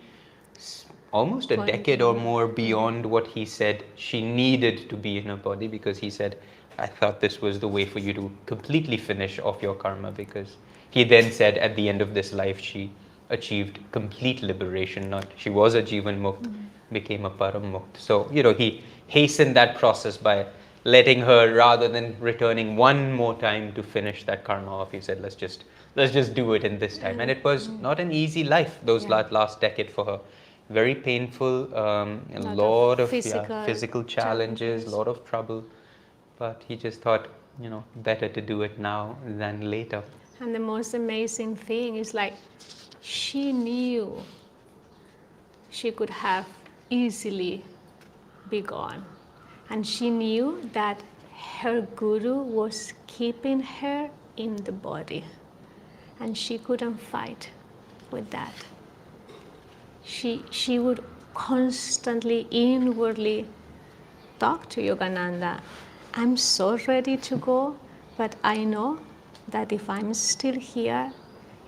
almost 1.14 1.52
a 1.52 1.58
decade 1.58 2.02
or 2.02 2.14
more 2.14 2.48
beyond 2.48 3.06
what 3.06 3.28
he 3.28 3.46
said 3.46 3.84
she 3.96 4.22
needed 4.22 4.90
to 4.90 4.98
be 4.98 5.18
in 5.18 5.26
her 5.26 5.38
body 5.38 5.68
because 5.68 5.98
he 5.98 6.10
said, 6.10 6.38
I 6.78 6.88
thought 6.88 7.22
this 7.22 7.42
was 7.42 7.60
the 7.60 7.68
way 7.68 7.86
for 7.86 8.00
you 8.00 8.14
to 8.14 8.32
completely 8.46 8.98
finish 8.98 9.40
off 9.40 9.62
your 9.62 9.74
karma 9.76 10.12
because 10.12 10.58
he 10.90 11.04
then 11.04 11.32
said 11.32 11.58
at 11.58 11.76
the 11.76 11.90
end 11.90 12.02
of 12.02 12.14
this 12.14 12.34
life 12.34 12.60
she 12.60 12.92
achieved 13.30 13.80
complete 13.92 14.42
liberation, 14.42 15.10
not 15.10 15.26
she 15.36 15.50
was 15.50 15.74
a 15.76 15.82
Jivan 15.82 16.20
Mukt, 16.22 16.48
became 16.92 17.26
a 17.26 17.30
Param 17.30 17.72
Mukt. 17.72 17.98
So, 17.98 18.30
you 18.32 18.44
know, 18.44 18.54
he 18.54 18.84
hastened 19.08 19.56
that 19.56 19.78
process 19.78 20.18
by 20.18 20.46
letting 20.84 21.22
her 21.22 21.54
rather 21.54 21.88
than 21.88 22.16
returning 22.20 22.76
one 22.78 23.12
more 23.12 23.34
time 23.40 23.74
to 23.74 23.84
finish 23.84 24.24
that 24.26 24.44
karma 24.44 24.72
off 24.72 24.92
he 24.92 25.02
said 25.02 25.20
let's 25.22 25.36
just 25.36 25.66
let's 25.96 26.14
just 26.14 26.34
do 26.34 26.54
it 26.54 26.64
in 26.64 26.78
this 26.80 26.98
time. 26.98 27.20
And 27.20 27.30
it 27.30 27.44
was 27.44 27.70
not 27.82 28.00
an 28.00 28.12
easy 28.12 28.44
life 28.44 28.80
those 28.84 29.04
Yeah. 29.04 29.10
la- 29.10 29.28
last 29.40 29.60
decade 29.62 29.92
for 29.92 30.06
her. 30.06 30.20
Very 30.70 30.96
painful 30.96 31.76
um, 31.78 32.22
a 32.34 32.40
Lot 32.40 32.52
of 32.54 32.58
lot 32.58 33.00
of, 33.00 33.10
physical 33.10 33.56
yeah, 33.56 33.66
physical 33.66 34.04
challenges. 34.04 34.86
a 34.86 34.90
lot 34.96 35.08
of 35.08 35.24
trouble. 35.26 35.64
But 36.38 36.64
he 36.68 36.76
just 36.76 37.02
thought 37.02 37.28
you 37.60 37.70
know 37.70 37.84
better 37.96 38.28
to 38.30 38.42
do 38.42 38.62
it 38.62 38.80
now 38.80 39.18
than 39.26 39.70
later. 39.70 40.04
And 40.40 40.54
the 40.54 40.60
most 40.60 40.94
amazing 40.94 41.56
thing 41.56 41.96
is 41.98 42.14
like 42.14 42.34
she 43.08 43.54
knew 43.54 44.22
she 45.70 45.92
could 45.92 46.10
have 46.10 46.46
easily 46.90 47.64
be 48.50 48.60
gone. 48.60 49.06
And 49.70 49.88
she 49.88 50.10
knew 50.10 50.70
that 50.74 51.02
her 51.62 51.88
guru 51.96 52.36
was 52.36 52.94
keeping 53.08 53.62
her 53.62 54.10
in 54.36 54.58
the 54.58 54.74
body. 54.74 55.24
And 56.20 56.38
she 56.38 56.58
couldn't 56.58 56.98
fight 56.98 57.50
with 58.12 58.30
that. 58.32 58.54
She, 60.04 60.44
she 60.50 60.78
would 60.78 61.02
constantly 61.34 62.46
inwardly 62.52 63.46
talk 64.40 64.70
to 64.72 64.82
Yogananda. 64.82 65.62
I'm 66.14 66.36
so 66.36 66.78
ready 66.88 67.16
to 67.16 67.38
go, 67.38 67.78
but 68.18 68.36
I 68.44 68.66
know 68.66 69.00
that 69.48 69.72
if 69.72 69.90
I'm 69.90 70.14
still 70.14 70.56
here, 70.56 71.14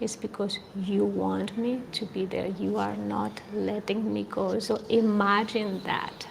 it's 0.01 0.15
because 0.15 0.59
you 0.75 1.05
want 1.05 1.57
me 1.57 1.81
to 1.93 2.05
be 2.05 2.25
there. 2.25 2.47
You 2.47 2.77
are 2.77 2.95
not 2.95 3.41
letting 3.53 4.13
me 4.13 4.23
go. 4.23 4.59
So 4.59 4.77
imagine 4.89 5.81
that. 5.83 6.27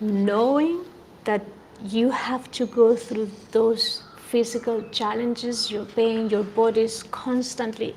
Knowing 0.00 0.84
that 1.24 1.44
you 1.84 2.10
have 2.10 2.50
to 2.52 2.66
go 2.66 2.94
through 2.96 3.30
those 3.52 4.02
physical 4.16 4.82
challenges, 4.90 5.70
your 5.70 5.84
pain, 5.84 6.28
your 6.30 6.44
body 6.44 6.82
is 6.82 7.02
constantly 7.04 7.94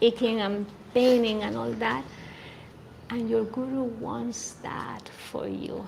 aching 0.00 0.40
and 0.40 0.66
paining 0.94 1.42
and 1.42 1.56
all 1.56 1.72
that. 1.72 2.04
And 3.10 3.28
your 3.28 3.44
guru 3.44 3.84
wants 3.84 4.52
that 4.62 5.08
for 5.30 5.48
you 5.48 5.84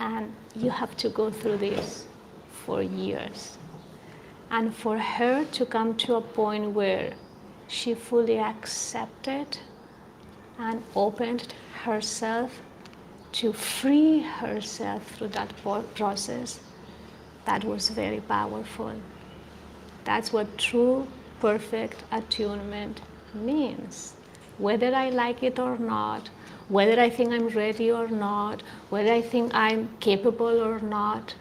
and 0.00 0.32
you 0.54 0.70
have 0.70 0.96
to 0.98 1.08
go 1.08 1.30
through 1.30 1.58
this 1.58 2.06
for 2.64 2.82
years. 2.82 3.57
And 4.50 4.74
for 4.74 4.98
her 4.98 5.44
to 5.44 5.66
come 5.66 5.94
to 5.96 6.16
a 6.16 6.20
point 6.20 6.72
where 6.72 7.12
she 7.68 7.94
fully 7.94 8.38
accepted 8.38 9.58
and 10.58 10.82
opened 10.96 11.54
herself 11.82 12.60
to 13.32 13.52
free 13.52 14.20
herself 14.20 15.06
through 15.12 15.28
that 15.28 15.52
process, 15.94 16.60
that 17.44 17.62
was 17.64 17.90
very 17.90 18.20
powerful. 18.20 18.94
That's 20.04 20.32
what 20.32 20.56
true 20.56 21.06
perfect 21.40 22.04
attunement 22.10 23.02
means. 23.34 24.14
Whether 24.56 24.94
I 24.94 25.10
like 25.10 25.42
it 25.42 25.58
or 25.58 25.76
not, 25.78 26.30
whether 26.68 27.00
I 27.00 27.10
think 27.10 27.30
I'm 27.32 27.48
ready 27.48 27.92
or 27.92 28.08
not, 28.08 28.62
whether 28.88 29.12
I 29.12 29.20
think 29.20 29.54
I'm 29.54 29.88
capable 30.00 30.62
or 30.62 30.80
not, 30.80 31.34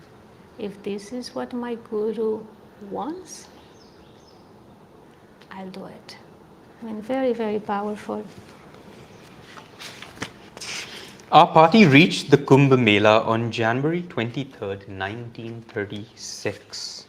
if 0.59 0.83
this 0.83 1.11
is 1.13 1.33
what 1.33 1.53
my 1.53 1.75
guru 1.89 2.45
wants, 2.91 3.47
I'll 5.51 5.69
do 5.69 5.85
it. 5.85 6.17
I 6.81 6.85
mean, 6.85 7.01
very, 7.01 7.33
very 7.33 7.59
powerful. 7.59 8.23
Our 11.31 11.47
party 11.47 11.85
reached 11.85 12.31
the 12.31 12.37
Kumbh 12.37 12.79
Mela 12.79 13.21
on 13.21 13.51
January 13.51 14.03
23rd, 14.03 14.87
1936. 14.87 17.05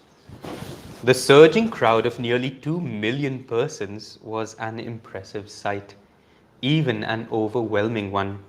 The 1.04 1.14
surging 1.14 1.70
crowd 1.70 2.06
of 2.06 2.18
nearly 2.18 2.50
2 2.50 2.80
million 2.80 3.44
persons 3.44 4.18
was 4.20 4.54
an 4.54 4.80
impressive 4.80 5.48
sight, 5.48 5.94
even 6.62 7.04
an 7.04 7.28
overwhelming 7.30 8.10
one. 8.10 8.40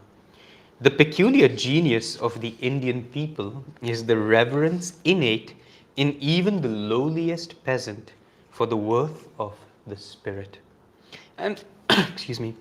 The 0.82 0.90
peculiar 0.90 1.48
genius 1.48 2.16
of 2.16 2.42
the 2.42 2.56
Indian 2.62 3.04
people 3.04 3.64
is 3.84 4.06
the 4.06 4.18
reverence 4.18 4.94
innate 5.04 5.54
in 5.96 6.16
even 6.20 6.62
the 6.62 6.70
lowliest 6.70 7.64
peasant 7.64 8.14
for 8.52 8.66
the 8.66 8.78
worth 8.78 9.28
of 9.40 9.54
the 9.88 9.98
spirit. 9.98 10.60
And, 11.38 11.64
excuse 11.90 12.40
me, 12.40 12.56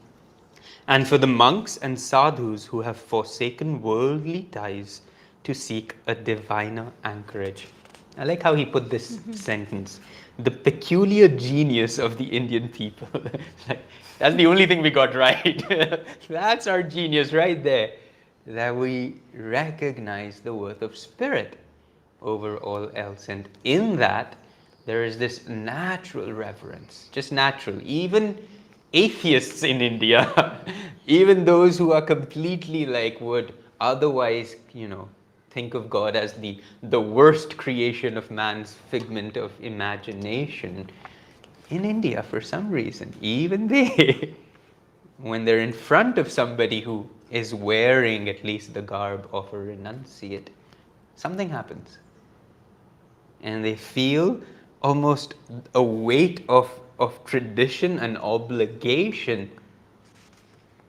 and 0.87 1.07
for 1.07 1.19
the 1.19 1.27
monks 1.27 1.77
and 1.77 1.99
sadhus 1.99 2.65
who 2.65 2.81
have 2.81 2.97
forsaken 2.97 3.83
worldly 3.83 4.45
ties 4.53 5.03
to 5.45 5.55
seek 5.55 5.95
a 6.07 6.15
diviner 6.15 6.91
anchorage. 7.05 7.69
I 8.17 8.25
like 8.25 8.43
how 8.43 8.55
he 8.55 8.65
put 8.65 8.91
this 8.91 9.13
mm-hmm. 9.13 9.33
sentence 9.33 10.01
the 10.39 10.51
peculiar 10.51 11.27
genius 11.27 11.99
of 11.99 12.17
the 12.17 12.25
Indian 12.25 12.69
people. 12.69 13.09
like, 13.69 13.83
that's 14.19 14.37
the 14.37 14.47
only 14.47 14.67
thing 14.67 14.83
we 14.83 14.91
got 14.91 15.15
right. 15.15 15.63
that's 16.29 16.67
our 16.67 16.83
genius 16.83 17.33
right 17.33 17.63
there. 17.63 17.93
That 18.47 18.75
we 18.75 19.17
recognize 19.35 20.41
the 20.41 20.55
worth 20.55 20.83
of 20.83 20.97
spirit 20.97 21.59
over 22.23 22.57
all 22.59 22.91
else. 22.95 23.29
And 23.29 23.49
in 23.65 23.97
that, 23.97 24.37
there 24.87 25.05
is 25.05 25.19
this 25.19 25.47
natural 25.49 26.33
reverence, 26.33 27.09
just 27.13 27.31
natural. 27.31 27.79
Even 27.83 28.39
atheists 28.93 29.63
in 29.63 29.81
India, 29.81 30.61
even 31.07 31.45
those 31.45 31.77
who 31.77 31.93
are 31.93 32.03
completely 32.03 32.87
like 32.87 33.21
would 33.21 33.53
otherwise, 33.81 34.57
you 34.73 34.89
know, 34.89 35.09
think 35.51 35.75
of 35.75 35.91
God 35.91 36.17
as 36.17 36.33
the, 36.35 36.61
the 36.83 37.01
worst 37.01 37.57
creation 37.57 38.17
of 38.17 38.31
man's 38.31 38.75
figment 38.91 39.37
of 39.37 39.53
imagination. 39.61 40.89
In 41.71 41.85
India, 41.85 42.23
for 42.23 42.41
some 42.41 42.71
reason, 42.71 43.15
even 43.21 43.69
they, 43.69 44.35
when 45.19 45.45
they're 45.45 45.61
in 45.61 45.73
front 45.73 46.17
of 46.17 46.33
somebody 46.33 46.81
who 46.81 47.09
is 47.31 47.55
wearing 47.55 48.29
at 48.29 48.43
least 48.43 48.73
the 48.73 48.81
garb 48.81 49.29
of 49.33 49.53
a 49.53 49.57
renunciate, 49.57 50.49
something 51.17 51.51
happens 51.51 51.99
and 53.43 53.65
they 53.65 53.77
feel 53.77 54.41
almost 54.83 55.35
a 55.75 55.83
weight 55.83 56.45
of, 56.49 56.71
of 56.99 57.25
tradition 57.25 57.99
and 57.99 58.19
obligation 58.19 59.51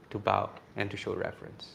to 0.09 0.19
bow 0.19 0.49
and 0.75 0.89
to 0.91 0.97
show 0.97 1.13
reverence. 1.13 1.73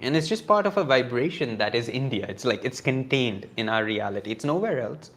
And 0.00 0.16
it's 0.16 0.28
just 0.28 0.46
part 0.46 0.66
of 0.66 0.76
a 0.76 0.84
vibration 0.84 1.56
that 1.58 1.74
is 1.74 1.88
India. 1.88 2.26
It's 2.28 2.44
like 2.44 2.64
it's 2.64 2.80
contained 2.80 3.46
in 3.56 3.68
our 3.68 3.84
reality. 3.84 4.30
It's 4.30 4.44
nowhere 4.44 4.80
else. 4.80 5.10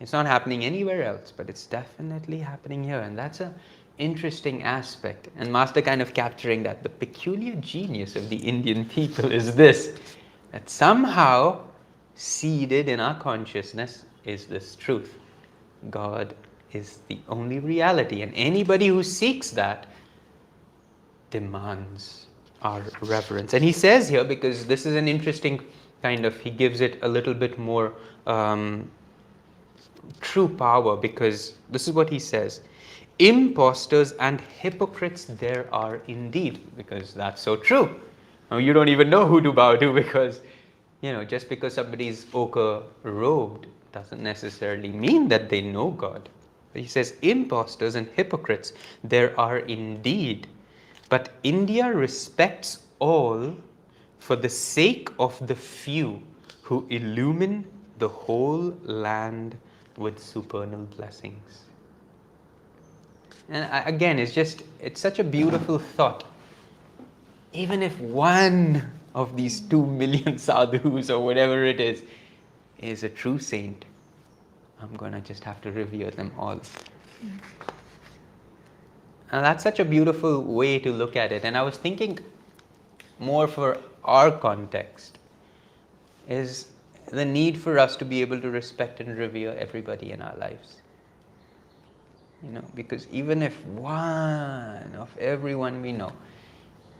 It's 0.00 0.12
not 0.12 0.26
happening 0.26 0.64
anywhere 0.64 1.04
else, 1.04 1.32
but 1.34 1.48
it's 1.48 1.66
definitely 1.66 2.38
happening 2.38 2.84
here. 2.84 3.00
And 3.00 3.16
that's 3.18 3.40
a 3.40 3.54
interesting 3.98 4.62
aspect. 4.62 5.28
And 5.36 5.52
Master 5.52 5.80
kind 5.82 6.02
of 6.02 6.14
capturing 6.14 6.62
that. 6.64 6.82
The 6.82 6.88
peculiar 6.88 7.54
genius 7.56 8.16
of 8.16 8.28
the 8.28 8.36
Indian 8.36 8.84
people 8.84 9.30
is 9.30 9.54
this 9.54 9.92
that 10.50 10.68
somehow 10.68 11.60
seeded 12.22 12.88
in 12.88 13.00
our 13.00 13.18
consciousness 13.18 14.04
is 14.24 14.46
this 14.46 14.76
truth. 14.76 15.18
God 15.90 16.36
is 16.72 17.00
the 17.08 17.18
only 17.28 17.58
reality. 17.58 18.22
And 18.22 18.32
anybody 18.36 18.86
who 18.86 19.02
seeks 19.02 19.50
that 19.50 19.88
demands 21.30 22.26
our 22.62 22.84
reverence. 23.00 23.54
And 23.54 23.64
he 23.64 23.72
says 23.72 24.08
here, 24.08 24.22
because 24.22 24.66
this 24.66 24.86
is 24.86 24.94
an 24.94 25.08
interesting 25.08 25.60
kind 26.00 26.24
of, 26.24 26.38
he 26.38 26.50
gives 26.50 26.80
it 26.80 27.00
a 27.02 27.08
little 27.08 27.34
bit 27.34 27.58
more 27.58 27.92
um, 28.28 28.88
true 30.20 30.48
power, 30.48 30.96
because 30.96 31.54
this 31.70 31.88
is 31.88 31.92
what 31.92 32.08
he 32.08 32.20
says 32.20 32.60
impostors 33.18 34.12
and 34.12 34.40
hypocrites 34.40 35.24
there 35.24 35.66
are 35.72 36.00
indeed, 36.06 36.60
because 36.76 37.14
that's 37.14 37.42
so 37.42 37.56
true. 37.56 38.00
You 38.52 38.72
don't 38.72 38.88
even 38.88 39.10
know 39.10 39.26
who 39.26 39.40
to 39.40 39.52
bow 39.52 39.76
to 39.76 39.92
because, 39.92 40.40
you 41.02 41.12
know, 41.12 41.24
just 41.24 41.48
because 41.48 41.74
somebody's 41.74 42.26
ochre 42.32 42.82
robed 43.02 43.66
doesn't 43.92 44.22
necessarily 44.22 44.88
mean 44.88 45.28
that 45.28 45.50
they 45.50 45.60
know 45.60 45.90
God. 45.90 46.28
He 46.74 46.86
says, 46.86 47.16
impostors 47.20 47.96
and 47.96 48.08
hypocrites 48.14 48.72
there 49.04 49.38
are 49.38 49.58
indeed, 49.58 50.46
but 51.10 51.32
India 51.42 51.92
respects 51.92 52.78
all 52.98 53.54
for 54.20 54.36
the 54.36 54.48
sake 54.48 55.10
of 55.18 55.36
the 55.46 55.54
few 55.54 56.22
who 56.62 56.86
illumine 56.88 57.66
the 57.98 58.08
whole 58.08 58.74
land 58.84 59.58
with 59.96 60.18
supernal 60.18 60.84
blessings. 60.96 61.64
And 63.48 63.70
uh, 63.70 63.82
again, 63.84 64.18
it's 64.18 64.32
just, 64.32 64.62
it's 64.80 65.00
such 65.00 65.18
a 65.18 65.24
beautiful 65.24 65.78
thought. 65.78 66.24
Even 67.52 67.82
if 67.82 67.98
one 68.00 68.90
of 69.14 69.36
these 69.36 69.60
two 69.60 69.84
million 69.84 70.38
sadhus 70.48 71.10
or 71.10 71.24
whatever 71.24 71.64
it 71.64 71.80
is 71.80 72.02
is 72.78 73.04
a 73.04 73.08
true 73.08 73.38
saint, 73.38 73.84
I'm 74.80 74.94
going 74.96 75.12
to 75.12 75.20
just 75.20 75.44
have 75.44 75.60
to 75.62 75.70
revere 75.70 76.10
them 76.10 76.32
all. 76.38 76.60
And 79.30 79.44
that's 79.44 79.62
such 79.62 79.78
a 79.78 79.84
beautiful 79.84 80.42
way 80.42 80.78
to 80.80 80.92
look 80.92 81.16
at 81.16 81.32
it. 81.32 81.44
And 81.44 81.56
I 81.56 81.62
was 81.62 81.76
thinking 81.76 82.18
more 83.18 83.46
for 83.46 83.78
our 84.04 84.30
context 84.30 85.18
is 86.28 86.66
the 87.06 87.24
need 87.24 87.58
for 87.58 87.78
us 87.78 87.96
to 87.96 88.04
be 88.04 88.20
able 88.20 88.40
to 88.40 88.50
respect 88.50 89.00
and 89.00 89.16
revere 89.16 89.54
everybody 89.54 90.12
in 90.12 90.20
our 90.20 90.36
lives. 90.36 90.76
You 92.42 92.50
know, 92.50 92.64
because 92.74 93.06
even 93.12 93.42
if 93.42 93.64
one 93.66 94.94
of 94.98 95.16
everyone 95.18 95.80
we 95.80 95.92
know 95.92 96.12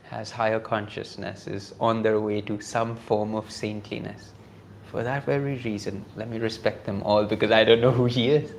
has 0.09 0.31
higher 0.31 0.59
consciousness, 0.59 1.47
is 1.47 1.73
on 1.79 2.03
their 2.03 2.19
way 2.19 2.41
to 2.41 2.59
some 2.61 2.95
form 2.95 3.35
of 3.35 3.49
saintliness, 3.51 4.33
for 4.93 5.01
that 5.03 5.25
very 5.25 5.57
reason, 5.65 6.05
let 6.15 6.29
me 6.29 6.37
respect 6.37 6.85
them 6.85 7.01
all 7.01 7.25
because 7.25 7.49
I 7.49 7.63
don't 7.63 7.81
know 7.81 7.91
who 7.91 8.05
he 8.05 8.29
is. 8.29 8.51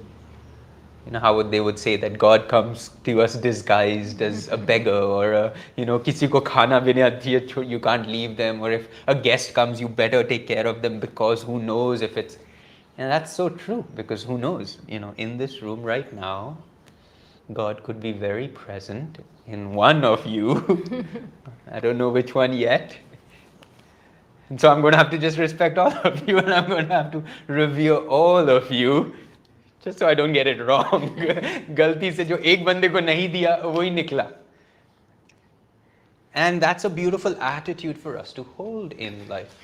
You 1.06 1.12
know 1.12 1.20
how 1.20 1.36
would 1.36 1.52
they 1.52 1.60
would 1.60 1.78
say 1.78 1.96
that 1.96 2.18
God 2.18 2.48
comes 2.48 2.90
to 3.04 3.20
us 3.22 3.36
disguised 3.36 4.20
as 4.20 4.48
a 4.48 4.56
beggar 4.70 4.90
or 4.90 5.32
a, 5.32 5.54
you 5.76 5.84
know 5.84 5.98
kisi 6.00 6.28
ko 6.30 6.40
khana 6.40 6.80
bhi 6.80 6.94
nahi 6.94 7.10
aati 7.10 7.54
hai, 7.54 7.62
you 7.62 7.78
can't 7.78 8.08
leave 8.08 8.36
them 8.36 8.60
or 8.62 8.72
if 8.72 8.88
a 9.06 9.14
guest 9.14 9.54
comes 9.54 9.80
you 9.80 9.88
better 9.88 10.24
take 10.24 10.48
care 10.48 10.66
of 10.66 10.82
them 10.82 10.98
because 10.98 11.42
who 11.42 11.60
knows 11.60 12.00
if 12.00 12.16
it's 12.16 12.38
and 12.98 13.10
that's 13.12 13.32
so 13.32 13.48
true 13.48 13.84
because 13.94 14.24
who 14.24 14.38
knows 14.38 14.78
you 14.88 14.98
know 14.98 15.14
in 15.18 15.36
this 15.36 15.60
room 15.62 15.82
right 15.82 16.12
now 16.12 16.56
God 17.53 17.83
could 17.83 17.99
be 17.99 18.11
very 18.11 18.47
present 18.47 19.19
in 19.47 19.73
one 19.73 20.03
of 20.03 20.25
you 20.25 20.83
I 21.71 21.79
don't 21.79 21.97
know 21.97 22.09
which 22.09 22.35
one 22.35 22.53
yet 22.53 22.97
and 24.49 24.59
so 24.59 24.71
I'm 24.71 24.81
going 24.81 24.93
to 24.93 24.97
have 24.97 25.11
to 25.11 25.17
just 25.17 25.37
respect 25.37 25.77
all 25.77 25.93
of 26.03 26.27
you 26.27 26.37
and 26.39 26.53
I'm 26.53 26.67
going 26.67 26.87
to 26.87 26.93
have 26.93 27.11
to 27.11 27.23
revere 27.47 27.95
all 27.95 28.49
of 28.49 28.71
you 28.71 29.13
just 29.83 29.99
so 29.99 30.07
I 30.07 30.13
don't 30.13 30.33
get 30.33 30.47
it 30.47 30.59
wrong. 30.65 31.15
गलती 31.75 32.11
से 32.11 32.25
जो 32.25 32.37
एक 32.37 32.65
बंदे 32.65 32.89
को 32.89 32.99
नहीं 32.99 33.29
दिया 33.31 33.55
वही 33.63 33.91
निकला. 33.91 34.27
And 36.35 36.61
that's 36.61 36.85
a 36.85 36.89
beautiful 36.89 37.35
attitude 37.41 37.97
for 37.97 38.17
us 38.17 38.33
to 38.33 38.43
hold 38.57 38.91
in 38.93 39.27
life. 39.27 39.55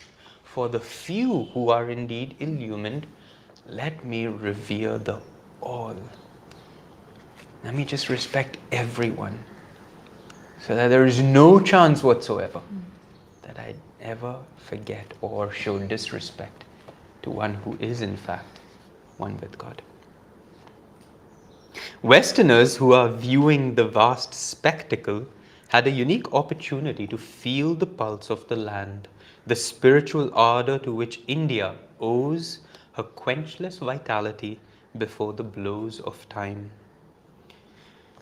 For 0.43 0.69
the 0.69 0.79
few 0.79 1.43
who 1.53 1.69
are 1.69 1.89
indeed 1.89 2.35
illumined, 2.39 3.07
let 3.67 4.05
me 4.05 4.27
revere 4.27 4.97
the 4.97 5.19
all. 5.61 5.97
Let 7.64 7.74
me 7.74 7.84
just 7.84 8.08
respect 8.08 8.58
everyone. 8.72 9.44
So 10.66 10.74
that 10.74 10.88
there 10.88 11.06
is 11.06 11.20
no 11.20 11.60
chance 11.60 12.02
whatsoever 12.02 12.60
that 13.42 13.58
I 13.58 13.74
ever 14.00 14.38
forget 14.56 15.12
or 15.20 15.52
show 15.52 15.78
disrespect 15.78 16.64
to 17.22 17.30
one 17.30 17.54
who 17.54 17.76
is, 17.80 18.02
in 18.02 18.16
fact, 18.16 18.60
one 19.18 19.38
with 19.40 19.58
God. 19.58 19.82
Westerners 22.02 22.76
who 22.76 22.94
are 22.94 23.10
viewing 23.10 23.74
the 23.74 23.86
vast 23.86 24.32
spectacle 24.32 25.26
had 25.68 25.86
a 25.86 25.90
unique 25.90 26.32
opportunity 26.32 27.06
to 27.06 27.18
feel 27.18 27.74
the 27.74 27.86
pulse 27.86 28.30
of 28.30 28.48
the 28.48 28.56
land, 28.56 29.06
the 29.46 29.54
spiritual 29.54 30.30
ardor 30.34 30.78
to 30.78 30.94
which 30.94 31.20
India 31.28 31.74
owes 32.00 32.60
her 32.92 33.02
quenchless 33.02 33.78
vitality 33.78 34.58
before 34.96 35.32
the 35.32 35.44
blows 35.44 36.00
of 36.00 36.28
time. 36.28 36.70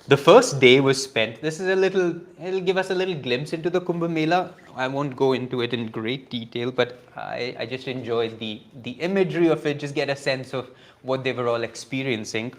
The 0.06 0.16
first 0.16 0.58
day 0.60 0.80
was 0.80 1.02
spent. 1.02 1.42
This 1.42 1.60
is 1.60 1.68
a 1.68 1.76
little, 1.76 2.18
it'll 2.42 2.60
give 2.60 2.78
us 2.78 2.90
a 2.90 2.94
little 2.94 3.14
glimpse 3.14 3.52
into 3.52 3.68
the 3.68 3.80
Kumbh 3.80 4.10
Mela. 4.10 4.54
I 4.74 4.88
won't 4.88 5.14
go 5.16 5.32
into 5.34 5.60
it 5.60 5.74
in 5.74 5.88
great 5.88 6.30
detail, 6.30 6.70
but 6.70 7.02
I, 7.16 7.54
I 7.58 7.66
just 7.66 7.88
enjoyed 7.88 8.38
the, 8.38 8.62
the 8.82 8.92
imagery 8.92 9.48
of 9.48 9.66
it, 9.66 9.78
just 9.78 9.94
get 9.94 10.08
a 10.08 10.16
sense 10.16 10.54
of 10.54 10.70
what 11.02 11.24
they 11.24 11.32
were 11.32 11.48
all 11.48 11.62
experiencing. 11.62 12.54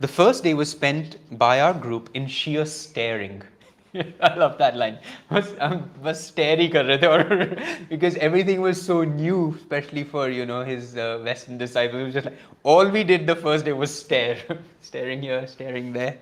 The 0.00 0.08
first 0.08 0.44
day 0.44 0.52
was 0.52 0.70
spent 0.70 1.16
by 1.38 1.60
our 1.60 1.72
group 1.72 2.10
in 2.12 2.26
sheer 2.26 2.66
staring. 2.66 3.42
I 4.20 4.34
love 4.34 4.58
that 4.58 4.76
line. 4.76 4.98
Was 5.30 5.54
um, 5.60 5.90
was 6.02 6.22
staring 6.22 6.70
because 7.88 8.16
everything 8.16 8.60
was 8.60 8.80
so 8.80 9.02
new, 9.04 9.56
especially 9.58 10.04
for 10.04 10.28
you 10.28 10.44
know 10.44 10.62
his 10.62 10.96
uh, 10.96 11.20
Western 11.24 11.56
disciples. 11.56 12.12
Just 12.12 12.26
like 12.26 12.38
all 12.62 12.88
we 12.88 13.02
did 13.02 13.26
the 13.26 13.34
first 13.34 13.64
day 13.64 13.72
was 13.72 13.92
stare, 13.98 14.38
staring 14.82 15.22
here, 15.22 15.46
staring 15.46 15.92
there. 15.92 16.18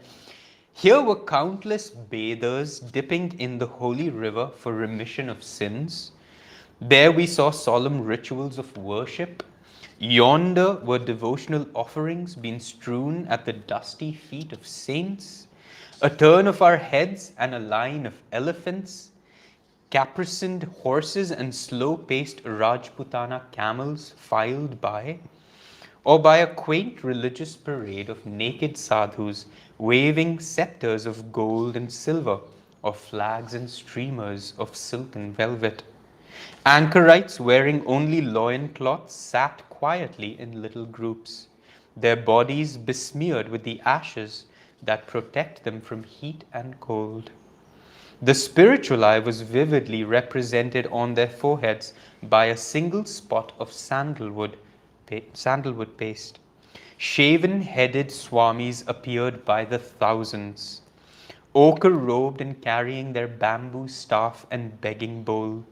Here 0.78 1.00
were 1.00 1.16
countless 1.16 1.88
bathers 1.88 2.80
dipping 2.80 3.32
in 3.38 3.56
the 3.56 3.66
holy 3.66 4.10
river 4.10 4.50
for 4.58 4.74
remission 4.74 5.30
of 5.30 5.42
sins. 5.42 6.12
There 6.82 7.10
we 7.10 7.26
saw 7.26 7.50
solemn 7.50 8.04
rituals 8.04 8.58
of 8.58 8.76
worship. 8.76 9.42
Yonder 9.98 10.74
were 10.84 10.98
devotional 10.98 11.66
offerings 11.74 12.34
being 12.34 12.60
strewn 12.60 13.26
at 13.28 13.46
the 13.46 13.54
dusty 13.54 14.12
feet 14.12 14.52
of 14.52 14.66
saints. 14.66 15.46
A 16.02 16.10
turn 16.10 16.46
of 16.46 16.60
our 16.60 16.76
heads 16.76 17.32
and 17.38 17.54
a 17.54 17.58
line 17.58 18.04
of 18.04 18.20
elephants, 18.30 19.12
caparisoned 19.90 20.64
horses 20.82 21.30
and 21.30 21.54
slow 21.54 21.96
paced 21.96 22.44
Rajputana 22.44 23.50
camels 23.50 24.12
filed 24.18 24.78
by 24.82 25.20
or 26.06 26.20
by 26.20 26.36
a 26.36 26.54
quaint 26.54 27.02
religious 27.02 27.56
parade 27.56 28.08
of 28.08 28.24
naked 28.24 28.76
sadhus 28.76 29.46
waving 29.78 30.38
scepters 30.40 31.06
of 31.06 31.32
gold 31.32 31.76
and 31.76 31.92
silver, 31.92 32.40
or 32.82 32.94
flags 32.94 33.54
and 33.54 33.68
streamers 33.68 34.54
of 34.58 34.76
silk 34.76 35.16
and 35.16 35.36
velvet. 35.36 35.82
Anchorites 36.64 37.40
wearing 37.40 37.84
only 37.86 38.20
loincloths 38.20 39.14
sat 39.14 39.68
quietly 39.68 40.38
in 40.38 40.62
little 40.62 40.86
groups, 40.86 41.48
their 41.96 42.16
bodies 42.16 42.76
besmeared 42.76 43.48
with 43.48 43.64
the 43.64 43.80
ashes 43.84 44.44
that 44.82 45.06
protect 45.06 45.64
them 45.64 45.80
from 45.80 46.02
heat 46.02 46.44
and 46.52 46.78
cold. 46.80 47.30
The 48.22 48.34
spiritual 48.34 49.04
eye 49.04 49.18
was 49.18 49.42
vividly 49.42 50.02
represented 50.02 50.86
on 50.90 51.14
their 51.14 51.28
foreheads 51.28 51.92
by 52.22 52.46
a 52.46 52.56
single 52.56 53.04
spot 53.04 53.52
of 53.58 53.72
sandalwood 53.72 54.56
sandalwood 55.34 55.96
paste. 55.96 56.38
Shaven 56.98 57.60
headed 57.60 58.10
swamis 58.10 58.82
appeared 58.86 59.44
by 59.44 59.66
the 59.66 59.78
thousands, 59.78 60.80
ochre 61.54 61.90
robed 61.90 62.40
and 62.40 62.58
carrying 62.62 63.12
their 63.12 63.28
bamboo 63.28 63.86
staff 63.86 64.46
and 64.50 64.80
begging 64.80 65.22
bowl. 65.22 65.62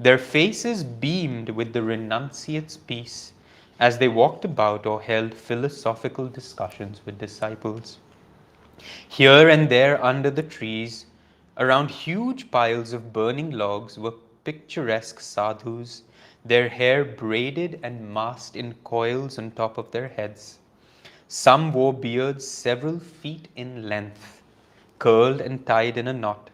Their 0.00 0.18
faces 0.18 0.82
beamed 0.82 1.50
with 1.50 1.72
the 1.72 1.82
renunciate's 1.82 2.76
peace 2.76 3.34
as 3.78 3.98
they 3.98 4.08
walked 4.08 4.44
about 4.44 4.84
or 4.84 5.00
held 5.00 5.32
philosophical 5.32 6.26
discussions 6.26 7.02
with 7.06 7.18
disciples. 7.20 7.98
Here 9.08 9.48
and 9.48 9.68
there 9.68 10.04
under 10.04 10.30
the 10.30 10.42
trees, 10.42 11.06
around 11.56 11.88
huge 11.90 12.50
piles 12.50 12.92
of 12.92 13.12
burning 13.12 13.52
logs, 13.52 13.96
were 13.96 14.14
picturesque 14.42 15.20
sadhus 15.20 16.02
their 16.48 16.68
hair 16.68 17.04
braided 17.04 17.78
and 17.82 18.12
massed 18.12 18.56
in 18.56 18.74
coils 18.84 19.38
on 19.38 19.50
top 19.50 19.78
of 19.78 19.90
their 19.90 20.08
heads. 20.08 20.58
Some 21.28 21.72
wore 21.72 21.92
beards 21.92 22.48
several 22.48 22.98
feet 22.98 23.48
in 23.54 23.88
length, 23.88 24.42
curled 24.98 25.40
and 25.42 25.66
tied 25.66 25.98
in 25.98 26.08
a 26.08 26.12
knot. 26.12 26.50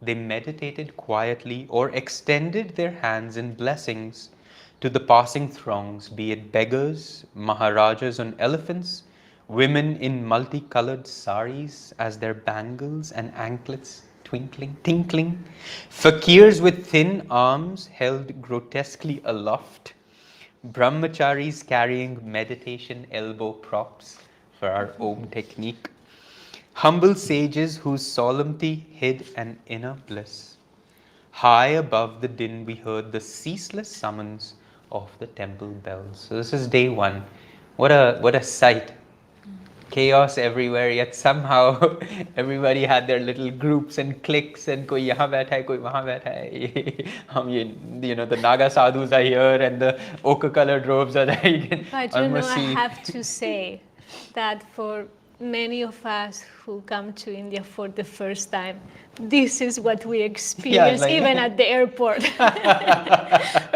They 0.00 0.14
meditated 0.14 0.96
quietly 0.96 1.66
or 1.68 1.90
extended 1.90 2.76
their 2.76 2.92
hands 2.92 3.36
in 3.36 3.54
blessings 3.54 4.30
to 4.80 4.88
the 4.88 5.00
passing 5.00 5.50
throngs, 5.50 6.08
be 6.08 6.32
it 6.32 6.50
beggars, 6.50 7.26
maharajas 7.34 8.18
on 8.18 8.34
elephants, 8.38 9.02
women 9.48 9.96
in 9.96 10.24
multicolored 10.24 11.06
saris 11.06 11.92
as 11.98 12.18
their 12.18 12.32
bangles 12.32 13.12
and 13.12 13.34
anklets 13.34 14.02
twinkling, 14.30 14.76
tinkling. 14.84 15.44
Fakirs 15.90 16.60
with 16.62 16.86
thin 16.86 17.26
arms 17.30 17.88
held 17.88 18.40
grotesquely 18.40 19.20
aloft. 19.24 19.94
Brahmacharis 20.72 21.66
carrying 21.66 22.18
meditation 22.22 23.06
elbow 23.10 23.52
props 23.52 24.18
for 24.58 24.68
our 24.68 24.94
Om 25.00 25.26
technique. 25.32 25.90
Humble 26.74 27.16
sages 27.16 27.76
whose 27.76 28.06
solemnity 28.06 28.86
hid 28.92 29.26
an 29.36 29.58
inner 29.66 29.96
bliss. 30.06 30.56
High 31.32 31.74
above 31.84 32.20
the 32.20 32.28
din, 32.28 32.64
we 32.64 32.76
heard 32.76 33.10
the 33.10 33.20
ceaseless 33.20 33.94
summons 33.94 34.54
of 34.92 35.10
the 35.18 35.26
temple 35.26 35.72
bells. 35.86 36.26
So 36.28 36.36
this 36.36 36.52
is 36.52 36.68
day 36.68 36.88
one. 36.88 37.24
What 37.76 37.90
a 37.90 38.18
what 38.20 38.36
a 38.36 38.42
sight! 38.42 38.92
Chaos 39.90 40.38
everywhere, 40.38 40.90
yet 40.90 41.14
somehow 41.14 41.96
everybody 42.36 42.84
had 42.84 43.06
their 43.06 43.20
little 43.20 43.50
groups 43.50 43.98
and 43.98 44.22
cliques, 44.22 44.68
and 44.68 44.86
koi 44.88 45.00
yahan 45.02 45.30
baitha 45.36 45.50
hai, 45.56 45.62
koi 45.62 45.78
wahan 45.78 46.04
baitha 46.10 46.34
hai. 46.34 47.10
Hum 47.34 47.48
ye, 47.48 47.62
you 48.10 48.14
know, 48.14 48.26
the 48.26 48.36
Naga 48.36 48.70
sadhus 48.70 49.12
are 49.12 49.22
here, 49.22 49.56
and 49.68 49.80
the 49.82 49.98
ochre 50.24 50.50
colored 50.50 50.86
robes 50.86 51.16
are 51.16 51.26
there. 51.26 51.46
You 51.56 51.68
can 51.68 51.86
But 51.90 52.14
you 52.14 52.20
know, 52.20 52.24
almost 52.24 52.50
I 52.50 52.60
have 52.82 53.02
to 53.14 53.24
say 53.24 53.80
that 54.34 54.62
for 54.76 55.06
many 55.40 55.82
of 55.82 56.04
us 56.04 56.42
who 56.62 56.80
come 56.82 57.12
to 57.14 57.34
India 57.34 57.62
for 57.64 57.88
the 57.88 58.04
first 58.04 58.52
time, 58.52 58.80
this 59.18 59.60
is 59.60 59.80
what 59.80 60.04
we 60.06 60.20
experience 60.22 61.00
like- 61.00 61.12
even 61.12 61.38
at 61.38 61.56
the 61.56 61.66
airport. 61.66 62.22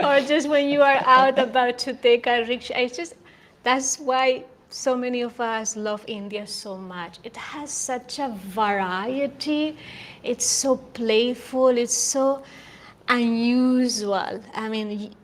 or 0.07 0.21
just 0.33 0.49
when 0.49 0.69
you 0.69 0.83
are 0.83 1.01
out 1.05 1.39
about 1.39 1.79
to 1.79 1.95
take 1.95 2.27
a 2.27 2.45
rickshaw. 2.47 2.75
It's 2.77 2.97
just 2.97 3.15
that's 3.62 3.99
why 3.99 4.45
so 4.75 4.97
many 4.97 5.20
of 5.20 5.41
us 5.41 5.77
love 5.77 6.05
India 6.09 6.45
so 6.49 6.77
much. 6.77 7.20
It 7.22 7.37
has 7.37 7.70
such 7.70 8.18
a 8.18 8.37
variety. 8.49 9.77
It's 10.25 10.45
so 10.45 10.79
playful. 10.79 11.68
It's 11.68 11.95
so 11.95 12.43
unusual. 13.09 14.43
I 14.53 14.68
mean, 14.68 15.14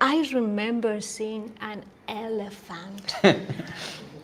I 0.00 0.26
remember 0.32 1.02
seeing 1.02 1.52
an 1.60 1.84
elephant 2.08 3.16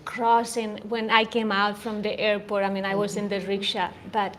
crossing 0.07 0.79
when 0.89 1.11
I 1.11 1.27
came 1.27 1.53
out 1.53 1.77
from 1.77 2.01
the 2.01 2.19
airport. 2.19 2.65
I 2.65 2.71
mean, 2.71 2.87
I 2.87 2.95
was 2.95 3.19
in 3.19 3.29
the 3.29 3.41
rickshaw, 3.41 3.91
but 4.11 4.39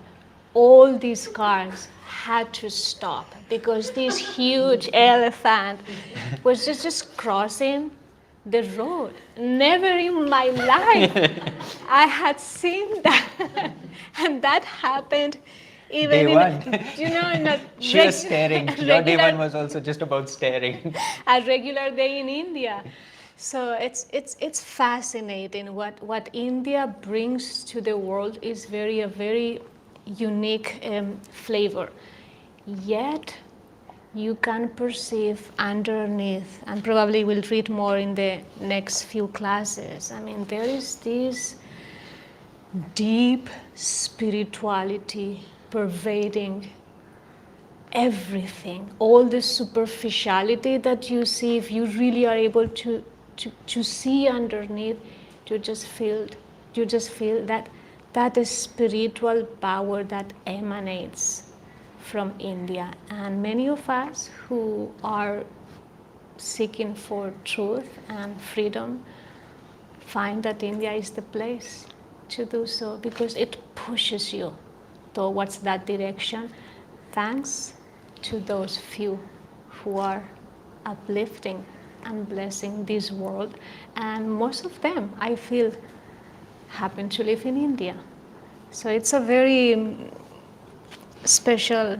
all 0.56 0.98
these 0.98 1.28
cars 1.28 1.90
had 2.08 2.52
to 2.54 2.72
stop 2.72 3.36
because 3.50 3.92
this 3.92 4.18
huge 4.18 4.90
elephant 4.94 5.80
was 6.44 6.66
just, 6.66 6.82
just 6.82 7.16
crossing 7.18 7.92
the 8.46 8.64
road. 8.78 9.14
Never 9.38 9.88
in 9.88 10.30
my 10.30 10.46
life 10.48 11.16
I 11.90 12.06
had 12.08 12.40
seen 12.40 13.02
that. 13.04 13.74
and 14.18 14.42
that 14.42 14.64
happened 14.66 15.38
even 15.90 16.26
Day 16.26 16.32
in, 16.32 16.40
one. 16.40 16.62
you 16.98 17.10
know, 17.10 17.30
in 17.30 17.48
a 17.48 17.60
She 17.80 18.00
was 18.00 18.20
staring. 18.20 18.68
Your 18.78 19.02
day 19.02 19.18
one 19.18 19.38
was 19.38 19.54
also 19.56 19.80
just 19.80 20.02
about 20.02 20.30
staring. 20.30 20.96
a 21.28 21.42
regular 21.42 21.92
day 21.92 22.20
in 22.20 22.30
India. 22.30 22.84
So 23.38 23.74
it's 23.74 24.08
it's 24.12 24.36
it's 24.40 24.62
fascinating 24.64 25.74
what 25.76 26.02
what 26.02 26.30
India 26.34 26.94
brings 27.02 27.64
to 27.66 27.82
the 27.82 27.98
world 27.98 28.38
is 28.42 28.66
very 28.66 29.02
a 29.02 29.08
very 29.08 29.60
unique 30.06 30.80
um, 30.84 31.20
flavor. 31.32 31.90
Yet 32.66 33.36
you 34.16 34.36
can 34.36 34.70
perceive 34.70 35.52
underneath, 35.58 36.62
and 36.68 36.84
probably 36.84 37.24
we'll 37.24 37.42
read 37.50 37.70
more 37.70 37.98
in 37.98 38.14
the 38.14 38.42
next 38.60 39.04
few 39.04 39.28
classes. 39.30 40.12
I 40.12 40.22
mean, 40.22 40.46
there 40.46 40.64
is 40.64 40.96
this 40.98 41.56
deep 42.94 43.50
spirituality 43.74 45.44
pervading 45.72 46.70
everything, 47.92 48.92
all 49.00 49.24
the 49.24 49.42
superficiality 49.42 50.78
that 50.78 51.10
you 51.10 51.26
see, 51.26 51.58
if 51.58 51.72
you 51.72 51.86
really 51.86 52.26
are 52.26 52.36
able 52.36 52.68
to, 52.68 53.04
to, 53.38 53.52
to 53.68 53.84
see 53.84 54.28
underneath, 54.28 55.00
you 55.48 55.60
just 55.60 55.86
feel 55.86 56.28
you 56.74 56.86
just 56.86 57.12
feel 57.12 57.46
that 57.46 57.70
that 58.14 58.48
spiritual 58.48 59.44
power 59.62 60.04
that 60.04 60.34
emanates 60.48 61.53
from 62.04 62.34
India. 62.40 62.92
And 63.10 63.42
many 63.42 63.68
of 63.70 63.90
us 63.90 64.30
who 64.48 64.92
are 65.04 65.44
seeking 66.38 66.94
for 66.94 67.34
truth 67.46 67.90
and 68.10 68.40
freedom 68.40 69.04
find 70.06 70.44
that 70.44 70.62
India 70.62 70.92
is 70.92 71.10
the 71.12 71.22
place 71.22 71.88
to 72.30 72.46
do 72.46 72.66
so 72.66 72.98
because 72.98 73.36
it 73.36 73.58
pushes 73.76 74.34
you 74.34 74.54
towards 75.14 75.60
that 75.60 75.86
direction 75.86 76.50
thanks 77.12 77.74
to 78.22 78.40
those 78.40 78.78
few 78.78 79.20
who 79.70 79.98
are 79.98 80.28
uplifting 80.86 81.66
and 82.06 82.28
blessing 82.28 82.84
this 82.86 83.12
world 83.12 83.56
and 83.96 84.30
most 84.30 84.66
of 84.66 84.82
them 84.82 85.14
i 85.20 85.36
feel 85.36 85.72
happen 86.68 87.08
to 87.08 87.24
live 87.24 87.46
in 87.46 87.56
india 87.56 87.96
so 88.72 88.90
it's 88.90 89.14
a 89.14 89.20
very 89.20 89.76
special 91.26 91.98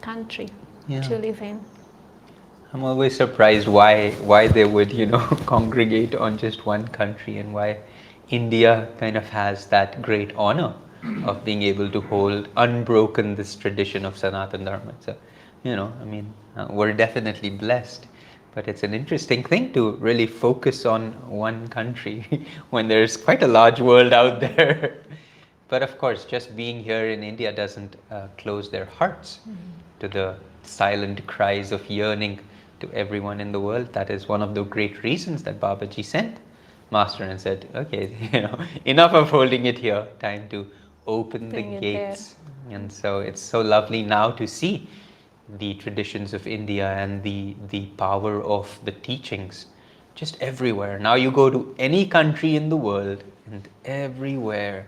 country 0.00 0.48
Yeah. 0.88 1.00
to 1.02 1.18
live 1.18 1.40
in 1.42 1.60
I'm 2.72 2.82
always 2.84 3.16
surprised 3.16 3.68
why 3.68 4.10
why 4.30 4.48
they 4.48 4.64
would 4.64 4.92
you 4.92 5.06
know 5.06 5.18
congregate 5.46 6.14
on 6.14 6.36
just 6.36 6.66
one 6.66 6.88
country 6.88 7.38
and 7.38 7.54
why 7.54 7.78
India 8.30 8.88
kind 8.98 9.16
of 9.16 9.28
has 9.30 9.66
that 9.66 10.02
great 10.02 10.34
honor 10.36 10.74
of 11.24 11.44
being 11.44 11.62
able 11.62 11.90
to 11.90 12.00
hold 12.00 12.48
unbroken 12.56 13.34
this 13.36 13.54
tradition 13.54 14.04
of 14.04 14.16
Sanatan 14.16 14.64
Dharma. 14.64 14.94
So 15.00 15.14
you 15.62 15.76
know, 15.76 15.92
I 16.00 16.04
mean, 16.04 16.32
uh, 16.56 16.66
we're 16.70 16.92
definitely 16.92 17.50
blessed. 17.50 18.06
But 18.54 18.68
it's 18.68 18.82
an 18.84 18.94
interesting 18.94 19.42
thing 19.42 19.72
to 19.72 19.92
really 19.92 20.26
focus 20.26 20.84
on 20.86 21.12
one 21.28 21.68
country 21.68 22.46
when 22.70 22.88
there's 22.88 23.16
quite 23.16 23.42
a 23.42 23.48
large 23.48 23.80
world 23.80 24.12
out 24.12 24.40
there. 24.40 24.98
But 25.68 25.82
of 25.82 25.98
course, 25.98 26.24
just 26.24 26.56
being 26.56 26.82
here 26.82 27.08
in 27.10 27.22
India 27.22 27.52
doesn't 27.52 27.96
uh, 28.10 28.28
close 28.38 28.70
their 28.70 28.84
hearts 28.84 29.40
to 30.00 30.08
the 30.08 30.36
silent 30.62 31.26
cries 31.26 31.72
of 31.72 31.88
yearning 31.88 32.40
to 32.80 32.90
everyone 32.92 33.40
in 33.40 33.52
the 33.52 33.60
world. 33.60 33.92
That 33.92 34.10
is 34.10 34.28
one 34.28 34.42
of 34.42 34.54
the 34.54 34.62
great 34.64 35.02
reasons 35.02 35.42
that 35.44 35.60
Babaji 35.60 36.04
sent 36.04 36.38
Master 36.90 37.24
and 37.24 37.40
said, 37.40 37.68
okay, 37.74 38.16
you 38.32 38.42
know, 38.42 38.58
enough 38.84 39.12
of 39.14 39.30
holding 39.30 39.66
it 39.66 39.78
here, 39.78 40.06
time 40.20 40.48
to 40.50 40.66
open 41.06 41.50
Bring 41.50 41.70
the 41.72 41.76
it 41.76 41.80
there. 41.80 42.10
gates. 42.10 42.36
And 42.70 42.90
so 42.90 43.20
it's 43.20 43.40
so 43.40 43.60
lovely 43.60 44.02
now 44.02 44.30
to 44.32 44.46
see 44.46 44.88
the 45.58 45.74
traditions 45.74 46.32
of 46.32 46.46
India 46.46 46.88
and 46.92 47.22
the, 47.22 47.56
the 47.68 47.86
power 47.96 48.42
of 48.42 48.78
the 48.84 48.92
teachings 48.92 49.66
just 50.14 50.40
everywhere. 50.40 50.98
Now 50.98 51.14
you 51.14 51.30
go 51.30 51.50
to 51.50 51.74
any 51.78 52.06
country 52.06 52.56
in 52.56 52.68
the 52.68 52.76
world, 52.76 53.24
and 53.46 53.68
everywhere 53.84 54.86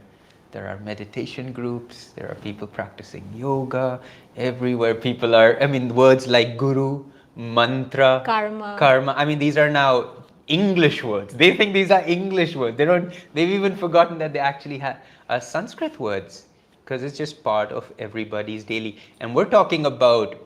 there 0.53 0.69
are 0.69 0.79
meditation 0.79 1.53
groups, 1.53 2.13
there 2.17 2.31
are 2.31 2.35
people 2.37 2.67
practicing 2.67 3.25
yoga, 3.35 4.01
everywhere 4.37 4.95
people 4.95 5.35
are, 5.35 5.61
I 5.63 5.67
mean, 5.67 5.95
words 5.95 6.27
like 6.27 6.57
guru, 6.57 7.05
mantra, 7.37 8.23
Karma. 8.25 8.77
karma. 8.79 9.15
I 9.17 9.25
mean, 9.25 9.39
these 9.39 9.57
are 9.57 9.71
now 9.71 10.11
English 10.49 11.03
words. 11.03 11.35
They 11.35 11.57
think 11.57 11.75
these 11.75 11.91
are 11.91 12.03
English 12.07 12.55
words. 12.55 12.77
They 12.77 12.85
don't, 12.85 13.13
they've 13.35 13.51
even 13.51 13.77
forgotten 13.77 14.19
that 14.19 14.33
they 14.33 14.39
actually 14.39 14.79
have 14.79 14.99
uh, 15.29 15.41
Sanskrit 15.41 15.99
words 15.99 16.45
because 16.85 17.03
it's 17.03 17.19
just 17.19 17.43
part 17.43 17.73
of 17.73 17.93
everybody's 17.99 18.65
daily. 18.65 18.99
And 19.21 19.35
we're 19.35 19.51
talking 19.51 19.87
about 19.87 20.37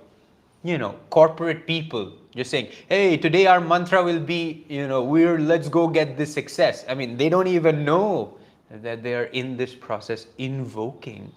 you 0.62 0.76
know 0.76 0.94
corporate 1.08 1.66
people 1.66 2.12
just 2.34 2.50
saying 2.50 2.68
hey 2.88 3.16
today 3.16 3.46
our 3.46 3.60
mantra 3.60 4.02
will 4.02 4.20
be 4.20 4.64
you 4.68 4.86
know 4.86 5.02
we're 5.02 5.38
let's 5.38 5.68
go 5.68 5.88
get 5.88 6.16
this 6.18 6.32
success 6.32 6.84
i 6.88 6.94
mean 6.94 7.16
they 7.16 7.28
don't 7.30 7.46
even 7.46 7.84
know 7.84 8.34
that 8.70 9.02
they're 9.02 9.24
in 9.24 9.56
this 9.56 9.74
process 9.74 10.26
invoking 10.38 11.32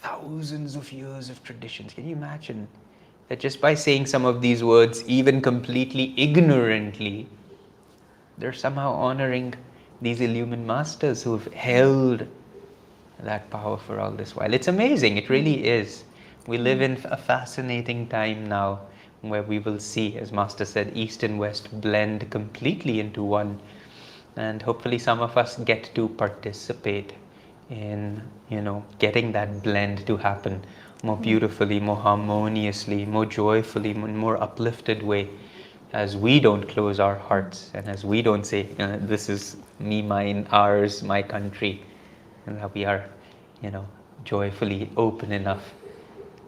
thousands 0.00 0.76
of 0.76 0.92
years 0.92 1.28
of 1.28 1.42
traditions 1.42 1.92
can 1.92 2.06
you 2.06 2.14
imagine 2.14 2.66
that 3.28 3.40
just 3.40 3.60
by 3.60 3.74
saying 3.74 4.06
some 4.06 4.24
of 4.24 4.40
these 4.40 4.62
words 4.64 5.04
even 5.06 5.40
completely 5.40 6.14
ignorantly 6.16 7.26
they're 8.38 8.52
somehow 8.52 8.92
honoring 8.92 9.54
these 10.00 10.20
illumined 10.20 10.66
masters 10.66 11.22
who've 11.22 11.52
held 11.52 12.26
that 13.22 13.50
power 13.50 13.76
for 13.76 14.00
all 14.00 14.10
this 14.10 14.34
while. 14.34 14.52
It's 14.52 14.68
amazing, 14.68 15.16
it 15.18 15.28
really 15.28 15.66
is. 15.66 16.04
We 16.46 16.58
live 16.58 16.80
in 16.80 16.98
a 17.04 17.16
fascinating 17.16 18.08
time 18.08 18.48
now 18.48 18.80
where 19.20 19.42
we 19.42 19.58
will 19.58 19.78
see, 19.78 20.16
as 20.16 20.32
Master 20.32 20.64
said, 20.64 20.92
East 20.94 21.22
and 21.22 21.38
West 21.38 21.80
blend 21.82 22.30
completely 22.30 23.00
into 23.00 23.22
one. 23.22 23.60
And 24.36 24.62
hopefully, 24.62 24.98
some 24.98 25.20
of 25.20 25.36
us 25.36 25.56
get 25.58 25.94
to 25.94 26.08
participate 26.08 27.12
in, 27.70 28.22
you 28.48 28.60
know, 28.60 28.84
getting 28.98 29.32
that 29.32 29.62
blend 29.62 30.06
to 30.06 30.16
happen 30.16 30.62
more 31.02 31.16
beautifully, 31.16 31.80
more 31.80 31.96
harmoniously, 31.96 33.06
more 33.06 33.26
joyfully, 33.26 33.90
in 33.90 34.16
more 34.16 34.42
uplifted 34.42 35.02
way 35.02 35.28
as 35.92 36.16
we 36.16 36.38
don't 36.38 36.68
close 36.68 37.00
our 37.00 37.16
hearts 37.16 37.70
and 37.74 37.88
as 37.88 38.04
we 38.04 38.22
don't 38.22 38.44
say, 38.44 38.68
uh, 38.78 38.96
this 39.00 39.28
is 39.28 39.56
me, 39.78 40.02
mine, 40.02 40.46
ours, 40.52 41.02
my 41.02 41.22
country, 41.22 41.82
and 42.46 42.56
that 42.58 42.72
we 42.74 42.84
are, 42.84 43.04
you 43.62 43.70
know, 43.70 43.86
joyfully 44.24 44.90
open 44.96 45.32
enough 45.32 45.74